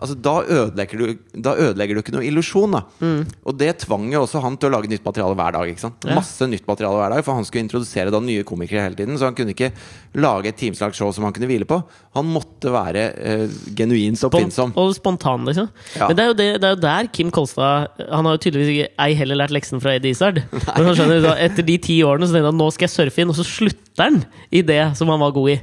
[0.00, 2.76] Altså Da ødelegger du, da ødelegger du ikke noe illusjon.
[3.00, 3.24] Mm.
[3.44, 5.70] Og det tvang jo også han til å lage nytt materiale hver dag.
[5.70, 6.16] Ja.
[6.16, 9.18] Masse nytt materiale hver dag For han skulle introdusere da nye komikere hele tiden.
[9.20, 9.72] Så han kunne ikke
[10.20, 11.80] lage et timeslangt show som han kunne hvile på.
[12.16, 14.72] Han måtte være eh, genuint oppfinnsom.
[14.80, 15.68] og spontan, liksom.
[15.98, 16.08] Ja.
[16.08, 18.72] Men det er, jo det, det er jo der Kim Kolstad Han har jo tydeligvis
[18.72, 20.40] ikke ei heller lært leksen fra Eddie Izzard.
[20.76, 23.32] Men han skjønner, Etter de ti årene så tenkte han nå skal jeg surfe inn,
[23.32, 25.60] og så slutter han i det som han var god i.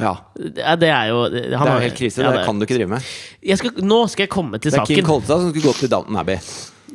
[0.00, 2.22] Ja Det er jo han Det er jo helt krise.
[2.24, 3.08] ja, det kan du ikke drive med.
[3.44, 4.86] jeg skal, Nå skal jeg komme til saken.
[4.88, 5.08] Det er Kim.
[5.08, 6.38] Kolstad som skulle gått til Downton Abbey.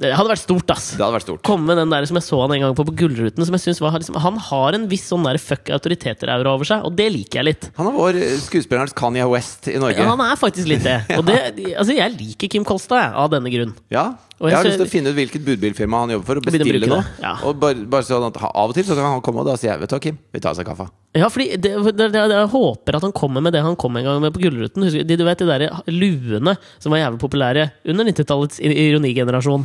[0.02, 0.89] Det hadde vært stort, ass.
[0.98, 1.41] Det hadde vært stort.
[1.48, 3.46] Komme den der som jeg så han en gang på på Gullruten.
[3.48, 6.84] Som jeg synes var liksom, Han har en viss sånn der fuck autoriteter-aura over seg,
[6.88, 7.70] og det liker jeg litt.
[7.80, 10.02] Han er vår eh, skuespillerens Kanye West i Norge.
[10.04, 11.00] Ja, han er faktisk litt det.
[11.20, 11.39] Og det,
[11.78, 13.72] altså, jeg liker Kim Kolstad jeg, av denne grunn.
[13.93, 14.06] Ja,
[14.41, 16.50] Og jeg jeg har lyst til å finne ut hvilket budbilfirma han jobber for, og
[16.50, 17.04] bestille noe.
[17.24, 17.38] ja.
[17.48, 19.72] Og bare, bare sånn at Av og til så kan han komme, og da sier
[19.72, 20.89] jeg Vet du hva, Kim, vi tar oss en kaffe.
[21.16, 24.04] Ja, fordi det, det, det, jeg håper at han kommer med det han kom en
[24.04, 24.84] gang med på Gullruten.
[24.84, 29.64] Husker De, du vet de der luene som var jævlig populære under 90-tallets ironigenerasjon.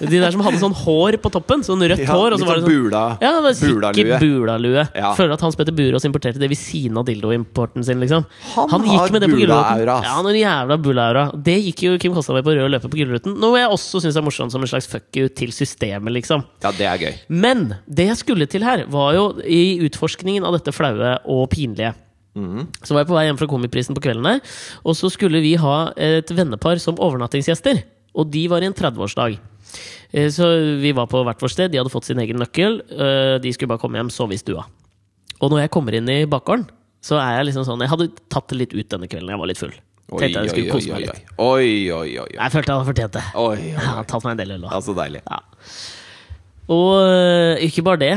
[0.00, 1.62] De der som hadde sånn hår på toppen.
[1.66, 2.34] Sånn rødt Ja, hår.
[2.36, 4.18] Og så litt var det sånn sånn bula, ja, det var bulalue.
[4.22, 4.84] bulalue.
[4.94, 5.12] Ja.
[5.18, 8.00] Føler at Hans Petter Burås importerte det ved siden av dildoimporten sin.
[8.00, 9.84] liksom Han gikk har med det på Gullruten.
[10.08, 11.24] Ja, noen jævla bula-aura.
[11.34, 13.38] Det gikk jo Kim Kolstad på rød løper på Gullruten.
[13.38, 16.44] Noe jeg også syns er morsomt som en slags fuck you til systemet, liksom.
[16.62, 17.14] Ja, det er gøy.
[17.28, 21.94] Men det jeg skulle til her, var jo i utforskningen av dette flaue og pinlige.
[22.38, 24.40] Så var jeg på vei hjem fra Komiprisen på kvelden der,
[24.86, 27.80] og så skulle vi ha et vennepar som overnattingsgjester.
[28.18, 29.38] Og de var i en 30-årsdag.
[30.12, 30.48] Eh, Så
[30.80, 32.80] vi var på hvert vårt sted, de hadde fått sin egen nøkkel.
[32.90, 34.64] eh, De skulle bare komme hjem, sove i stua.
[35.40, 36.66] Og når jeg kommer inn i bakgården,
[37.00, 39.46] så er jeg liksom sånn Jeg hadde tatt det litt ut denne kvelden, jeg var
[39.46, 39.72] litt full.
[40.10, 41.22] Oi, Tenkte jeg skulle kose meg litt.
[41.38, 41.44] oi.
[41.44, 42.28] Oi, oi, oi.
[42.32, 43.24] Jeg følte jeg hadde fortjent det.
[43.36, 44.62] oi, Jeg hadde tatt meg en del øl.
[44.72, 45.20] Ja, så deilig.
[45.28, 45.38] Ja.
[46.68, 48.12] Og øh, ikke bare det.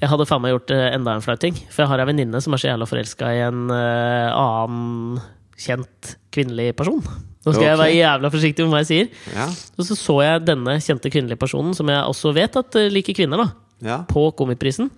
[0.00, 1.56] Jeg hadde faen meg gjort enda en flau ting.
[1.72, 5.18] For jeg har ei venninne som er så jævla forelska i en annen
[5.60, 7.02] kjent kvinnelig person.
[7.40, 9.06] Nå skal jeg være jævla forsiktig med hva jeg sier.
[9.32, 9.46] Ja,
[9.80, 13.16] Og så så jeg denne kjente kvinnelige personen, som jeg også vet at øh, liker
[13.16, 13.46] kvinner, da,
[13.86, 14.00] ja.
[14.08, 14.90] på Komiprisen.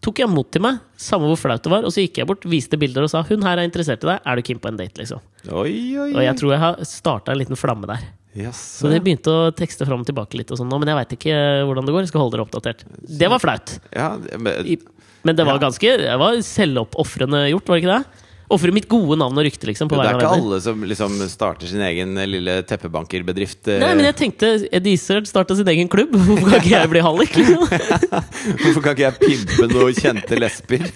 [0.00, 2.46] Tok jeg mot til meg, samme hvor flaut det var, og så gikk jeg bort,
[2.48, 4.22] viste bilder og sa 'Hun her er interessert i deg.
[4.24, 5.20] Er du keen på en date?' liksom.
[5.52, 8.08] Oi, oi, Og jeg tror jeg har starta en liten flamme der.
[8.32, 8.78] Yes.
[8.80, 11.36] Så det begynte å tekste fram og tilbake litt, og sånn men jeg veit ikke
[11.66, 12.00] hvordan det går.
[12.06, 12.84] Jeg skal holde dere oppdatert.
[13.02, 13.76] Det var flaut.
[13.92, 14.78] Ja, men,
[15.22, 18.29] Men det var ganske Det var selvoppofrende gjort, var det ikke det?
[18.50, 19.86] Ofre mitt gode navn og rykte, liksom.
[19.90, 23.62] På det er ikke alle som liksom starter sin egen eh, lille teppebankerbedrift.
[23.70, 23.78] eh.
[23.82, 26.10] Nei, men jeg tenkte Eddie Izzard starta sin egen klubb.
[26.18, 27.36] Hvorfor kan ikke jeg bli hallik?
[27.38, 27.62] Liksom?
[28.64, 30.82] Hvorfor kan ikke jeg pimpe noen kjente lesber?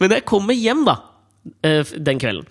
[0.00, 0.96] Men jeg kommer hjem, da,
[1.64, 2.46] eh, den kvelden,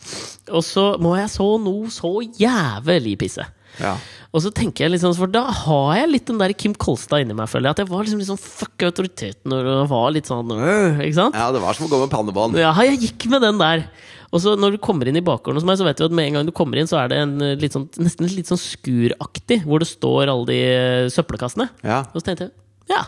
[0.53, 3.45] og så må jeg så noe så jævlig pisse.
[3.81, 3.95] Ja.
[4.33, 7.35] Og så tenker jeg liksom, For da har jeg litt den der Kim Kolstad inni
[7.37, 7.49] meg.
[7.49, 11.01] føler jeg At jeg var liksom sånn fuck autoriteten og jeg var litt sånn øh,
[11.05, 11.37] Ikke sant?
[11.37, 12.57] ja, det var som å gå med pannebånd.
[12.61, 13.85] Ja, jeg gikk med den der.
[14.33, 16.31] Og så når du kommer inn i bakgården hos meg, så vet du at med
[16.31, 18.61] en gang du kommer inn, så er det en eh, litt sånn, nesten litt sånn
[18.61, 21.69] skuraktig, hvor det står alle de eh, søppelkassene.
[21.85, 22.01] Ja.
[22.09, 22.55] Og så tenkte jeg
[22.89, 23.03] ja,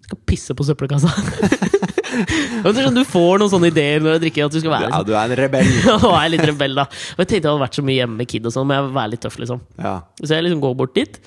[0.00, 1.10] jeg skal pisse på søppelkassa.
[2.10, 5.12] Sånn, du får noen sånne ideer når du drikker, at du skal være ja, du
[5.14, 5.70] er en rebell.
[5.96, 6.86] og jeg er litt rebell, da.
[6.88, 8.86] Og jeg tenkte jeg hadde vært så mye hjemme med kid, og sånn, men jeg
[8.88, 9.62] vil være litt tøff, liksom.
[9.78, 9.94] Ja.
[10.22, 11.20] Så jeg liksom går bort dit,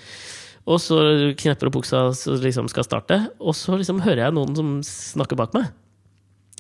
[0.64, 1.00] og så
[1.40, 3.20] knepper opp buksa og liksom skal starte.
[3.44, 5.72] Og så liksom hører jeg noen som snakker bak meg.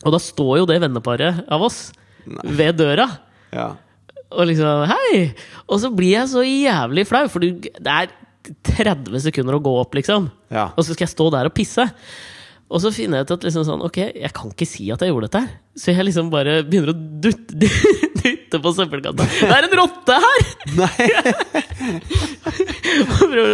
[0.03, 1.85] Og da står jo det venneparet av oss
[2.25, 3.07] ved døra.
[3.55, 3.73] ja.
[4.33, 5.27] Og liksom Hei!
[5.69, 8.09] Og så blir jeg så jævlig flau, for det er
[8.65, 10.25] 30 sekunder å gå opp, liksom.
[10.49, 10.71] Ja.
[10.73, 11.85] Og så skal jeg stå der og pisse.
[12.73, 15.11] Og så finner jeg ut at liksom sånn, ok, jeg kan ikke si at jeg
[15.11, 15.49] gjorde dette her.
[15.77, 17.69] Så jeg liksom bare begynner å dutte,
[18.23, 19.27] dytte på søppelkassa.
[19.29, 20.39] Det er en rotte her!
[20.79, 21.03] Nei.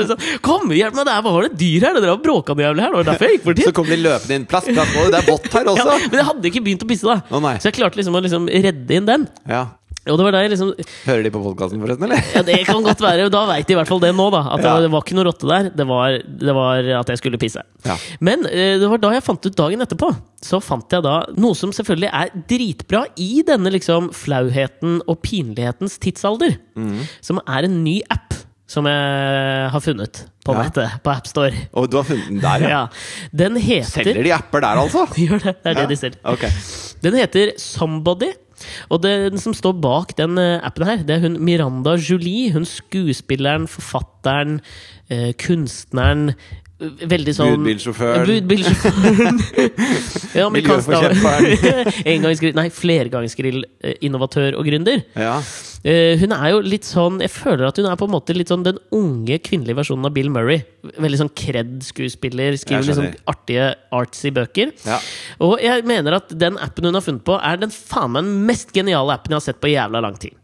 [0.09, 1.93] Sånn, Kom, hjelp meg, det er var et dyr her!
[1.97, 2.93] Det drev og bråka bråkende jævlig her.
[2.93, 4.47] Det var derfor jeg gikk bort Så kom de løpende inn.
[4.49, 5.97] Plass, plass, det er vått her Ja, også!
[6.07, 7.17] men jeg hadde ikke begynt å pisse, da.
[7.35, 7.49] Oh.
[7.59, 9.27] Så jeg klarte liksom å liksom redde inn den.
[9.49, 9.63] Ja.
[10.09, 10.71] Og det var da jeg liksom
[11.05, 12.23] Hører de på podkasten, forresten, eller?
[12.35, 13.29] Ja, det kan godt være.
[13.33, 14.41] Da veit de i hvert fall det nå, da.
[14.55, 14.73] At Ja.
[14.83, 15.69] det var ikke noe rotte der.
[15.75, 17.61] Det var, det var at jeg skulle pisse.
[17.85, 17.95] Ja.
[18.19, 20.11] Men eh, det var da jeg fant ut dagen etterpå.
[20.41, 25.97] Så fant jeg da noe som selvfølgelig er dritbra i denne liksom flauheten og pinlighetens
[26.01, 26.57] tidsalder.
[26.79, 26.99] Mm.
[27.21, 28.33] Som er en ny app
[28.69, 30.61] som jeg har funnet på Ja.
[30.67, 30.99] nettet.
[31.01, 31.53] På AppStore.
[31.73, 32.69] Og du har funnet den der, ja?
[32.69, 32.81] Ja.
[33.33, 35.07] Den heter Selger de apper der, altså?
[35.17, 35.55] Gjør det.
[35.63, 35.81] Det er Ja.
[35.81, 36.19] det de selger.
[36.23, 36.51] Okay.
[37.01, 38.29] Den heter Somebody.
[38.89, 42.53] Og det, den som står bak den eh, appen her, det er hun Miranda Julie.
[42.53, 44.59] Hun skuespilleren, forfatteren,
[45.09, 46.33] eh, kunstneren,
[46.79, 48.21] Veldig sånn Budbilsjåføren.
[48.29, 49.39] Budbilsjåføren.
[50.39, 50.45] ja.
[50.53, 51.89] Miljøforkjemperen.
[52.13, 55.01] Engangsgrill Nei, flergangsgrillinnovatør og gründer.
[55.19, 55.33] Ja.
[55.83, 58.51] Uh, hun er jo litt sånn Jeg føler at hun er på en måte litt
[58.51, 60.63] sånn den unge kvinnelige versjonen av Bill Murray.
[60.95, 62.55] Veldig sånn kred-skuespiller.
[62.63, 63.19] Skriver skjønner.
[63.27, 63.69] artige
[63.99, 64.71] artsy bøker.
[64.87, 65.03] Ja.
[65.43, 68.45] Og jeg mener at den appen hun har funnet på, er den faen meg den
[68.47, 70.39] mest geniale appen jeg har sett på jævla lang tid.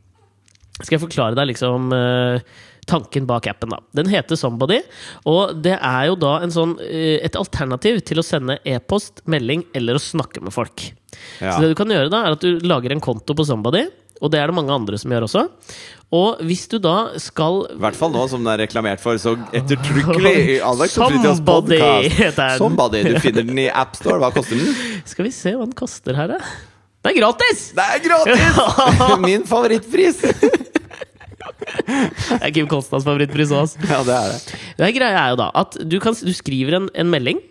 [0.82, 2.56] Skal jeg forklare deg liksom eh,
[2.90, 3.80] tanken bak appen, da.
[3.98, 4.82] Den heter Somebody,
[5.30, 9.66] og det er jo da en sånn, eh, et alternativ til å sende e-post, melding
[9.76, 10.92] eller å snakke med folk.
[11.42, 11.56] Ja.
[11.56, 13.88] Så det du kan gjøre da, er at du lager en konto på Somebody,
[14.24, 15.42] og det er det mange andre som gjør også.
[16.16, 19.34] Og hvis du da skal I hvert fall nå som det er reklamert for så
[19.52, 22.56] ettertrykkelig i Alex og Fritjofs den.
[22.62, 23.04] Somebody.
[23.10, 24.22] Du finner den i AppStore.
[24.24, 24.72] Hva koster den?
[25.12, 26.40] Skal vi se hva den koster her, da?
[27.06, 27.68] Det er gratis!
[27.78, 28.62] Det er gratis!
[29.28, 30.24] Min favorittpris!
[31.46, 33.76] Det er Kim Kolstads favorittpris òg.
[33.88, 34.60] Ja, det er det.
[34.82, 37.41] Det greia er jo da at du, kan, du skriver en, en melding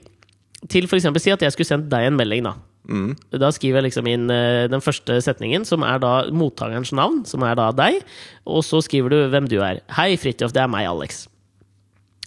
[0.71, 2.47] til eksempel, Si at jeg skulle sendt deg en melding.
[2.47, 3.15] Da Mm.
[3.41, 7.45] Da skriver jeg liksom inn uh, den første setningen, som er da mottakerens navn, som
[7.47, 8.03] er da deg.
[8.45, 9.81] Og så skriver du hvem du er.
[9.97, 11.25] Hei, Fridtjof, det er meg, Alex.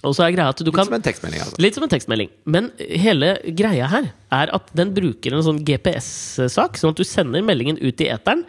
[0.06, 1.60] Og så er greia at du Litt kan som en tekstmelding, altså.
[1.62, 2.30] Litt som en tekstmelding.
[2.46, 7.46] Men hele greia her er at den bruker en sånn GPS-sak, sånn at du sender
[7.46, 8.44] meldingen ut i eteren,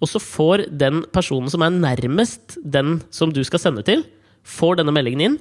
[0.00, 4.04] og så får den personen som er nærmest den som du skal sende til,
[4.46, 5.38] får denne meldingen inn,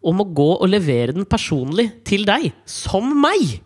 [0.00, 2.50] og må gå og levere den personlig til deg.
[2.68, 3.60] Som meg!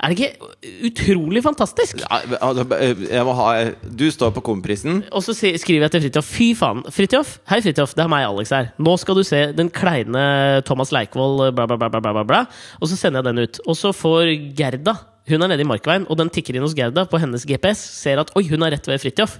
[0.00, 1.98] Er det ikke utrolig fantastisk?
[2.00, 2.64] Ja, altså,
[3.04, 3.48] jeg må ha
[3.84, 5.02] Du står på Komprisen.
[5.12, 8.54] Og så skriver jeg til Fridtjof Fy faen, Fridtjof, hei Fridtjof, det er meg, Alex
[8.56, 8.70] her.
[8.80, 10.22] Nå skal du se den kleine
[10.64, 12.42] Thomas Leikvoll, bla, bla, bla, bla, bla, bla, bla.
[12.80, 13.60] Og så sender jeg den ut.
[13.66, 14.96] Og så får Gerda
[15.30, 17.80] Hun er nede i Markveien, og den tikker inn hos Gerda på hennes GPS.
[18.02, 19.38] Ser at oi, hun er rett ved Fridtjof.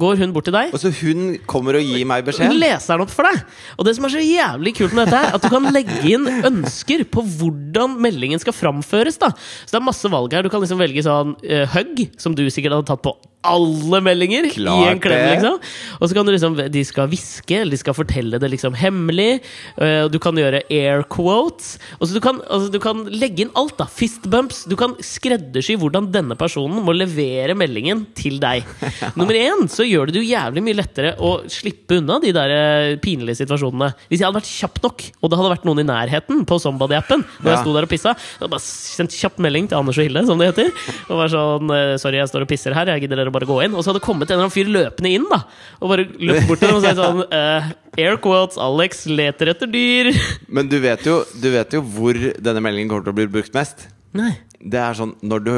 [0.00, 2.54] Går hun bort til deg, Og så hun kommer og gir meg hun beskjed.
[2.56, 3.42] leser den opp for deg!
[3.76, 6.24] Og det som er så jævlig kult med dette, er at du kan legge inn
[6.48, 9.20] ønsker på hvordan meldingen skal framføres.
[9.20, 10.42] da Så det er masse valg her.
[10.42, 13.12] Du kan liksom velge sånn uh, hug, som du sikkert hadde tatt på
[13.44, 14.46] alle meldinger.
[14.48, 15.58] i en klem, liksom
[16.00, 19.40] Og så kan du liksom De skal hviske, eller de skal fortelle det liksom hemmelig.
[19.78, 21.78] eh, du kan gjøre air quotes.
[22.00, 23.86] Og så du kan, altså, du kan legge inn alt, da.
[23.86, 24.64] Fist bumps.
[24.70, 28.64] Du kan skreddersy hvordan denne personen må levere meldingen til deg.
[29.18, 32.96] Nummer én så gjør det det jævlig mye lettere å slippe unna de der eh,
[33.02, 33.92] pinlige situasjonene.
[34.08, 37.24] Hvis jeg hadde vært kjapp nok, og det hadde vært noen i nærheten på Somebody-appen,
[37.42, 37.56] når Ja.
[37.56, 40.06] jeg sto der og pissa, så hadde jeg bare sendt kjapp melding til Anders og
[40.06, 40.70] Hilde, som det heter.
[41.10, 43.58] Og var sånn eh, Sorry, jeg står og pisser her, jeg gidder dere bare gå
[43.64, 43.74] inn.
[43.74, 45.40] Og så hadde det kommet en eller annen fyr løpende inn, da.
[45.80, 47.72] Og bare løpt bort til dem og sagt sånn uh,
[48.04, 50.12] Air quotes, Alex leter etter dyr.
[50.54, 53.54] Men du vet, jo, du vet jo hvor denne meldingen kommer til å bli brukt
[53.56, 53.88] mest.
[54.14, 54.32] Nei.
[54.62, 55.54] Det er sånn når du,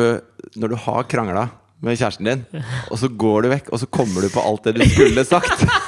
[0.59, 1.49] når du har krangla
[1.85, 2.45] med kjæresten din,
[2.89, 5.67] og så går du vekk, og så kommer du på alt det du skulle sagt.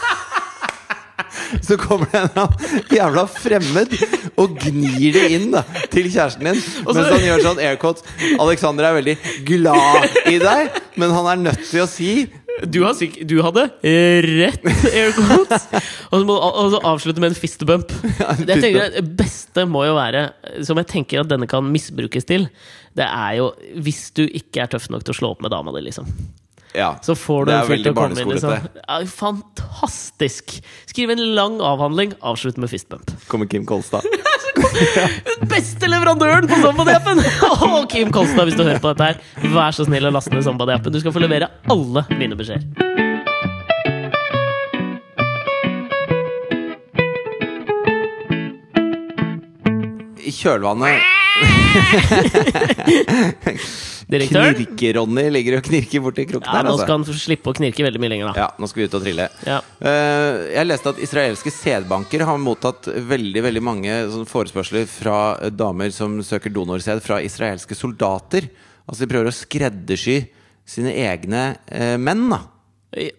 [1.65, 3.95] Så kommer det en jævla fremmed
[4.39, 6.61] og gnir det inn da til kjæresten din.
[6.61, 8.05] Så- Mens han gjør sånn aircoats.
[8.39, 9.17] Alexander er veldig
[9.49, 10.71] glad i deg,
[11.01, 12.13] men han er nødt til å si
[12.59, 15.69] Du, du hadde rett air quotes.
[16.11, 16.35] Og så må
[16.73, 17.93] du avslutte med en fistbump.
[18.41, 20.25] Det, jeg tenker, det beste må jo være,
[20.67, 22.49] som jeg tenker at denne kan misbrukes til,
[22.99, 25.71] det er jo hvis du ikke er tøff nok til å slå opp med dama
[25.77, 26.11] di, liksom.
[26.75, 28.29] Ja, Så får du en fyr til å komme inn.
[28.29, 28.67] Liksom.
[28.83, 30.59] Ja, fantastisk!
[30.91, 33.09] Skriv en lang avhandling, avslutt med fistbump.
[33.31, 34.05] Kommer Kim Kolstad.
[35.53, 37.23] Beste leverandøren på Zombody-appen!
[37.49, 39.23] Åh, Kim Kolstad, hvis du hører på dette her,
[39.55, 40.93] vær så snill å laste ned Zombody-appen.
[40.95, 42.67] Du skal få levere alle mine beskjeder.
[50.19, 51.15] I kjølvannet
[54.09, 54.55] Direktøren?
[54.57, 56.65] Knirke-Ronny ligger og knirker borti kroken Ja, her.
[56.65, 56.87] nå Altså.
[56.87, 58.35] skal han slippe å knirke veldig mye lenger, da.
[58.41, 59.27] Ja, nå skal vi ut og trille.
[59.45, 59.59] Ja.
[59.85, 65.51] Uh, jeg leste at israelske sædbanker har mottatt veldig veldig mange sånne forespørsler fra eh,
[65.53, 68.49] damer som søker donorsæd fra israelske soldater.
[68.89, 70.23] Altså de prøver å skreddersy
[70.69, 72.41] sine egne uh, menn, da.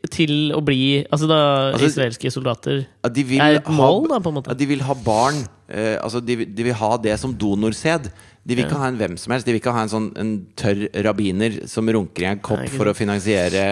[0.09, 1.37] Til å bli Altså da
[1.75, 4.55] Altså, israelske soldater de er et ha- mål, da, på en måte.
[4.57, 5.43] De vil ha barn.
[5.69, 8.09] eh, altså de, de vil ha det som donorsæd.
[8.47, 9.45] De vil ikke ha en hvem som helst.
[9.45, 12.71] De vil ikke ha en sånn en tørr rabbiner som runker i en kopp Nei,
[12.73, 13.65] for å finansiere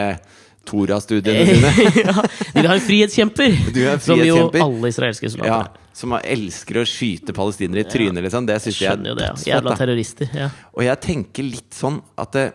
[0.67, 1.71] Tora-studiene dine.
[2.03, 3.55] ja, de vil ha en frihetskjemper!
[3.77, 5.89] Er en Som jo alle israelske soldater Ja, er.
[5.97, 8.45] som elsker å skyte palestinere i trynet, liksom.
[8.49, 9.33] Det syns jeg er Skjønner ja.
[9.53, 10.29] Jævla terrorister.
[10.35, 10.51] Ja.
[10.75, 12.47] Og jeg tenker litt sånn at det,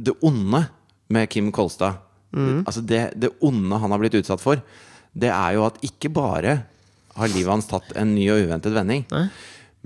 [0.00, 0.64] det onde
[1.12, 2.58] med Kim Kolstad Mm.
[2.68, 4.60] Altså det, det onde han har blitt utsatt for,
[5.16, 6.58] det er jo at ikke bare
[7.16, 9.22] har livet hans tatt en ny og uventet vending, Nei.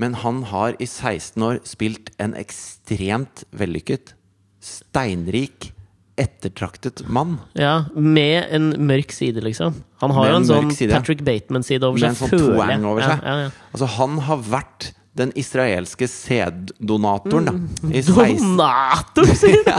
[0.01, 4.14] Men han har i 16 år spilt en ekstremt vellykket,
[4.62, 5.73] steinrik,
[6.20, 7.39] ettertraktet mann.
[7.56, 9.74] ja, Med en mørk side, liksom.
[10.02, 10.93] Han har jo en en sånn side.
[10.93, 12.32] Patrick Bateman-side over Med seg.
[12.32, 13.23] en sånn twang over seg.
[13.24, 13.51] ja, ja.
[13.73, 17.52] Altså Han har vært den israelske sæddonatoren, da.
[17.93, 19.73] I 16, Donator, sier du!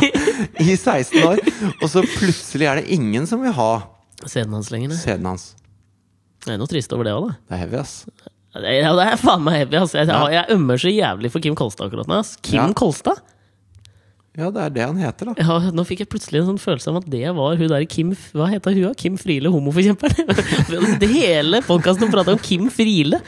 [0.64, 1.40] I 16 år.
[1.80, 3.70] Og så plutselig er det ingen som vil ha
[4.28, 5.54] sæden hans lenger, sæden hans.
[6.44, 7.36] Det er noe trist over det òg, da.
[7.48, 7.94] Det er heavy, ass.
[8.54, 9.76] Det- Ja, det er faen meg heavy.
[9.82, 9.98] Altså.
[10.04, 10.26] Jeg, Ja.
[10.30, 12.22] jeg ømmer så jævlig for Kim Kolstad akkurat nå.
[12.42, 12.72] Kim Ja.
[12.72, 13.18] Kolstad?
[14.36, 15.34] Ja, det er det han heter, da.
[15.38, 18.10] Ja, nå fikk jeg plutselig en sånn følelse av at det var hun der Kim
[18.34, 18.82] Hva heter hun?
[18.88, 18.94] da?
[18.98, 20.26] Kim Friele, homoforkjemperen?
[20.98, 23.20] Det hele podkasten prata om Kim Friele.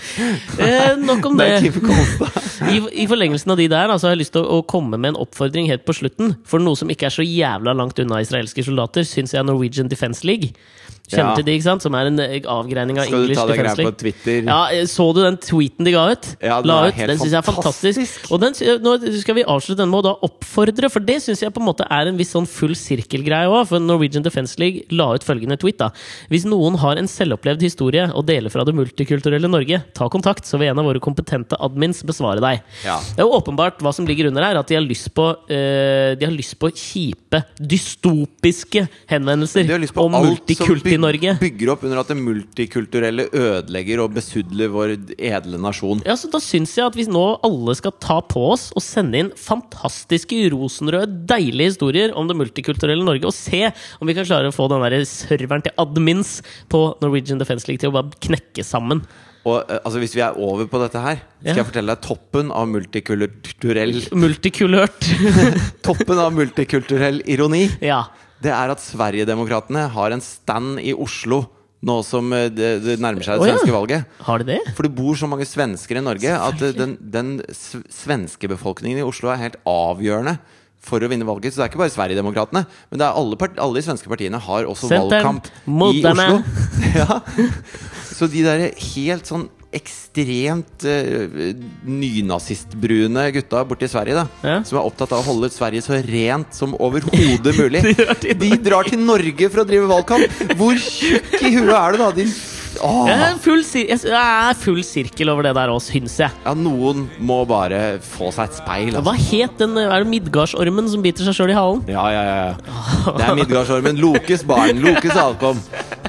[0.58, 1.62] Eh, nok om Det.
[2.72, 5.14] I, I forlengelsen av de der altså, har jeg lyst til å, å komme med
[5.14, 6.34] en oppfordring helt på slutten.
[6.44, 10.24] For noe som ikke er så jævla langt unna israelske soldater, syns jeg Norwegian Defence
[10.26, 10.54] League.
[11.06, 11.34] Kjenner Ja.
[11.38, 11.82] til de, ikke sant?
[11.82, 14.42] Som er en eh, avgreining av Skal du ta det greia på Twitter?
[14.42, 16.26] Ja, eh, Så du den tweeten de ga ut?
[16.42, 16.94] Ja, den ut.
[16.94, 18.00] helt Den syns jeg er fantastisk.
[18.00, 18.32] fantastisk.
[18.32, 18.52] Og den,
[18.82, 21.68] nå skal vi avslutte den med å da oppfordre, for det syns jeg på en
[21.68, 23.68] måte er en viss sånn full sirkel-greie òg.
[23.70, 25.90] For Norwegian Defence League la ut følgende tweet, da.
[26.28, 30.58] Hvis noen har en selvopplevd historie og deler fra det multikulturelle Norge, ta kontakt, så
[30.58, 32.62] vil en av våre kompetente admins besvare deg.
[32.84, 32.98] Ja.
[32.98, 36.14] Det er jo åpenbart hva som ligger under her, at de har lyst på, uh,
[36.18, 41.36] de har lyst på kjipe, dystopiske henvendelser om alt som multikult i Norge.
[41.40, 46.02] bygger opp under at det multikulturelle ødelegger og besudler vår edle nasjon.
[46.08, 49.20] Ja, så Da syns jeg at hvis nå alle skal ta på oss og sende
[49.22, 53.66] inn fantastiske, rosenrøde, deilige historier om det multikulturelle Norge, og se
[54.00, 56.40] om vi kan klare å få den der serveren til admins
[56.72, 59.04] på Norwegian Defence League til å bare knekke sammen.
[59.46, 61.54] Og eh, altså, Hvis vi er over på dette her, skal Ja.
[61.60, 65.06] jeg fortelle deg toppen av multikulturell Multikulørt.
[65.86, 67.68] Toppen av multikulturell ironi.
[67.80, 68.04] ja.
[68.44, 71.44] Det er at Sverigedemokraterne har en stand i Oslo
[71.86, 73.56] nå som eh, det, det nærmer seg det Å, ja.
[73.56, 74.20] svenske valget.
[74.26, 74.60] Har de det?
[74.76, 79.06] For det bor så mange svensker i Norge at eh, den, den svenske befolkningen i
[79.06, 80.38] Oslo er helt avgjørende
[80.86, 81.52] for å vinne valget.
[81.52, 84.68] Så det er ikke bare Sverigedemokraterne, men det alle, part alle de svenske partiene har
[84.70, 85.50] også Senter, valgkamp
[85.90, 86.02] i.
[86.06, 86.40] Oslo.
[87.00, 87.20] ja.
[88.06, 91.38] Så de der helt sånn ekstremt uh,
[91.86, 94.58] nynazistbrune gutta borti Sverige, da Ja.
[94.66, 97.82] som er opptatt av å holde Sverige så rent som overhodet mulig,
[98.42, 100.44] De drar til Norge for å drive valgkamp!
[100.58, 102.10] Hvor tjukk i huet er du, da?
[102.16, 102.32] Din
[102.84, 103.06] Åh.
[103.08, 106.28] Jeg er full, sir jeg er full sirkel over det der òg, syns jeg.
[106.44, 108.90] Ja, noen må bare få seg et speil.
[108.90, 109.04] Altså.
[109.06, 111.80] Hva het den Er det Midgardsormen som biter seg sjøl i halen?
[111.88, 113.14] Ja, ja, ja, ja.
[113.16, 113.96] Det er Midgardsormen.
[114.02, 114.82] Lokes barn.
[114.84, 115.62] Lokes avkom.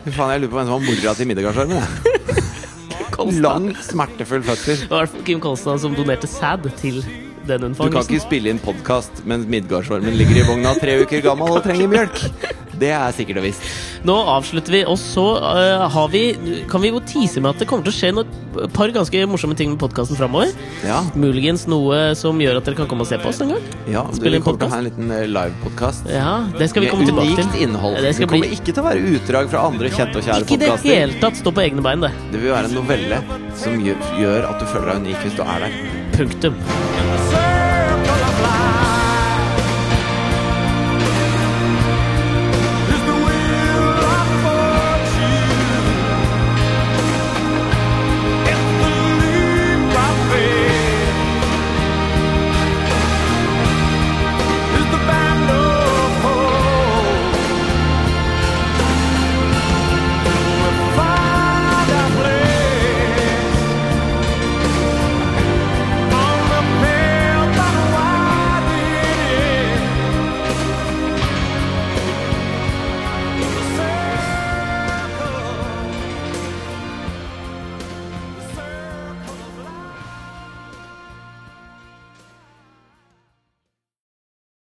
[0.04, 2.17] Fy faen, jeg lurer på hvem som var mora til Midgardsormen.
[3.18, 3.42] Jeg.
[3.44, 4.84] Lang, smertefull fødsel.
[4.86, 7.02] Det var Kim Kolstad som donerte sæd til
[7.48, 11.56] den Du kan ikke spille inn podkast mens Midgardsormen ligger i vogna tre uker gammel
[11.56, 12.26] og trenger mjølk.
[12.78, 13.64] Det er sikkert og visst.
[14.06, 16.22] Nå avslutter vi, og så uh, har vi
[16.70, 18.26] kan vi jo tease med at det kommer til å skje noe,
[18.64, 20.52] et par ganske morsomme ting med podkasten framover.
[20.86, 23.66] Ja, Muligens noe som gjør at dere kan komme og se på oss en gang.
[23.90, 26.10] ja Spille Vi inn kommer til å ha en liten eh, livepodkast.
[26.14, 27.44] Ja, Det skal vi komme Med til.
[27.44, 27.98] unikt innhold.
[27.98, 30.58] Det Det, kommer bli ikke til å være utdrag fra andre kjente og kjære ikke
[30.58, 31.02] i det podkaster.
[31.02, 32.14] hele tatt stå på egne bein, det.
[32.34, 33.22] Det vil være en novelle
[33.58, 35.78] som gjør, gjør at du føler deg unik hvis du er der.
[36.18, 36.58] Punktum.